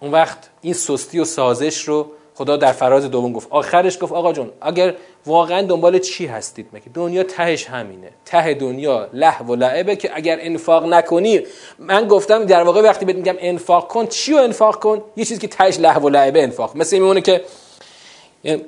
اون 0.00 0.10
وقت 0.10 0.38
این 0.60 0.74
سستی 0.74 1.18
و 1.18 1.24
سازش 1.24 1.88
رو 1.88 2.10
خدا 2.42 2.56
در 2.56 2.72
فراز 2.72 3.04
دوم 3.04 3.32
گفت. 3.32 3.48
آخرش 3.50 3.98
گفت 4.00 4.12
آقا 4.12 4.32
جون 4.32 4.50
اگر 4.60 4.94
واقعا 5.26 5.62
دنبال 5.62 5.98
چی 5.98 6.26
هستید؟ 6.26 6.66
مگه 6.72 6.84
دنیا 6.94 7.22
تهش 7.22 7.66
همینه. 7.66 8.10
ته 8.24 8.54
دنیا 8.54 9.08
له 9.12 9.42
و 9.42 9.54
لعبه 9.54 9.96
که 9.96 10.10
اگر 10.14 10.38
انفاق 10.40 10.86
نکنی. 10.86 11.40
من 11.78 12.08
گفتم 12.08 12.44
در 12.44 12.62
واقع 12.62 12.80
وقتی 12.80 13.04
بهت 13.04 13.16
میگم 13.16 13.34
انفاق 13.38 13.88
کن 13.88 14.06
چی 14.06 14.32
رو 14.32 14.38
انفاق 14.38 14.80
کن؟ 14.80 15.02
یه 15.16 15.24
چیزی 15.24 15.40
که 15.40 15.48
تهش 15.48 15.80
له 15.80 15.98
و 15.98 16.08
لعبه 16.08 16.42
انفاق. 16.42 16.76
مثل 16.76 16.98
میمونه 16.98 17.20
که 17.20 17.44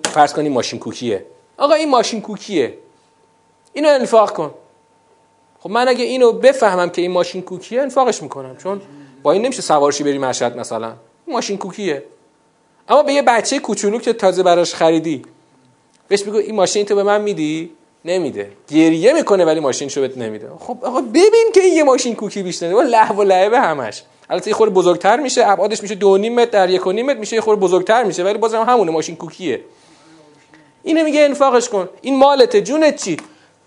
فرض 0.05 0.33
کنی 0.33 0.49
ماشین 0.49 0.79
کوکیه. 0.79 1.25
آقا 1.59 1.75
این 1.75 1.91
ماشین 1.91 2.21
کوکیه. 2.21 2.75
اینو 3.73 3.89
انفاق 3.89 4.33
کن. 4.33 4.55
خب 5.61 5.71
من 5.71 5.89
اگه 5.89 6.05
اینو 6.05 6.33
بفهمم 6.33 6.91
که 6.91 7.03
این 7.03 7.11
ماشین 7.11 7.43
کوکیه 7.43 7.83
انفاقش 7.83 8.23
می‌کنم. 8.23 8.57
چون 8.57 8.81
با 9.23 9.33
این 9.33 9.43
نمیشه 9.43 9.63
سوارشی 9.63 10.05
بری 10.05 10.19
مشهد 10.19 10.59
مثلا. 10.59 10.93
ماشین 11.29 11.59
کوکیه. 11.59 12.03
اما 12.89 13.03
به 13.03 13.13
یه 13.13 13.23
بچه 13.23 13.59
کوچولو 13.59 13.99
که 13.99 14.13
تازه 14.13 14.43
براش 14.43 14.75
خریدی 14.75 15.23
بهش 16.09 16.23
بگو 16.23 16.37
این 16.37 16.55
ماشین 16.55 16.87
تو 16.87 16.95
به 16.95 17.03
من 17.03 17.21
میدی؟ 17.21 17.71
نمیده. 18.05 18.51
گریه 18.69 19.13
می‌کنه 19.13 19.45
ولی 19.45 19.61
ماشین 19.61 19.89
شو 19.89 20.01
بهت 20.01 20.19
نمیده. 20.19 20.49
خب 20.59 20.79
آقا 20.83 21.01
ببین 21.01 21.51
که 21.55 21.61
این 21.61 21.75
یه 21.75 21.85
ماشین 21.85 22.15
کوکی 22.15 22.43
بیشتره 22.43 22.75
و 22.75 22.83
لهو 22.83 23.15
و 23.15 23.23
لعبه 23.23 23.61
همش. 23.61 24.03
البته 24.31 24.49
یه 24.49 24.55
خورده 24.55 24.75
بزرگتر 24.75 25.21
میشه. 25.21 25.47
ابعادش 25.47 25.83
میشه 25.83 25.95
2.5 25.95 26.05
متر 26.05 26.51
در 26.51 26.79
1.5 26.79 26.87
متر 26.87 27.19
میشه. 27.19 27.37
یه 27.37 27.41
خورده 27.41 27.61
بزرگتر 27.61 28.05
میشه. 28.05 28.25
ولی 28.25 28.39
بازم 28.39 28.63
همونه 28.63 28.93
ماشین 28.93 29.17
کوکیه. 29.17 29.61
اینو 30.83 31.05
میگه 31.05 31.21
انفاقش 31.21 31.69
کن. 31.69 31.89
این 32.03 32.19
مالته 32.19 32.61
جونت 32.61 33.05
چی؟ 33.05 33.17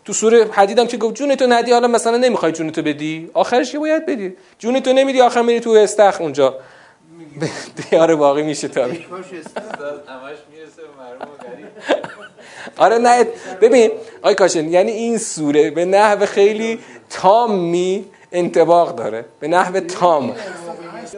تو 0.06 0.14
سوره 0.14 0.50
حدیدم 0.52 0.88
که 0.88 0.98
گفت 0.98 1.16
جونتو 1.16 1.48
ندی 1.48 1.72
حالا 1.72 1.88
مثلا 1.88 2.18
نمی‌خوای 2.18 2.52
جونتو 2.52 2.82
بدی؟ 2.82 3.30
آخرش 3.34 3.72
که 3.72 3.80
باید 3.80 4.06
بدی. 4.06 4.34
جونتو 4.60 4.94
نمیدی 4.94 5.22
آخر 5.22 5.42
میری 5.42 5.60
تو 5.60 5.70
استخ 5.70 6.22
اونجا. 6.22 6.56
دیار 7.90 8.16
باقی 8.24 8.44
میشه 8.44 8.68
تا 8.68 8.88
آره 12.78 12.98
نه 12.98 13.28
ببین 13.62 13.92
آی 14.22 14.36
کاشن 14.36 14.70
یعنی 14.70 14.92
این 14.92 15.18
سوره 15.18 15.72
به 15.72 15.86
نحو 15.86 16.26
خیلی 16.26 16.80
تامی 17.10 18.06
انتباق 18.32 18.96
داره. 18.96 19.26
به 19.40 19.48
نحو 19.48 19.80
تام. 19.80 20.36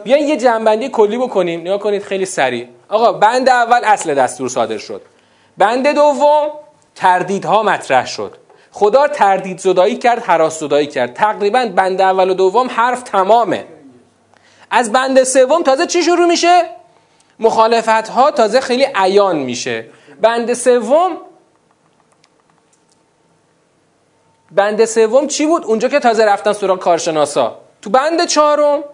بیاین 0.04 0.28
یه 0.28 0.36
جنبندی 0.36 0.88
کلی 0.88 1.18
بکنیم. 1.18 1.60
نگاه 1.60 1.78
کنید 1.78 2.02
خیلی 2.02 2.26
سریع. 2.26 2.66
آقا 2.88 3.12
بند 3.12 3.48
اول 3.48 3.80
اصل 3.84 4.14
دستور 4.14 4.48
صادر 4.48 4.78
شد. 4.78 5.02
بند 5.58 5.88
دوم 5.94 6.48
تردیدها 6.94 7.62
مطرح 7.62 8.06
شد. 8.06 8.36
خدا 8.70 9.08
تردید 9.08 9.58
زدایی 9.58 9.96
کرد 9.96 10.22
حراس 10.22 10.60
زدایی 10.60 10.86
کرد. 10.86 11.14
تقریبا 11.14 11.70
بند 11.74 12.00
اول 12.00 12.30
و 12.30 12.34
دوم 12.34 12.68
حرف 12.70 13.02
تمامه. 13.02 13.64
از 14.70 14.92
بند 14.92 15.22
سوم 15.22 15.62
تازه 15.62 15.86
چی 15.86 16.02
شروع 16.02 16.26
میشه؟ 16.26 16.64
مخالفت 17.40 18.08
ها 18.08 18.30
تازه 18.30 18.60
خیلی 18.60 18.86
عیان 18.94 19.38
میشه. 19.38 19.86
بند 20.20 20.52
سوم 20.52 21.16
بند 24.52 24.84
سوم 24.84 25.26
چی 25.26 25.46
بود؟ 25.46 25.64
اونجا 25.64 25.88
که 25.88 25.98
تازه 25.98 26.24
رفتن 26.24 26.52
سراغ 26.52 26.78
کارشناسا. 26.78 27.58
تو 27.82 27.90
بند 27.90 28.26
چهارم 28.26 28.84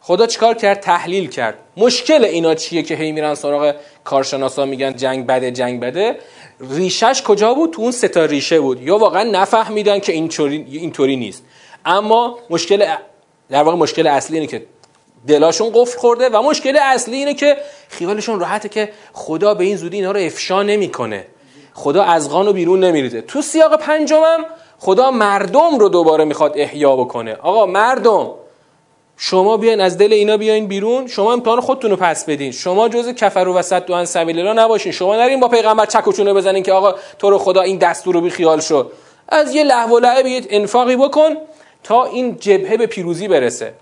خدا 0.00 0.26
چیکار 0.26 0.54
کرد؟ 0.54 0.80
تحلیل 0.80 1.30
کرد. 1.30 1.58
مشکل 1.76 2.24
اینا 2.24 2.54
چیه 2.54 2.82
که 2.82 2.94
هی 2.94 3.12
میرن 3.12 3.34
سراغ 3.34 3.74
کارشناسا 4.04 4.64
میگن 4.64 4.96
جنگ 4.96 5.26
بده 5.26 5.50
جنگ 5.50 5.80
بده؟ 5.80 6.18
ریشش 6.60 7.22
کجا 7.22 7.54
بود؟ 7.54 7.70
تو 7.70 7.82
اون 7.82 7.90
ستا 7.90 8.24
ریشه 8.24 8.60
بود. 8.60 8.82
یا 8.82 8.98
واقعا 8.98 9.22
نفهمیدن 9.22 9.98
که 9.98 10.12
اینطوری 10.12 10.66
اینطوری 10.70 11.16
نیست. 11.16 11.44
اما 11.84 12.38
مشکل 12.50 12.94
در 13.50 13.62
واقع 13.62 13.76
مشکل 13.76 14.06
اصلی 14.06 14.36
اینه 14.36 14.46
که 14.46 14.66
دلاشون 15.26 15.70
قفل 15.74 15.98
خورده 15.98 16.28
و 16.28 16.42
مشکل 16.42 16.78
اصلی 16.82 17.16
اینه 17.16 17.34
که 17.34 17.56
خیالشون 17.88 18.40
راحته 18.40 18.68
که 18.68 18.88
خدا 19.12 19.54
به 19.54 19.64
این 19.64 19.76
زودی 19.76 19.96
اینا 19.96 20.10
رو 20.10 20.20
افشا 20.20 20.62
نمی‌کنه. 20.62 21.26
خدا 21.74 22.02
از 22.02 22.30
غان 22.30 22.46
رو 22.46 22.52
بیرون 22.52 22.84
نمیریزه. 22.84 23.20
تو 23.20 23.42
سیاق 23.42 23.76
پنجمم 23.76 24.44
خدا 24.78 25.10
مردم 25.10 25.78
رو 25.78 25.88
دوباره 25.88 26.24
می‌خواد 26.24 26.52
احیا 26.56 26.96
بکنه. 26.96 27.34
آقا 27.34 27.66
مردم 27.66 28.30
شما 29.16 29.56
بیاین 29.56 29.80
از 29.80 29.98
دل 29.98 30.12
اینا 30.12 30.36
بیاین 30.36 30.66
بیرون 30.66 31.06
شما 31.06 31.32
امتحان 31.32 31.60
خودتون 31.60 31.90
رو 31.90 31.96
پس 31.96 32.24
بدین. 32.24 32.52
شما 32.52 32.88
جز 32.88 33.08
کفر 33.08 33.48
و 33.48 33.54
وسط 33.54 33.86
دوان 33.86 34.04
سبیل 34.04 34.44
را 34.44 34.52
نباشین. 34.52 34.92
شما 34.92 35.16
نرین 35.16 35.40
با 35.40 35.48
پیغمبر 35.48 35.86
چک 35.86 36.08
و 36.08 36.12
چونه 36.12 36.34
بزنین 36.34 36.62
که 36.62 36.72
آقا 36.72 36.94
تو 37.18 37.30
رو 37.30 37.38
خدا 37.38 37.60
این 37.60 37.78
دستور 37.78 38.14
رو 38.14 38.20
بی 38.20 38.30
خیال 38.30 38.60
شد. 38.60 38.92
از 39.28 39.54
یه 39.54 39.64
لحو 39.64 39.96
و 39.96 39.98
لعب 39.98 40.26
انفاقی 40.50 40.96
بکن. 40.96 41.36
تا 41.82 42.04
این 42.04 42.36
جبهه 42.36 42.76
به 42.76 42.86
پیروزی 42.86 43.28
برسه. 43.28 43.74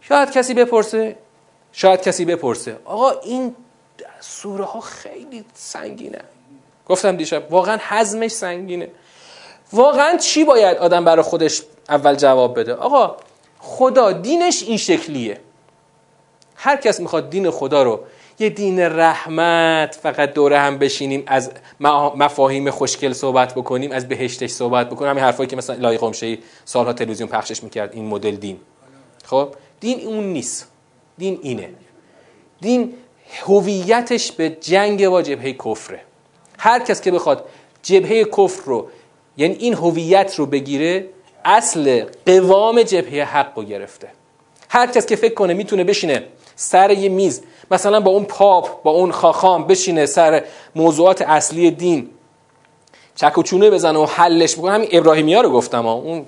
شاید 0.00 0.30
کسی 0.30 0.54
بپرسه 0.54 1.16
شاید 1.72 2.02
کسی 2.02 2.24
بپرسه. 2.24 2.76
آقا 2.84 3.10
این 3.10 3.54
سوره 4.20 4.64
ها 4.64 4.80
خیلی 4.80 5.44
سنگینه. 5.54 6.20
گفتم 6.88 7.16
دیشب 7.16 7.52
واقعا 7.52 7.78
حزمش 7.88 8.30
سنگینه. 8.30 8.88
واقعا 9.72 10.16
چی 10.16 10.44
باید 10.44 10.76
آدم 10.78 11.04
برای 11.04 11.22
خودش 11.22 11.62
اول 11.88 12.14
جواب 12.14 12.60
بده؟ 12.60 12.74
آقا 12.74 13.16
خدا 13.58 14.12
دینش 14.12 14.62
این 14.62 14.76
شکلیه. 14.76 15.40
هر 16.56 16.76
کس 16.76 17.00
می‌خواد 17.00 17.30
دین 17.30 17.50
خدا 17.50 17.82
رو 17.82 18.00
یه 18.38 18.48
دین 18.48 18.80
رحمت 18.80 19.98
فقط 20.02 20.32
دوره 20.32 20.58
هم 20.58 20.78
بشینیم 20.78 21.22
از 21.26 21.50
مفاهیم 22.16 22.70
خوشگل 22.70 23.12
صحبت 23.12 23.54
بکنیم 23.54 23.92
از 23.92 24.08
بهشتش 24.08 24.50
صحبت 24.50 24.90
بکنیم. 24.90 25.10
همین 25.10 25.24
حرفایی 25.24 25.46
که 25.46 25.56
مثلا 25.56 25.76
لای 25.76 25.98
قمشه 25.98 26.38
سالها 26.64 26.92
تلویزیون 26.92 27.28
پخشش 27.28 27.62
می‌کرد 27.62 27.94
این 27.94 28.04
مدل 28.04 28.36
دین. 28.36 28.58
خب؟ 29.24 29.54
دین 29.80 30.06
اون 30.06 30.24
نیست. 30.24 30.68
دین 31.18 31.38
اینه. 31.42 31.70
دین 32.60 32.92
هویتش 33.46 34.32
به 34.32 34.50
جنگ 34.50 35.08
با 35.08 35.22
جبهه 35.22 35.52
کفره. 35.52 36.00
هر 36.58 36.78
کس 36.78 37.00
که 37.00 37.10
بخواد 37.10 37.44
جبهه 37.82 38.24
کفر 38.24 38.62
رو 38.64 38.88
یعنی 39.36 39.54
این 39.54 39.74
هویت 39.74 40.34
رو 40.34 40.46
بگیره 40.46 41.06
اصل 41.44 42.04
قوام 42.26 42.82
جبهه 42.82 43.24
حق 43.24 43.58
رو 43.58 43.64
گرفته. 43.64 44.08
هر 44.68 44.86
کس 44.86 45.06
که 45.06 45.16
فکر 45.16 45.34
کنه 45.34 45.54
می‌تونه 45.54 45.84
بشینه 45.84 46.24
سر 46.56 46.90
یه 46.90 47.08
میز. 47.08 47.42
مثلا 47.70 48.00
با 48.00 48.10
اون 48.10 48.24
پاپ 48.24 48.82
با 48.82 48.90
اون 48.90 49.12
خاخام 49.12 49.66
بشینه 49.66 50.06
سر 50.06 50.44
موضوعات 50.74 51.22
اصلی 51.22 51.70
دین. 51.70 52.10
چک 53.14 53.38
و 53.38 53.42
چونه 53.42 53.70
بزنه 53.70 53.98
و 53.98 54.04
حلش 54.04 54.56
بکنه. 54.56 54.72
همین 54.72 54.88
ابراهیمی 54.92 55.34
ها 55.34 55.40
رو 55.40 55.50
گفتم 55.50 55.82
ها. 55.82 55.92
اون 55.92 56.26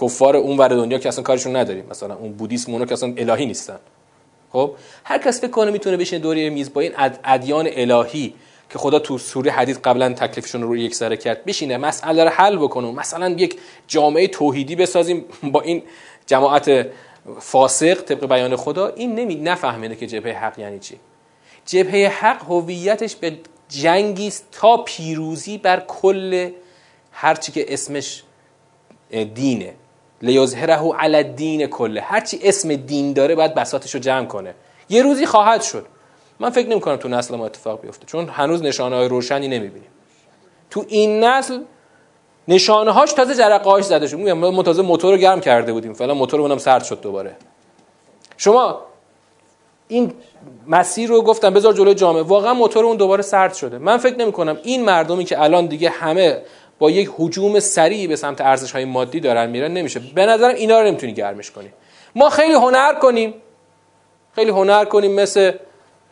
کفار 0.00 0.36
اون 0.36 0.56
ور 0.56 0.68
دنیا 0.68 0.98
که 0.98 1.08
اصلا 1.08 1.24
کارشون 1.24 1.56
نداریم. 1.56 1.86
مثلا 1.90 2.14
اون 2.14 2.32
بودیسم 2.32 2.72
اونو 2.72 2.84
که 2.84 2.92
اصلا 2.92 3.14
الهی 3.16 3.46
نیستن. 3.46 3.78
خب؟ 4.52 4.70
هر 5.04 5.18
کس 5.18 5.40
فکر 5.40 5.50
کنه 5.50 5.70
می‌تونه 5.70 5.96
بشینه 5.96 6.22
دوری 6.22 6.50
میز 6.50 6.72
با 6.72 6.80
این 6.80 6.92
ادیان 7.24 7.68
الهی 7.70 8.34
که 8.70 8.78
خدا 8.78 8.98
تو 8.98 9.18
سوره 9.18 9.50
حدیث 9.50 9.78
قبلا 9.84 10.12
تکلیفشون 10.12 10.62
رو 10.62 10.76
یک 10.76 10.94
سره 10.94 11.16
کرد 11.16 11.44
بشینه 11.44 11.76
مسئله 11.76 12.24
رو 12.24 12.30
حل 12.30 12.56
بکنه 12.56 12.90
مثلا 12.90 13.28
یک 13.28 13.58
جامعه 13.88 14.28
توحیدی 14.28 14.76
بسازیم 14.76 15.24
با 15.42 15.60
این 15.60 15.82
جماعت 16.26 16.86
فاسق 17.40 17.94
طبق 17.94 18.26
بیان 18.26 18.56
خدا 18.56 18.88
این 18.88 19.14
نمی 19.14 19.34
نفهمیده 19.34 19.96
که 19.96 20.06
جبهه 20.06 20.44
حق 20.44 20.58
یعنی 20.58 20.78
چی. 20.78 20.98
جبهه 21.66 22.08
حق 22.20 22.44
هویتش 22.44 23.16
به 23.16 23.38
جنگی 23.68 24.32
تا 24.52 24.76
پیروزی 24.76 25.58
بر 25.58 25.80
کل 25.80 26.50
هرچی 27.12 27.52
که 27.52 27.72
اسمش 27.72 28.22
دینه. 29.34 29.74
لیظهره 30.22 30.92
علی 30.92 31.16
الدین 31.16 31.66
کله. 31.66 32.00
هرچی 32.00 32.40
اسم 32.42 32.76
دین 32.76 33.12
داره 33.12 33.34
باید 33.34 33.54
بساتش 33.54 33.94
رو 33.94 34.00
جمع 34.00 34.26
کنه. 34.26 34.54
یه 34.88 35.02
روزی 35.02 35.26
خواهد 35.26 35.62
شد. 35.62 35.86
من 36.40 36.50
فکر 36.50 36.68
نمی 36.68 36.80
کنم 36.80 36.96
تو 36.96 37.08
نسل 37.08 37.36
ما 37.36 37.46
اتفاق 37.46 37.80
بیفته 37.80 38.06
چون 38.06 38.28
هنوز 38.28 38.62
نشانه 38.62 38.96
های 38.96 39.08
روشنی 39.08 39.48
نمی‌بینیم. 39.48 39.90
تو 40.70 40.84
این 40.88 41.24
نسل 41.24 41.60
نشانه 42.48 42.90
هاش 42.90 43.12
تازه 43.12 43.34
جرقه 43.34 43.70
هاش 43.70 43.84
زده 43.84 44.06
شد. 44.06 44.16
ما 44.16 44.62
تازه 44.62 44.82
موتور 44.82 45.12
رو 45.12 45.18
گرم 45.18 45.40
کرده 45.40 45.72
بودیم. 45.72 45.92
فعلا 45.92 46.14
موتور 46.14 46.40
اونم 46.40 46.58
سرد 46.58 46.84
شد 46.84 47.00
دوباره. 47.00 47.36
شما 48.36 48.80
این 49.88 50.12
مسیر 50.66 51.08
رو 51.08 51.22
گفتم 51.22 51.54
بذار 51.54 51.72
جلوی 51.72 51.94
جامعه. 51.94 52.22
واقعا 52.22 52.54
موتور 52.54 52.84
اون 52.84 52.96
دوباره 52.96 53.22
سرد 53.22 53.54
شده. 53.54 53.78
من 53.78 53.96
فکر 53.96 54.16
نمی 54.16 54.32
کنم 54.32 54.58
این 54.62 54.84
مردمی 54.84 55.24
که 55.24 55.42
الان 55.42 55.66
دیگه 55.66 55.90
همه 55.90 56.42
با 56.78 56.90
یک 56.90 57.10
حجوم 57.18 57.60
سریع 57.60 58.08
به 58.08 58.16
سمت 58.16 58.40
ارزش 58.40 58.72
های 58.72 58.84
مادی 58.84 59.20
دارن 59.20 59.50
میرن 59.50 59.74
نمیشه. 59.74 60.00
به 60.14 60.26
نظرم 60.26 60.54
اینا 60.54 60.80
رو 60.80 60.86
نمی‌تونی 60.86 61.12
گرمش 61.12 61.50
کنی. 61.50 61.68
ما 62.14 62.30
خیلی 62.30 62.54
هنر 62.54 62.94
کنیم. 62.94 63.34
خیلی 64.34 64.50
هنر 64.50 64.84
کنیم 64.84 65.12
مثل 65.12 65.52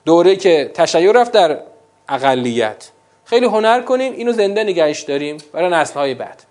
دوره 0.04 0.36
که 0.36 0.70
تشیع 0.74 1.12
رفت 1.12 1.32
در 1.32 1.58
اقلیت. 2.08 2.90
خیلی 3.32 3.46
هنر 3.46 3.80
کنیم 3.80 4.12
اینو 4.12 4.32
زنده 4.32 4.64
نگهش 4.64 5.00
داریم 5.00 5.38
برای 5.52 5.70
نسل 5.70 5.94
های 5.94 6.14
بعد. 6.14 6.42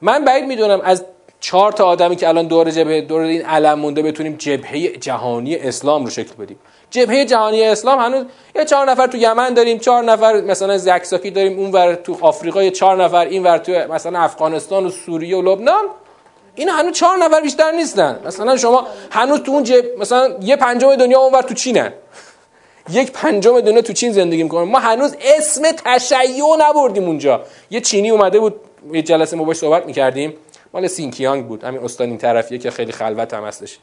من 0.00 0.24
بعید 0.24 0.44
می‌دونم 0.44 0.80
از 0.80 1.04
چهار 1.40 1.72
تا 1.72 1.84
آدمی 1.84 2.16
که 2.16 2.28
الان 2.28 2.46
دور 2.46 2.70
جبهه 2.70 3.00
دور 3.00 3.20
این 3.20 3.42
علم 3.42 3.78
مونده 3.78 4.02
بتونیم 4.02 4.36
جبهه 4.36 4.88
جهانی 4.88 5.56
اسلام 5.56 6.04
رو 6.04 6.10
شکل 6.10 6.34
بدیم. 6.34 6.58
جبهه 6.90 7.24
جهانی 7.24 7.64
اسلام 7.64 7.98
هنوز 7.98 8.24
یه 8.54 8.64
چهار 8.64 8.90
نفر 8.90 9.06
تو 9.06 9.16
یمن 9.16 9.54
داریم 9.54 9.78
چهار 9.78 10.04
نفر 10.04 10.40
مثلا 10.40 10.78
زکساکی 10.78 11.30
داریم 11.30 11.58
اون 11.58 11.70
ور 11.70 11.94
تو 11.94 12.18
آفریقا 12.20 12.62
یه 12.62 12.70
چهار 12.70 13.04
نفر 13.04 13.26
این 13.26 13.42
ور 13.42 13.58
تو 13.58 13.72
مثلا 13.72 14.18
افغانستان 14.18 14.86
و 14.86 14.90
سوریه 14.90 15.36
و 15.36 15.42
لبنان. 15.42 15.84
این 16.54 16.68
هنوز 16.68 16.92
چهار 16.92 17.18
نفر 17.18 17.40
بیشتر 17.40 17.70
نیستن. 17.70 18.20
مثلا 18.26 18.56
شما 18.56 18.86
هنوز 19.10 19.40
تو 19.42 19.52
اون 19.52 19.62
جب... 19.62 19.98
مثلا 19.98 20.34
یه 20.42 20.56
پنجم 20.56 20.94
دنیا 20.94 21.18
اونور 21.18 21.42
تو 21.42 21.54
چینن. 21.54 21.92
یک 22.90 23.12
پنجم 23.12 23.60
دنیا 23.60 23.82
تو 23.82 23.92
چین 23.92 24.12
زندگی 24.12 24.42
می‌کنه 24.42 24.64
ما 24.64 24.78
هنوز 24.78 25.16
اسم 25.20 25.62
تشیع 25.84 26.44
نبردیم 26.58 27.04
اونجا. 27.04 27.44
یه 27.70 27.80
چینی 27.80 28.10
اومده 28.10 28.40
بود 28.40 28.60
یه 28.92 29.02
جلسه 29.02 29.36
ما 29.36 29.44
باش 29.44 29.56
صحبت 29.56 29.86
می‌کردیم. 29.86 30.34
مال 30.72 30.86
سینکیانگ 30.86 31.46
بود. 31.46 31.64
همین 31.64 31.84
استان 31.84 32.08
این 32.08 32.18
طرفیه 32.18 32.58
که 32.58 32.70
خیلی 32.70 32.92
خلوت 32.92 33.34
هم 33.34 33.44
هستش. 33.44 33.78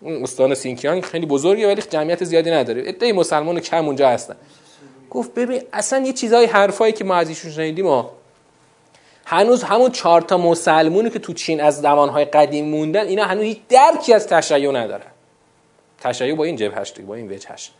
اون 0.00 0.22
استان 0.22 0.54
سینکیانگ 0.54 1.02
خیلی 1.02 1.26
بزرگه 1.26 1.66
ولی 1.66 1.82
جمعیت 1.90 2.24
زیادی 2.24 2.50
نداره. 2.50 2.82
عده 2.82 3.12
مسلمان 3.12 3.60
کم 3.60 3.86
اونجا 3.86 4.08
هستن. 4.08 4.36
گفت 5.10 5.34
ببین 5.34 5.62
اصلا 5.72 6.06
یه 6.06 6.12
چیزای 6.12 6.46
حرفایی 6.46 6.92
که 6.92 7.04
ما 7.04 7.14
از 7.14 7.28
ایشون 7.28 7.50
شنیدیم 7.50 7.84
ما 7.84 8.10
هنوز 9.24 9.62
همون 9.62 9.90
چهار 9.90 10.20
تا 10.20 10.38
مسلمونی 10.38 11.10
که 11.10 11.18
تو 11.18 11.32
چین 11.32 11.60
از 11.60 11.80
زمانهای 11.80 12.24
قدیم 12.24 12.64
موندن 12.64 13.06
اینا 13.06 13.24
هنوز 13.24 13.44
هیچ 13.44 13.58
درکی 13.68 14.14
از 14.14 14.26
تشیع 14.26 14.72
ندارن. 14.72 15.06
تشیع 16.00 16.34
با 16.34 16.44
این 16.44 16.56
جبهش 16.56 16.92
با 16.92 17.14
این 17.14 17.32
وجهش. 17.32 17.70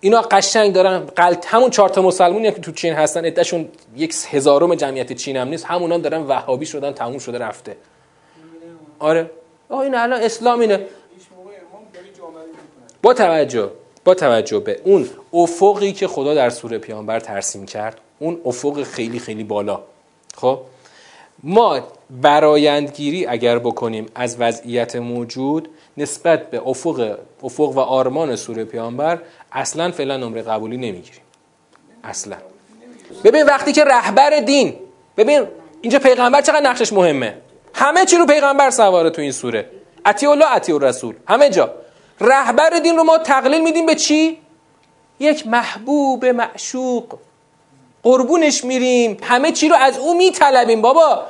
اینا 0.00 0.20
قشنگ 0.20 0.72
دارن 0.72 0.98
قلت 0.98 1.46
همون 1.46 1.70
چهار 1.70 1.88
تا 1.88 2.02
مسلمونی 2.02 2.52
که 2.52 2.60
تو 2.60 2.72
چین 2.72 2.92
هستن 2.92 3.24
عدهشون 3.24 3.68
یک 3.96 4.14
هزارم 4.30 4.74
جمعیت 4.74 5.12
چین 5.12 5.36
هم 5.36 5.48
نیست. 5.48 5.64
همونا 5.64 5.98
دارن 5.98 6.22
وهابی 6.22 6.66
شدن 6.66 6.92
تموم 6.92 7.18
شده 7.18 7.38
رفته. 7.38 7.76
آره. 8.98 9.30
آه 9.68 9.78
این 9.78 9.94
الان 9.94 10.22
اسلام 10.22 10.60
اینه. 10.60 10.86
با 13.02 13.14
توجه 13.14 13.70
با 14.04 14.14
توجه 14.14 14.58
به 14.58 14.80
اون 14.84 15.08
افقی 15.32 15.92
که 15.92 16.06
خدا 16.06 16.34
در 16.34 16.50
سوره 16.50 16.78
پیامبر 16.78 17.20
ترسیم 17.20 17.66
کرد 17.66 18.00
اون 18.18 18.40
افق 18.44 18.82
خیلی 18.82 19.18
خیلی 19.18 19.44
بالا. 19.44 19.80
خب؟ 20.36 20.58
ما 21.42 21.80
برایندگیری 22.10 23.26
اگر 23.26 23.58
بکنیم 23.58 24.06
از 24.14 24.36
وضعیت 24.38 24.96
موجود 24.96 25.68
نسبت 25.96 26.50
به 26.50 26.68
افق 26.68 27.18
افق 27.42 27.60
و 27.60 27.80
آرمان 27.80 28.36
سوره 28.36 28.64
پیامبر 28.64 29.18
اصلا 29.54 29.90
فعلا 29.90 30.16
نمره 30.16 30.42
قبولی 30.42 30.76
نمی‌گیریم. 30.76 31.20
اصلا. 32.04 32.36
ببین 33.24 33.42
وقتی 33.42 33.72
که 33.72 33.84
رهبر 33.84 34.40
دین 34.40 34.76
ببین 35.16 35.46
اینجا 35.80 35.98
پیغمبر 35.98 36.40
چقدر 36.40 36.70
نقشش 36.70 36.92
مهمه؟ 36.92 37.36
همه 37.74 38.04
چی 38.04 38.16
رو 38.16 38.26
پیغمبر 38.26 38.70
سواره 38.70 39.10
تو 39.10 39.22
این 39.22 39.32
سوره. 39.32 39.70
اتی 40.04 40.26
الله 40.26 40.52
اتی 40.52 40.78
رسول 40.80 41.14
همه 41.28 41.50
جا. 41.50 41.74
رهبر 42.20 42.70
دین 42.70 42.96
رو 42.96 43.04
ما 43.04 43.18
تقلیل 43.18 43.62
میدیم 43.62 43.86
به 43.86 43.94
چی؟ 43.94 44.38
یک 45.20 45.46
محبوب 45.46 46.24
معشوق. 46.24 47.18
قربونش 48.02 48.64
میریم. 48.64 49.16
همه 49.22 49.52
چی 49.52 49.68
رو 49.68 49.76
از 49.76 49.98
او 49.98 50.16
میطلبیم. 50.16 50.82
بابا 50.82 51.26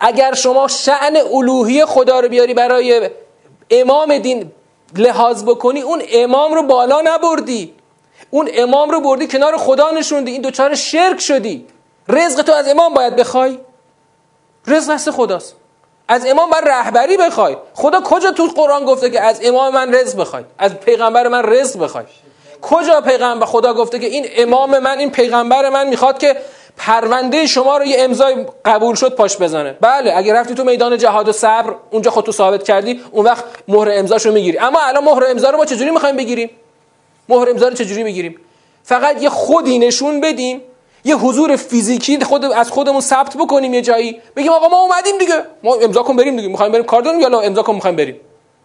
اگر 0.00 0.34
شما 0.34 0.68
شعن 0.68 1.16
الوهی 1.16 1.84
خدا 1.84 2.20
رو 2.20 2.28
بیاری 2.28 2.54
برای 2.54 3.10
امام 3.70 4.18
دین 4.18 4.52
لحاظ 4.96 5.44
بکنی 5.44 5.82
اون 5.82 6.02
امام 6.12 6.54
رو 6.54 6.62
بالا 6.62 7.00
نبردی. 7.04 7.74
اون 8.30 8.48
امام 8.54 8.90
رو 8.90 9.00
بردی 9.00 9.26
کنار 9.26 9.56
خدا 9.56 9.90
نشوندی. 9.90 10.30
این 10.30 10.42
دوچار 10.42 10.74
شرک 10.74 11.20
شدی. 11.20 11.66
رزق 12.08 12.42
تو 12.42 12.52
از 12.52 12.68
امام 12.68 12.94
باید 12.94 13.16
بخوای. 13.16 13.58
رزق 14.66 14.92
هست 14.92 15.10
خداست. 15.10 15.56
از 16.08 16.26
امام 16.26 16.50
باید 16.50 16.68
رهبری 16.68 17.16
بخوای. 17.16 17.56
خدا 17.74 18.00
کجا 18.00 18.30
تو 18.30 18.46
قرآن 18.46 18.84
گفته 18.84 19.10
که 19.10 19.20
از 19.20 19.40
امام 19.42 19.74
من 19.74 19.94
رزق 19.94 20.20
بخوای؟ 20.20 20.44
از 20.58 20.74
پیغمبر 20.74 21.28
من 21.28 21.42
رزق 21.42 21.80
بخوای. 21.80 22.04
کجا 22.62 23.00
پیغمبر 23.00 23.46
خدا 23.46 23.74
گفته 23.74 23.98
که 23.98 24.06
این 24.06 24.26
امام 24.36 24.78
من 24.78 24.98
این 24.98 25.10
پیغمبر 25.10 25.68
من 25.68 25.88
می‌خواد 25.88 26.18
که 26.18 26.36
پرونده 26.76 27.46
شما 27.46 27.78
رو 27.78 27.84
یه 27.84 27.96
امضای 28.00 28.46
قبول 28.64 28.94
شد 28.94 29.14
پاش 29.14 29.36
بزنه. 29.36 29.76
بله 29.80 30.12
اگه 30.16 30.34
رفتی 30.34 30.54
تو 30.54 30.64
میدان 30.64 30.98
جهاد 30.98 31.28
و 31.28 31.32
صبر 31.32 31.74
اونجا 31.90 32.10
خودتو 32.10 32.32
ثابت 32.32 32.62
کردی 32.62 33.00
اون 33.10 33.24
وقت 33.24 33.44
مهر 33.68 33.88
امضاشو 33.92 34.32
می‌گیری. 34.32 34.58
اما 34.58 34.80
الان 34.82 35.04
مهر 35.04 35.24
امضا 35.24 35.50
رو 35.50 35.58
ما 35.58 35.64
چجوری 35.64 35.90
می‌خوایم 35.90 36.16
بگیریم؟ 36.16 36.50
مهر 37.28 37.50
امضا 37.50 37.68
رو 37.68 37.74
چجوری 37.74 38.04
بگیریم 38.04 38.36
فقط 38.84 39.22
یه 39.22 39.28
خودی 39.28 39.78
نشون 39.78 40.20
بدیم 40.20 40.62
یه 41.04 41.16
حضور 41.16 41.56
فیزیکی 41.56 42.18
خود 42.24 42.44
از 42.44 42.70
خودمون 42.70 43.00
ثبت 43.00 43.36
بکنیم 43.36 43.74
یه 43.74 43.82
جایی. 43.82 44.20
بگیم 44.36 44.52
آقا 44.52 44.68
ما 44.68 44.80
اومدیم 44.80 45.18
دیگه. 45.18 45.42
ما 45.62 45.74
امضا 45.74 46.02
کن 46.02 46.16
بریم 46.16 46.36
دیگه. 46.36 46.48
می‌خوایم 46.48 46.72
بریم 46.72 46.84
کار 46.84 47.02
داریم 47.02 47.20
یا 47.20 47.40
امضا 47.40 47.62
کن 47.62 47.74
می‌خوایم 47.74 47.96
بریم؟ 47.96 48.20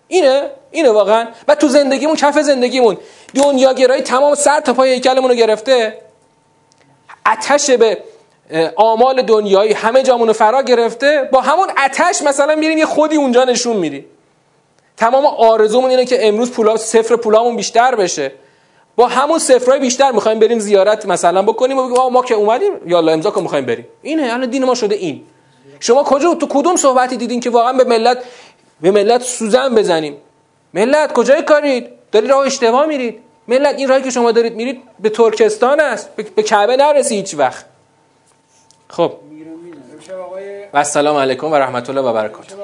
اینه 0.07 0.41
اینه 0.71 0.89
واقعا. 0.89 1.27
و 1.47 1.55
تو 1.55 1.67
زندگیمون 1.67 2.15
کف 2.15 2.39
زندگیمون 2.39 2.97
دنیاگرایی 3.35 4.01
تمام 4.01 4.35
سر 4.35 4.59
تا 4.59 4.73
پای 4.73 4.93
هیکلمون 4.93 5.29
رو 5.29 5.35
گرفته. 5.35 5.97
اتش 7.31 7.69
به 7.69 7.97
آمال 8.75 9.21
دنیایی 9.21 9.73
همه 9.73 10.03
جامونو 10.03 10.33
فرا 10.33 10.61
گرفته 10.61 11.29
با 11.31 11.41
همون 11.41 11.67
اتش 11.85 12.21
مثلا 12.21 12.55
میریم 12.55 12.77
یه 12.77 12.85
خودی 12.85 13.15
اونجا 13.15 13.43
نشون 13.43 13.77
میدیم. 13.77 14.05
تمام 14.97 15.25
آرزومون 15.25 15.89
اینه 15.89 16.05
که 16.05 16.27
امروز 16.27 16.51
پولا 16.51 16.77
صفر 16.77 17.15
پولامون 17.15 17.55
بیشتر 17.55 17.95
بشه. 17.95 18.31
با 18.95 19.07
همون 19.07 19.39
صفرای 19.39 19.79
بیشتر 19.79 20.11
می‌خوایم 20.11 20.39
بریم 20.39 20.59
زیارت 20.59 21.05
مثلا 21.05 21.41
بکنیم 21.41 21.77
و 21.77 21.89
بگیم 21.89 22.11
ما 22.11 22.23
که 22.23 22.35
اومدیم 22.35 22.71
یالا 22.85 23.11
امضا 23.11 23.31
کن 23.31 23.41
می‌خوایم 23.41 23.65
بریم. 23.65 23.87
اینه 24.01 24.23
الان 24.33 24.49
دین 24.49 24.65
ما 24.65 24.75
شده 24.75 24.95
این. 24.95 25.23
شما 25.79 26.03
کجا 26.03 26.33
تو 26.33 26.47
کدوم 26.47 26.75
صحبتی 26.75 27.17
دیدین 27.17 27.39
که 27.39 27.49
واقعا 27.49 27.73
به 27.73 27.83
ملت 27.83 28.23
به 28.81 28.91
ملت 28.91 29.21
سوزن 29.21 29.75
بزنیم؟ 29.75 30.17
ملت 30.73 31.13
کجای 31.13 31.41
کارید؟ 31.41 31.89
دارید 32.11 32.29
راه 32.29 32.45
اشتباه 32.45 32.85
میرید؟ 32.85 33.19
ملت 33.47 33.75
این 33.75 33.89
راهی 33.89 34.01
که 34.01 34.09
شما 34.09 34.31
دارید 34.31 34.55
میرید 34.55 34.81
به 34.99 35.09
ترکستان 35.09 35.79
است. 35.79 36.15
به 36.15 36.43
کعبه 36.43 36.77
نرسی 36.77 37.15
هیچ 37.15 37.35
وقت. 37.35 37.65
خب. 38.87 39.13
و 40.73 40.77
السلام 40.77 41.15
علیکم 41.15 41.47
و 41.47 41.55
رحمت 41.55 41.89
الله 41.89 42.01
و 42.01 42.13
برکاته. 42.13 42.55